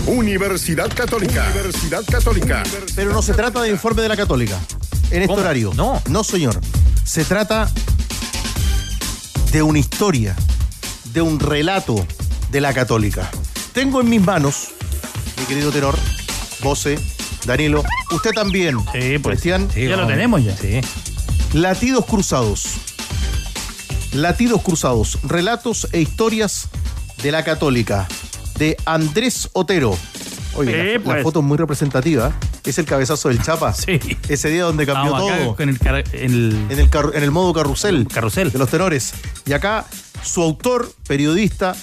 [0.06, 1.48] Universidad Católica.
[1.52, 2.62] Universidad Católica.
[2.94, 4.58] Pero no se trata de informe de la Católica
[5.10, 5.72] en este horario.
[5.74, 6.02] No.
[6.08, 6.60] No, señor.
[7.04, 7.70] Se trata
[9.50, 10.36] de una historia,
[11.12, 12.06] de un relato
[12.50, 13.30] de la Católica.
[13.72, 14.68] Tengo en mis manos,
[15.38, 15.96] mi querido tenor,
[16.62, 16.98] Voce,
[17.46, 18.78] Danilo, usted también,
[19.22, 19.68] Cristian.
[19.70, 20.56] ya lo tenemos ya.
[20.56, 20.80] Sí.
[21.54, 22.64] Latidos cruzados.
[24.12, 25.18] Latidos cruzados.
[25.22, 26.68] Relatos e historias
[27.22, 28.06] de la Católica.
[28.58, 29.96] De Andrés Otero.
[30.56, 32.32] Oye, Sí, la, la foto es muy representativa.
[32.64, 33.72] Es el cabezazo del Chapa.
[33.74, 33.98] Sí.
[34.28, 35.56] Ese día donde cambió Vamos todo.
[35.56, 38.06] con el, car- el- En el, en modo carrusel.
[38.06, 38.50] Carrusel.
[38.52, 39.12] De los tenores.
[39.46, 39.84] Y acá,
[40.22, 41.74] su autor, periodista,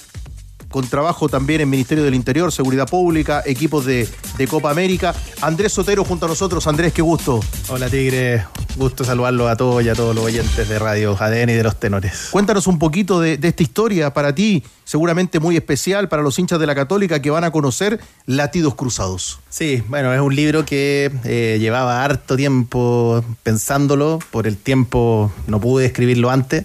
[0.70, 4.08] con trabajo también en Ministerio del Interior, Seguridad Pública, equipos de,
[4.38, 5.14] de Copa América.
[5.42, 6.66] Andrés Sotero junto a nosotros.
[6.66, 7.40] Andrés, qué gusto.
[7.68, 8.46] Hola Tigre,
[8.76, 11.78] gusto saludarlos a todos y a todos los oyentes de Radio ADN y de los
[11.78, 12.28] tenores.
[12.30, 16.58] Cuéntanos un poquito de, de esta historia para ti, seguramente muy especial para los hinchas
[16.58, 19.40] de la Católica que van a conocer Latidos Cruzados.
[19.48, 25.60] Sí, bueno, es un libro que eh, llevaba harto tiempo pensándolo, por el tiempo no
[25.60, 26.64] pude escribirlo antes,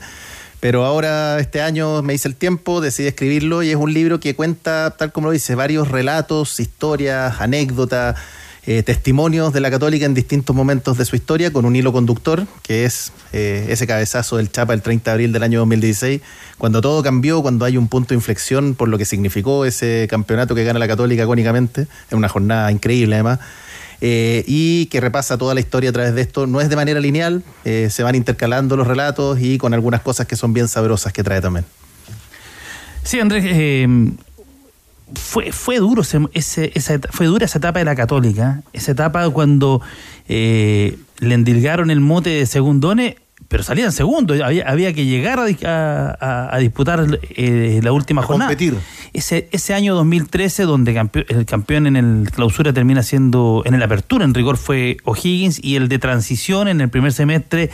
[0.59, 4.35] pero ahora este año me hice el tiempo, decidí escribirlo y es un libro que
[4.35, 8.15] cuenta, tal como lo dice, varios relatos, historias, anécdotas,
[8.69, 12.45] eh, testimonios de la Católica en distintos momentos de su historia con un hilo conductor,
[12.64, 16.19] que es eh, ese cabezazo del Chapa el 30 de abril del año 2016,
[16.57, 20.53] cuando todo cambió, cuando hay un punto de inflexión por lo que significó ese campeonato
[20.53, 23.39] que gana la Católica icónicamente, en una jornada increíble además.
[24.02, 26.45] eh, y que repasa toda la historia a través de esto.
[26.45, 30.35] No es de manera lineal, se van intercalando los relatos y con algunas cosas que
[30.35, 31.65] son bien sabrosas que trae también.
[33.03, 33.88] Sí, Andrés,
[35.15, 39.29] fue, fue duro ese, ese- esa, fue dura esa etapa de la Católica, esa etapa
[39.29, 39.81] cuando
[40.27, 43.15] eh, le endilgaron el mote de segundones,
[43.47, 47.05] pero salían segundos, había, había que llegar a, di- a- a- a disputar
[47.35, 48.49] eh, la última jornada.
[48.49, 48.75] competir.
[49.13, 50.91] Ese, ese año 2013, donde
[51.29, 55.75] el campeón en el clausura termina siendo, en el apertura en rigor fue O'Higgins y
[55.77, 57.69] el de transición en el primer semestre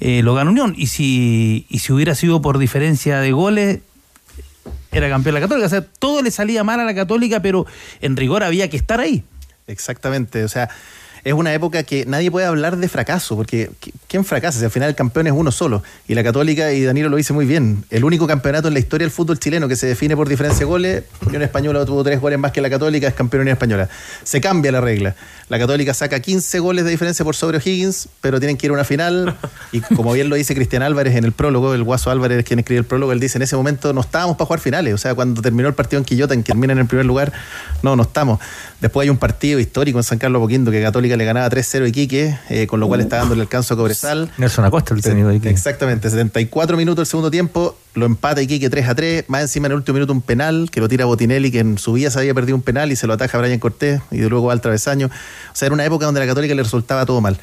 [0.00, 0.74] eh, lo ganó Unión.
[0.76, 3.78] Y si, y si hubiera sido por diferencia de goles,
[4.92, 5.66] era campeón la Católica.
[5.66, 7.66] O sea, todo le salía mal a la Católica, pero
[8.00, 9.24] en rigor había que estar ahí.
[9.66, 10.68] Exactamente, o sea,
[11.24, 14.58] es una época que nadie puede hablar de fracaso, porque ¿qui- ¿quién fracasa?
[14.58, 15.82] Si al final el campeón es uno solo.
[16.08, 19.04] Y la Católica, y Danilo lo dice muy bien, el único campeonato en la historia
[19.06, 22.38] del fútbol chileno que se define por diferencia de goles, Unión Española tuvo tres goles
[22.38, 23.88] más que la Católica, es campeón Unión Española.
[24.24, 25.14] Se cambia la regla.
[25.48, 28.74] La Católica saca 15 goles de diferencia por sobre O'Higgins, pero tienen que ir a
[28.74, 29.36] una final.
[29.70, 32.78] Y como bien lo dice Cristian Álvarez en el prólogo, el Guaso Álvarez quien escribe
[32.80, 34.94] el prólogo, él dice, en ese momento no estábamos para jugar finales.
[34.94, 37.32] O sea, cuando terminó el partido en Quillota, en que termina en el primer lugar,
[37.82, 38.40] no, no estamos.
[38.82, 41.88] Después hay un partido histórico en San Carlos Apoquindo que Católica le ganaba 3-0 a
[41.88, 44.32] Iquique, eh, con lo cual está dando el alcance a Cobresal.
[44.38, 45.50] Nelson Acosta, el técnico de Iquique.
[45.50, 49.72] Exactamente, 74 minutos del segundo tiempo, lo empata Iquique 3 a 3, más encima en
[49.72, 52.34] el último minuto un penal que lo tira Botinelli, que en su vida se había
[52.34, 55.06] perdido un penal y se lo ataja a Brian Cortés y luego va al travesaño.
[55.06, 55.10] O
[55.54, 57.38] sea, era una época donde a la Católica le resultaba todo mal.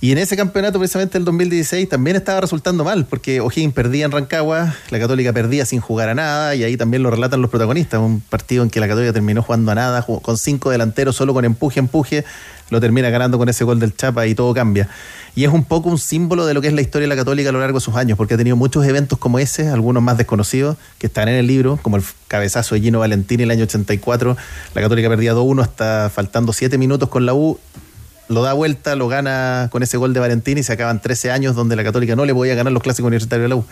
[0.00, 4.12] Y en ese campeonato, precisamente el 2016, también estaba resultando mal, porque O'Higgins perdía en
[4.12, 7.98] Rancagua, la Católica perdía sin jugar a nada, y ahí también lo relatan los protagonistas.
[7.98, 11.44] Un partido en que la Católica terminó jugando a nada, con cinco delanteros, solo con
[11.44, 12.24] empuje, empuje,
[12.70, 14.88] lo termina ganando con ese gol del Chapa y todo cambia.
[15.34, 17.48] Y es un poco un símbolo de lo que es la historia de la Católica
[17.48, 20.16] a lo largo de sus años, porque ha tenido muchos eventos como ese, algunos más
[20.16, 24.36] desconocidos, que están en el libro, como el cabezazo de Gino Valentini el año 84.
[24.76, 27.58] La Católica perdía 2-1 hasta faltando 7 minutos con la U,
[28.28, 31.54] lo da vuelta, lo gana con ese gol de Valentini y se acaban 13 años
[31.54, 33.64] donde la Católica no le podía ganar los clásicos universitarios de la U.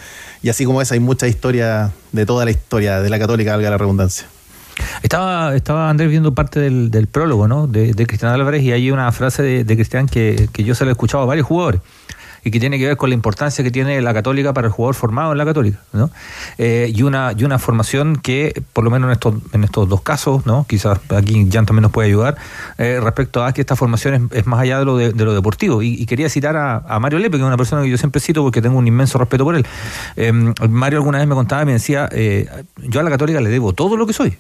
[0.43, 3.71] Y así como esa hay mucha historia de toda la historia de la Católica, valga
[3.71, 4.27] la redundancia.
[5.03, 7.67] Estaba, estaba Andrés viendo parte del, prólogo ¿no?
[7.67, 10.91] de, Cristian Álvarez y hay una frase de, de Cristian que, que yo se la
[10.91, 11.81] he escuchado a varios jugadores
[12.47, 14.95] y que tiene que ver con la importancia que tiene la católica para el jugador
[14.95, 16.11] formado en la católica, ¿no?
[16.59, 20.03] Eh, y, una, y una formación que, por lo menos en estos, en estos dos
[20.03, 20.65] casos, ¿no?
[20.69, 22.37] quizás aquí Jan también nos puede ayudar,
[22.79, 25.83] eh, respecto a que esta formación es, más allá de lo, de, lo deportivo.
[25.83, 28.63] Y, quería citar a, Mario Lepe, que es una persona que yo siempre cito porque
[28.63, 29.67] tengo un inmenso respeto por él.
[30.15, 33.73] Eh, Mario alguna vez me contaba me decía, eh, yo a la católica le debo
[33.73, 34.39] todo lo que soy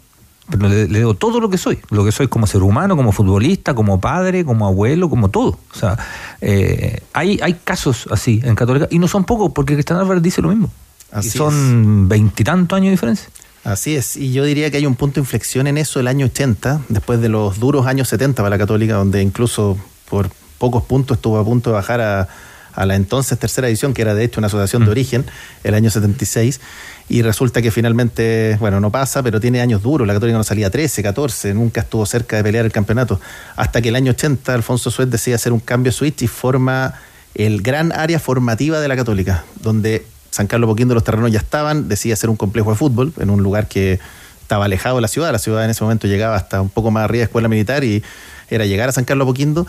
[0.50, 3.12] pero le, le, debo todo lo que soy, lo que soy como ser humano, como
[3.12, 5.58] futbolista, como padre, como abuelo, como todo.
[5.72, 5.98] O sea,
[6.40, 10.42] eh, hay, hay casos así en Católica y no son pocos, porque Cristian Álvarez dice
[10.42, 10.70] lo mismo.
[11.10, 13.28] Así y son veintitantos años de diferencia.
[13.64, 16.26] Así es, y yo diría que hay un punto de inflexión en eso el año
[16.26, 19.76] 80, después de los duros años 70 para la Católica, donde incluso
[20.08, 22.28] por pocos puntos estuvo a punto de bajar a,
[22.76, 24.84] a la entonces tercera edición, que era de hecho una asociación mm.
[24.84, 25.24] de origen,
[25.64, 26.60] el año 76
[27.08, 30.06] y resulta que finalmente, bueno, no pasa, pero tiene años duros.
[30.06, 33.20] La Católica no salía 13, 14, nunca estuvo cerca de pelear el campeonato.
[33.54, 36.94] Hasta que el año 80 Alfonso Suez decide hacer un cambio switch y forma
[37.34, 41.88] el gran área formativa de la Católica, donde San Carlos Poquindo los terrenos ya estaban,
[41.88, 44.00] decide hacer un complejo de fútbol en un lugar que
[44.42, 45.30] estaba alejado de la ciudad.
[45.30, 48.02] La ciudad en ese momento llegaba hasta un poco más arriba de escuela militar y
[48.50, 49.66] era llegar a San Carlos Poquindo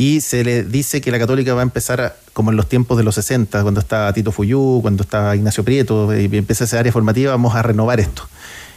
[0.00, 3.04] y se le dice que la Católica va a empezar como en los tiempos de
[3.04, 7.32] los 60, cuando estaba Tito Fuyú, cuando estaba Ignacio Prieto, y empieza esa área formativa,
[7.32, 8.26] vamos a renovar esto.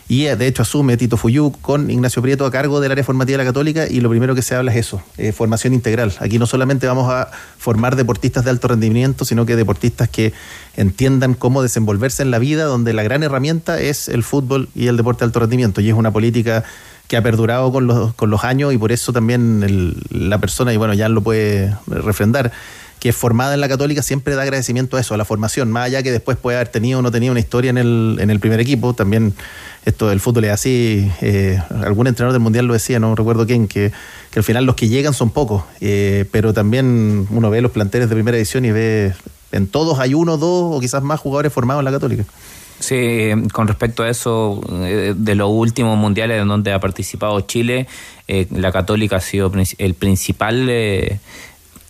[0.10, 3.44] Y de hecho asume Tito Fuyú con Ignacio Prieto a cargo del área formativa de
[3.46, 6.14] la Católica y lo primero que se habla es eso, eh, formación integral.
[6.20, 10.34] Aquí no solamente vamos a formar deportistas de alto rendimiento, sino que deportistas que
[10.76, 14.98] entiendan cómo desenvolverse en la vida, donde la gran herramienta es el fútbol y el
[14.98, 15.80] deporte de alto rendimiento.
[15.80, 16.66] Y es una política
[17.08, 20.74] que ha perdurado con los, con los años y por eso también el, la persona,
[20.74, 22.52] y bueno, ya lo puede refrendar,
[23.00, 25.88] que es formada en la católica siempre da agradecimiento a eso, a la formación, más
[25.88, 28.40] allá que después puede haber tenido o no tenido una historia en el, en el
[28.40, 29.34] primer equipo, también
[29.86, 33.68] esto del fútbol es así, eh, algún entrenador del mundial lo decía, no recuerdo quién,
[33.68, 33.92] que,
[34.32, 38.08] que al final los que llegan son pocos, eh, pero también uno ve los planteles
[38.08, 39.14] de primera edición y ve
[39.52, 42.24] en todos hay uno, dos o quizás más jugadores formados en la católica.
[42.84, 47.88] Sí, con respecto a eso, eh, de los últimos mundiales en donde ha participado Chile,
[48.28, 51.18] eh, la Católica ha sido el principal eh,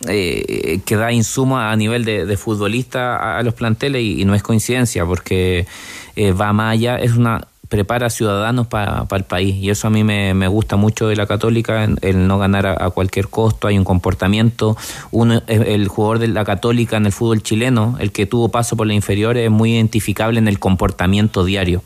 [0.06, 4.36] eh, que da insumo a nivel de, futbolista a, a, los planteles y, y, no
[4.36, 5.66] es coincidencia porque
[6.14, 9.56] eh, va más allá, es una prepara ciudadanos para pa el país.
[9.56, 12.90] Y eso a mí me, gusta mucho de la católica el no ganar a, a,
[12.90, 13.66] cualquier costo.
[13.66, 14.76] Hay un comportamiento.
[15.10, 18.86] Uno el jugador de la católica en el fútbol chileno el que tuvo paso por
[18.86, 21.82] la inferior es muy identificable en el comportamiento diario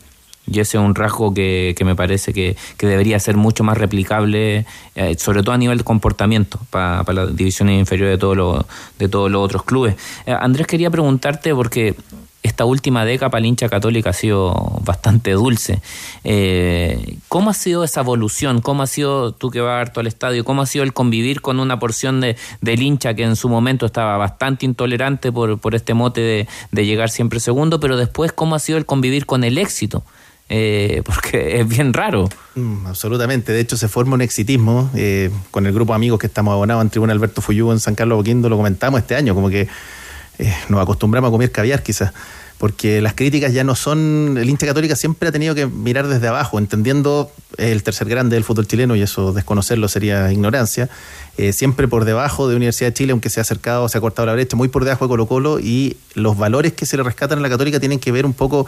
[0.51, 3.77] y ese es un rasgo que, que me parece que, que, debería ser mucho más
[3.77, 8.35] replicable, eh, sobre todo a nivel de comportamiento, para pa las divisiones inferiores de, todo
[8.35, 8.67] lo,
[8.99, 9.97] de todos los otros clubes.
[10.27, 11.95] Eh, Andrés, quería preguntarte, porque
[12.43, 15.81] esta última década para el hincha católica ha sido bastante dulce.
[16.25, 18.61] Eh, ¿Cómo ha sido esa evolución?
[18.61, 20.45] ¿Cómo ha sido tú que vas harto al estadio?
[20.45, 23.87] ¿Cómo ha sido el convivir con una porción de, del hincha que en su momento
[23.87, 28.55] estaba bastante intolerante por, por este mote de, de llegar siempre segundo, pero después cómo
[28.55, 30.05] ha sido el convivir con el éxito?
[30.49, 32.29] Eh, porque es bien raro.
[32.55, 36.27] Mm, absolutamente, de hecho se forma un exitismo eh, con el grupo de amigos que
[36.27, 39.51] estamos abonados en Tribuna Alberto Fuyú en San Carlos Boquindo, lo comentamos este año, como
[39.51, 39.69] que
[40.39, 42.13] eh, nos acostumbramos a comer caviar quizás,
[42.59, 46.27] porque las críticas ya no son, el hincha católica siempre ha tenido que mirar desde
[46.29, 50.89] abajo, entendiendo el tercer grande del fútbol chileno y eso desconocerlo sería ignorancia,
[51.37, 54.27] eh, siempre por debajo de Universidad de Chile, aunque se ha acercado, se ha cortado
[54.27, 57.39] la brecha, muy por debajo de Colo Colo y los valores que se le rescatan
[57.39, 58.67] a la católica tienen que ver un poco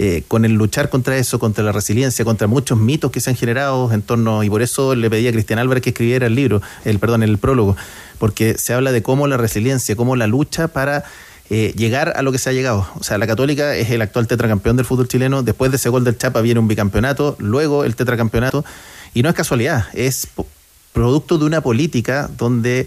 [0.00, 3.36] eh, con el luchar contra eso, contra la resiliencia, contra muchos mitos que se han
[3.36, 6.62] generado en torno, y por eso le pedí a Cristian Álvarez que escribiera el libro,
[6.84, 7.76] el perdón, el prólogo,
[8.18, 11.04] porque se habla de cómo la resiliencia, cómo la lucha para
[11.50, 12.88] eh, llegar a lo que se ha llegado.
[12.94, 16.04] O sea, la Católica es el actual tetracampeón del fútbol chileno, después de ese gol
[16.04, 18.64] del Chapa viene un bicampeonato, luego el tetracampeonato,
[19.14, 20.28] y no es casualidad, es
[20.92, 22.86] producto de una política donde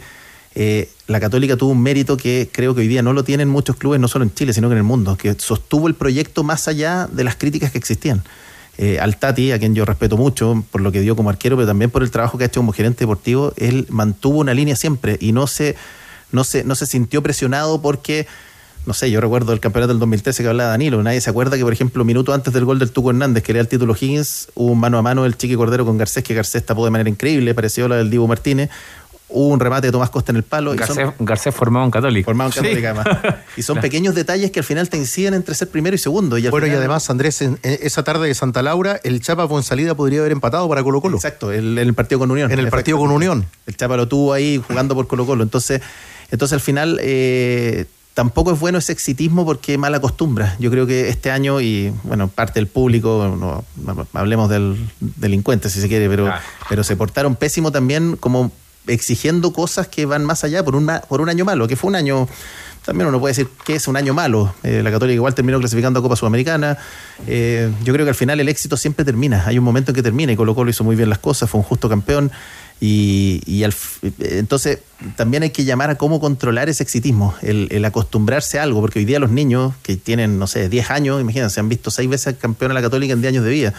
[0.53, 3.75] eh, la Católica tuvo un mérito que creo que hoy día no lo tienen muchos
[3.75, 6.67] clubes, no solo en Chile, sino que en el mundo, que sostuvo el proyecto más
[6.67, 8.23] allá de las críticas que existían.
[8.77, 11.67] Eh, al Tati, a quien yo respeto mucho por lo que dio como arquero, pero
[11.67, 15.17] también por el trabajo que ha hecho como gerente deportivo, él mantuvo una línea siempre
[15.19, 15.75] y no se,
[16.31, 18.27] no se, no se sintió presionado porque
[18.85, 21.63] no sé, yo recuerdo el campeonato del 2013 que hablaba Danilo, nadie se acuerda que,
[21.63, 24.71] por ejemplo, minuto antes del gol del Tuco Hernández, que era el título Higgins, hubo
[24.71, 27.53] un mano a mano del Chiqui Cordero con Garcés, que Garcés tapó de manera increíble,
[27.53, 28.71] pareció la del Divo Martínez,
[29.31, 30.73] hubo un remate de Tomás Costa en el palo.
[30.75, 32.25] Garcés, y son, Garcés formado en Católica.
[32.25, 32.99] Formado en Católica, sí.
[32.99, 33.35] además.
[33.57, 36.37] Y son pequeños detalles que al final te inciden entre ser primero y segundo.
[36.37, 36.77] Y bueno, final...
[36.77, 40.31] y además, Andrés, en, en, esa tarde de Santa Laura, el Chapa salida podría haber
[40.31, 41.17] empatado para Colo Colo.
[41.17, 42.51] Exacto, en el, el, partido con Unión.
[42.51, 43.45] En el partido con Unión.
[43.65, 45.43] El Chapa lo tuvo ahí jugando por Colo Colo.
[45.43, 45.81] Entonces,
[46.29, 46.99] entonces al final...
[47.01, 50.55] Eh, tampoco es bueno ese exitismo porque mal acostumbra.
[50.59, 55.69] Yo creo que este año, y bueno, parte del público, no, no, hablemos del delincuente
[55.69, 56.31] si se quiere, pero,
[56.69, 58.51] pero se portaron pésimo también como
[58.87, 61.95] exigiendo cosas que van más allá por un, por un año malo, que fue un
[61.95, 62.27] año,
[62.85, 64.53] también uno puede decir que es un año malo.
[64.63, 66.77] Eh, la Católica igual terminó clasificando a Copa Sudamericana.
[67.27, 69.43] Eh, yo creo que al final el éxito siempre termina.
[69.45, 71.59] Hay un momento en que termina y Colo Colo hizo muy bien las cosas, fue
[71.59, 72.31] un justo campeón.
[72.83, 73.75] Y, al
[74.21, 74.79] entonces
[75.15, 78.97] también hay que llamar a cómo controlar ese exitismo, el, el acostumbrarse a algo, porque
[78.97, 82.37] hoy día los niños que tienen, no sé, 10 años, imagínense, han visto seis veces
[82.41, 83.73] campeón a la Católica en 10 años de vida.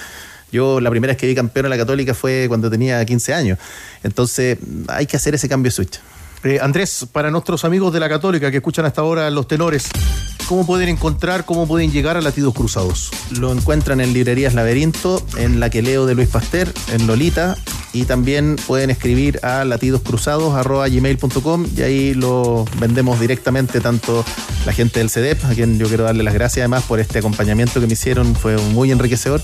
[0.52, 3.58] Yo la primera vez que vi campeón a la Católica fue cuando tenía 15 años.
[4.04, 4.58] Entonces
[4.88, 5.98] hay que hacer ese cambio de switch.
[6.44, 9.88] Eh, Andrés, para nuestros amigos de la Católica que escuchan hasta ahora los tenores,
[10.48, 13.10] ¿cómo pueden encontrar, cómo pueden llegar a Latidos Cruzados?
[13.38, 17.56] Lo encuentran en librerías Laberinto, en la que leo de Luis Pasteur, en Lolita,
[17.92, 24.24] y también pueden escribir a latidoscruzados.gmail.com y ahí lo vendemos directamente tanto
[24.66, 27.80] la gente del CEDEP, a quien yo quiero darle las gracias además por este acompañamiento
[27.80, 29.42] que me hicieron, fue muy enriquecedor,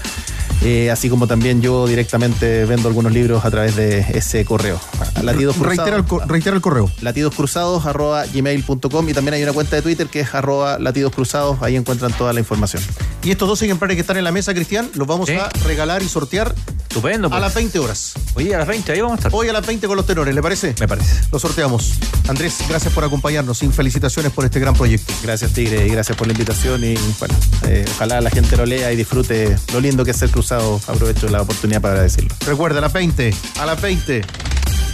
[0.63, 4.81] eh, así como también yo directamente vendo algunos libros a través de ese correo.
[5.23, 6.88] Latidos Reitera el, co- reitera el correo.
[7.01, 12.33] latidoscruzados.gmail.com y también hay una cuenta de Twitter que es arroba latidoscruzados, ahí encuentran toda
[12.33, 12.83] la información.
[13.23, 16.09] Y estos dos ejemplares que están en la mesa, Cristian, los vamos a regalar y
[16.09, 16.55] sortear
[16.89, 17.33] Estupendo.
[17.33, 18.15] a las 20 horas.
[18.35, 19.33] Oye, a las 20, ahí vamos a estar.
[19.35, 20.75] Hoy a las 20 con los tenores, ¿le parece?
[20.81, 21.21] Me parece.
[21.31, 21.95] Lo sorteamos.
[22.29, 25.13] Andrés, gracias por acompañarnos y felicitaciones por este gran proyecto.
[25.23, 27.35] Gracias Tigre y gracias por la invitación y bueno,
[27.67, 30.81] eh, ojalá la gente lo lea y disfrute lo lindo que es ser cruzado.
[30.87, 32.35] Aprovecho la oportunidad para decirlo.
[32.47, 34.23] Recuerda, a las 20, a las 20,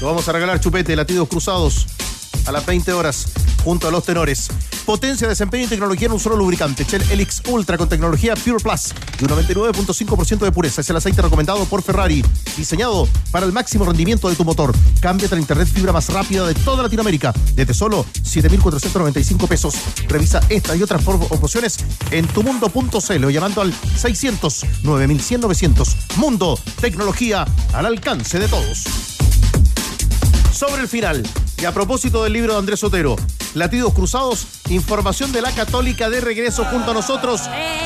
[0.00, 1.86] lo vamos a regalar chupete, latidos cruzados,
[2.46, 3.26] a las 20 horas,
[3.62, 4.48] junto a los tenores.
[4.84, 6.84] Potencia, desempeño y tecnología en un solo lubricante.
[6.84, 10.82] Shell Helix Ultra con tecnología Pure Plus y un 99.5% de pureza.
[10.82, 12.22] Es el aceite recomendado por Ferrari,
[12.56, 14.74] diseñado para el máximo rendimiento de tu motor.
[15.00, 19.74] Cámbiate la internet fibra más rápida de toda Latinoamérica, desde solo 7.495 pesos.
[20.08, 21.78] Revisa esta y otras opciones
[22.10, 25.96] en tumundo.cl o llamando al 600 9100 900.
[26.16, 29.13] Mundo, tecnología al alcance de todos.
[30.54, 31.20] Sobre el final,
[31.60, 33.16] y a propósito del libro de Andrés Sotero,
[33.54, 37.42] Latidos Cruzados, información de la Católica de regreso junto a nosotros,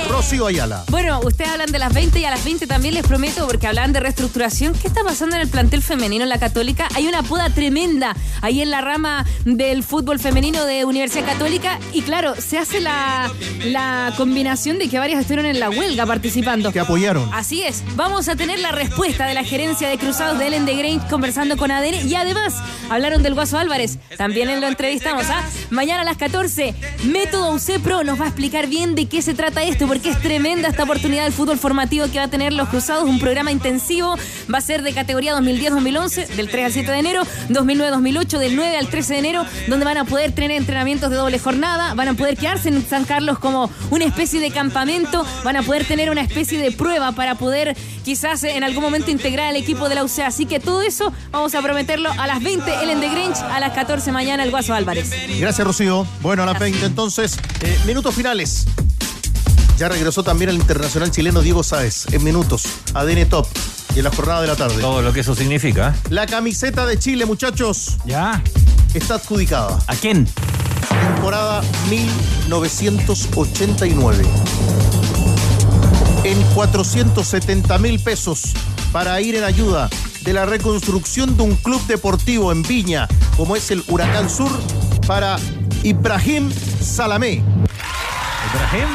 [0.09, 0.85] Rocío Ayala.
[0.89, 3.93] Bueno, ustedes hablan de las 20 y a las 20 también les prometo, porque hablan
[3.93, 4.75] de reestructuración.
[4.75, 6.89] ¿Qué está pasando en el plantel femenino en la Católica?
[6.95, 11.79] Hay una poda tremenda ahí en la rama del fútbol femenino de Universidad Católica.
[11.93, 13.31] Y claro, se hace la,
[13.65, 16.73] la combinación de que varias estuvieron en la huelga participando.
[16.73, 17.29] Que apoyaron.
[17.33, 17.83] Así es.
[17.97, 21.57] Vamos a tener la respuesta de la gerencia de Cruzados de Ellen de Grange conversando
[21.57, 22.09] con ADN.
[22.09, 22.55] Y además,
[22.91, 23.99] hablaron del Guaso Álvarez.
[24.17, 25.27] También lo entrevistamos.
[25.31, 25.45] ¿ah?
[25.71, 26.75] Mañana a las 14,
[27.05, 30.69] Método UCEPRO nos va a explicar bien de qué se trata esto, porque es tremenda
[30.69, 33.05] esta oportunidad del fútbol formativo que va a tener los Cruzados.
[33.09, 34.17] Un programa intensivo.
[34.53, 38.77] Va a ser de categoría 2010-2011, del 3 al 7 de enero, 2009-2008, del 9
[38.77, 42.15] al 13 de enero, donde van a poder tener entrenamientos de doble jornada, van a
[42.15, 46.23] poder quedarse en San Carlos como una especie de campamento, van a poder tener una
[46.23, 50.25] especie de prueba para poder quizás en algún momento integrar al equipo de la UCE.
[50.25, 53.75] Así que todo eso vamos a prometerlo a las 20 Ellen de Grinch, a las
[53.75, 55.11] 14 mañana el Guaso Álvarez.
[55.39, 56.07] Gracias, Rocío.
[56.23, 58.65] Bueno, a las 20 entonces, eh, minutos finales.
[59.77, 62.63] Ya regresó también el internacional chileno Diego Sáez en minutos,
[62.95, 63.47] ADN Top
[63.95, 64.81] y en la jornada de la tarde.
[64.81, 65.95] Todo lo que eso significa.
[66.09, 67.99] La camiseta de Chile, muchachos.
[68.07, 68.43] Ya.
[68.95, 69.79] Está adjudicada.
[69.87, 70.27] ¿A quién?
[70.89, 71.61] Temporada
[71.91, 74.25] 1989.
[76.25, 78.55] En 470 mil pesos
[78.91, 79.91] para ir en ayuda
[80.29, 84.51] de la reconstrucción de un club deportivo en Viña, como es el Huracán Sur,
[85.07, 85.39] para
[85.85, 86.53] Ibrahim
[86.83, 87.43] Salamé.
[88.53, 88.89] Ibrahim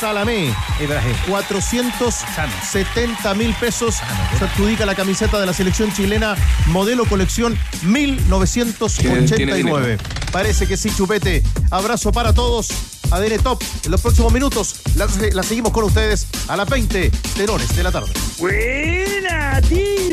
[0.00, 0.52] Salamé.
[0.80, 1.14] Ibrahim.
[1.28, 3.98] 470 mil pesos.
[4.36, 6.34] Se adjudica la camiseta de la selección chilena,
[6.66, 9.98] modelo colección 1989.
[10.32, 11.44] Parece que sí, Chupete.
[11.70, 12.91] Abrazo para todos.
[13.12, 13.62] ADN Top.
[13.84, 17.92] En los próximos minutos la, la seguimos con ustedes a las 20 tenores de la
[17.92, 18.12] tarde.
[18.38, 19.60] Buena,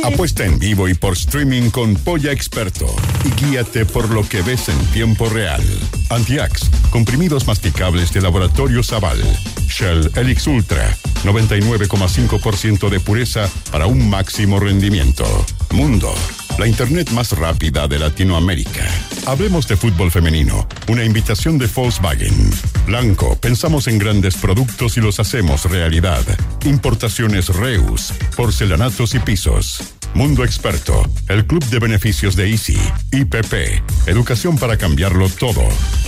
[0.04, 2.88] Apuesta en vivo y por streaming con Polla Experto
[3.26, 5.62] y guíate por lo que ves en tiempo real.
[6.10, 9.22] Antiax, comprimidos masticables de laboratorio Zaval.
[9.68, 15.26] Shell Helix Ultra, 99,5% de pureza para un máximo rendimiento.
[15.72, 16.14] Mundo,
[16.60, 18.86] la internet más rápida de Latinoamérica.
[19.26, 20.68] Hablemos de fútbol femenino.
[20.90, 22.52] Una invitación de Volkswagen.
[22.86, 26.24] Blanco, pensamos en grandes productos y los hacemos realidad.
[26.66, 29.99] Importaciones Reus, porcelanatos y pisos.
[30.14, 32.78] Mundo Experto, el club de beneficios de Easy.
[33.12, 35.64] IPP, educación para cambiarlo todo.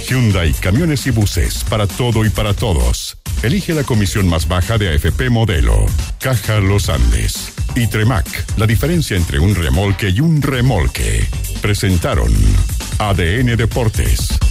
[0.07, 3.17] Hyundai, camiones y buses, para todo y para todos.
[3.43, 5.85] Elige la comisión más baja de AFP Modelo.
[6.19, 7.53] Caja Los Andes.
[7.75, 11.25] Y Tremac, la diferencia entre un remolque y un remolque.
[11.61, 12.31] Presentaron
[12.99, 14.50] ADN Deportes.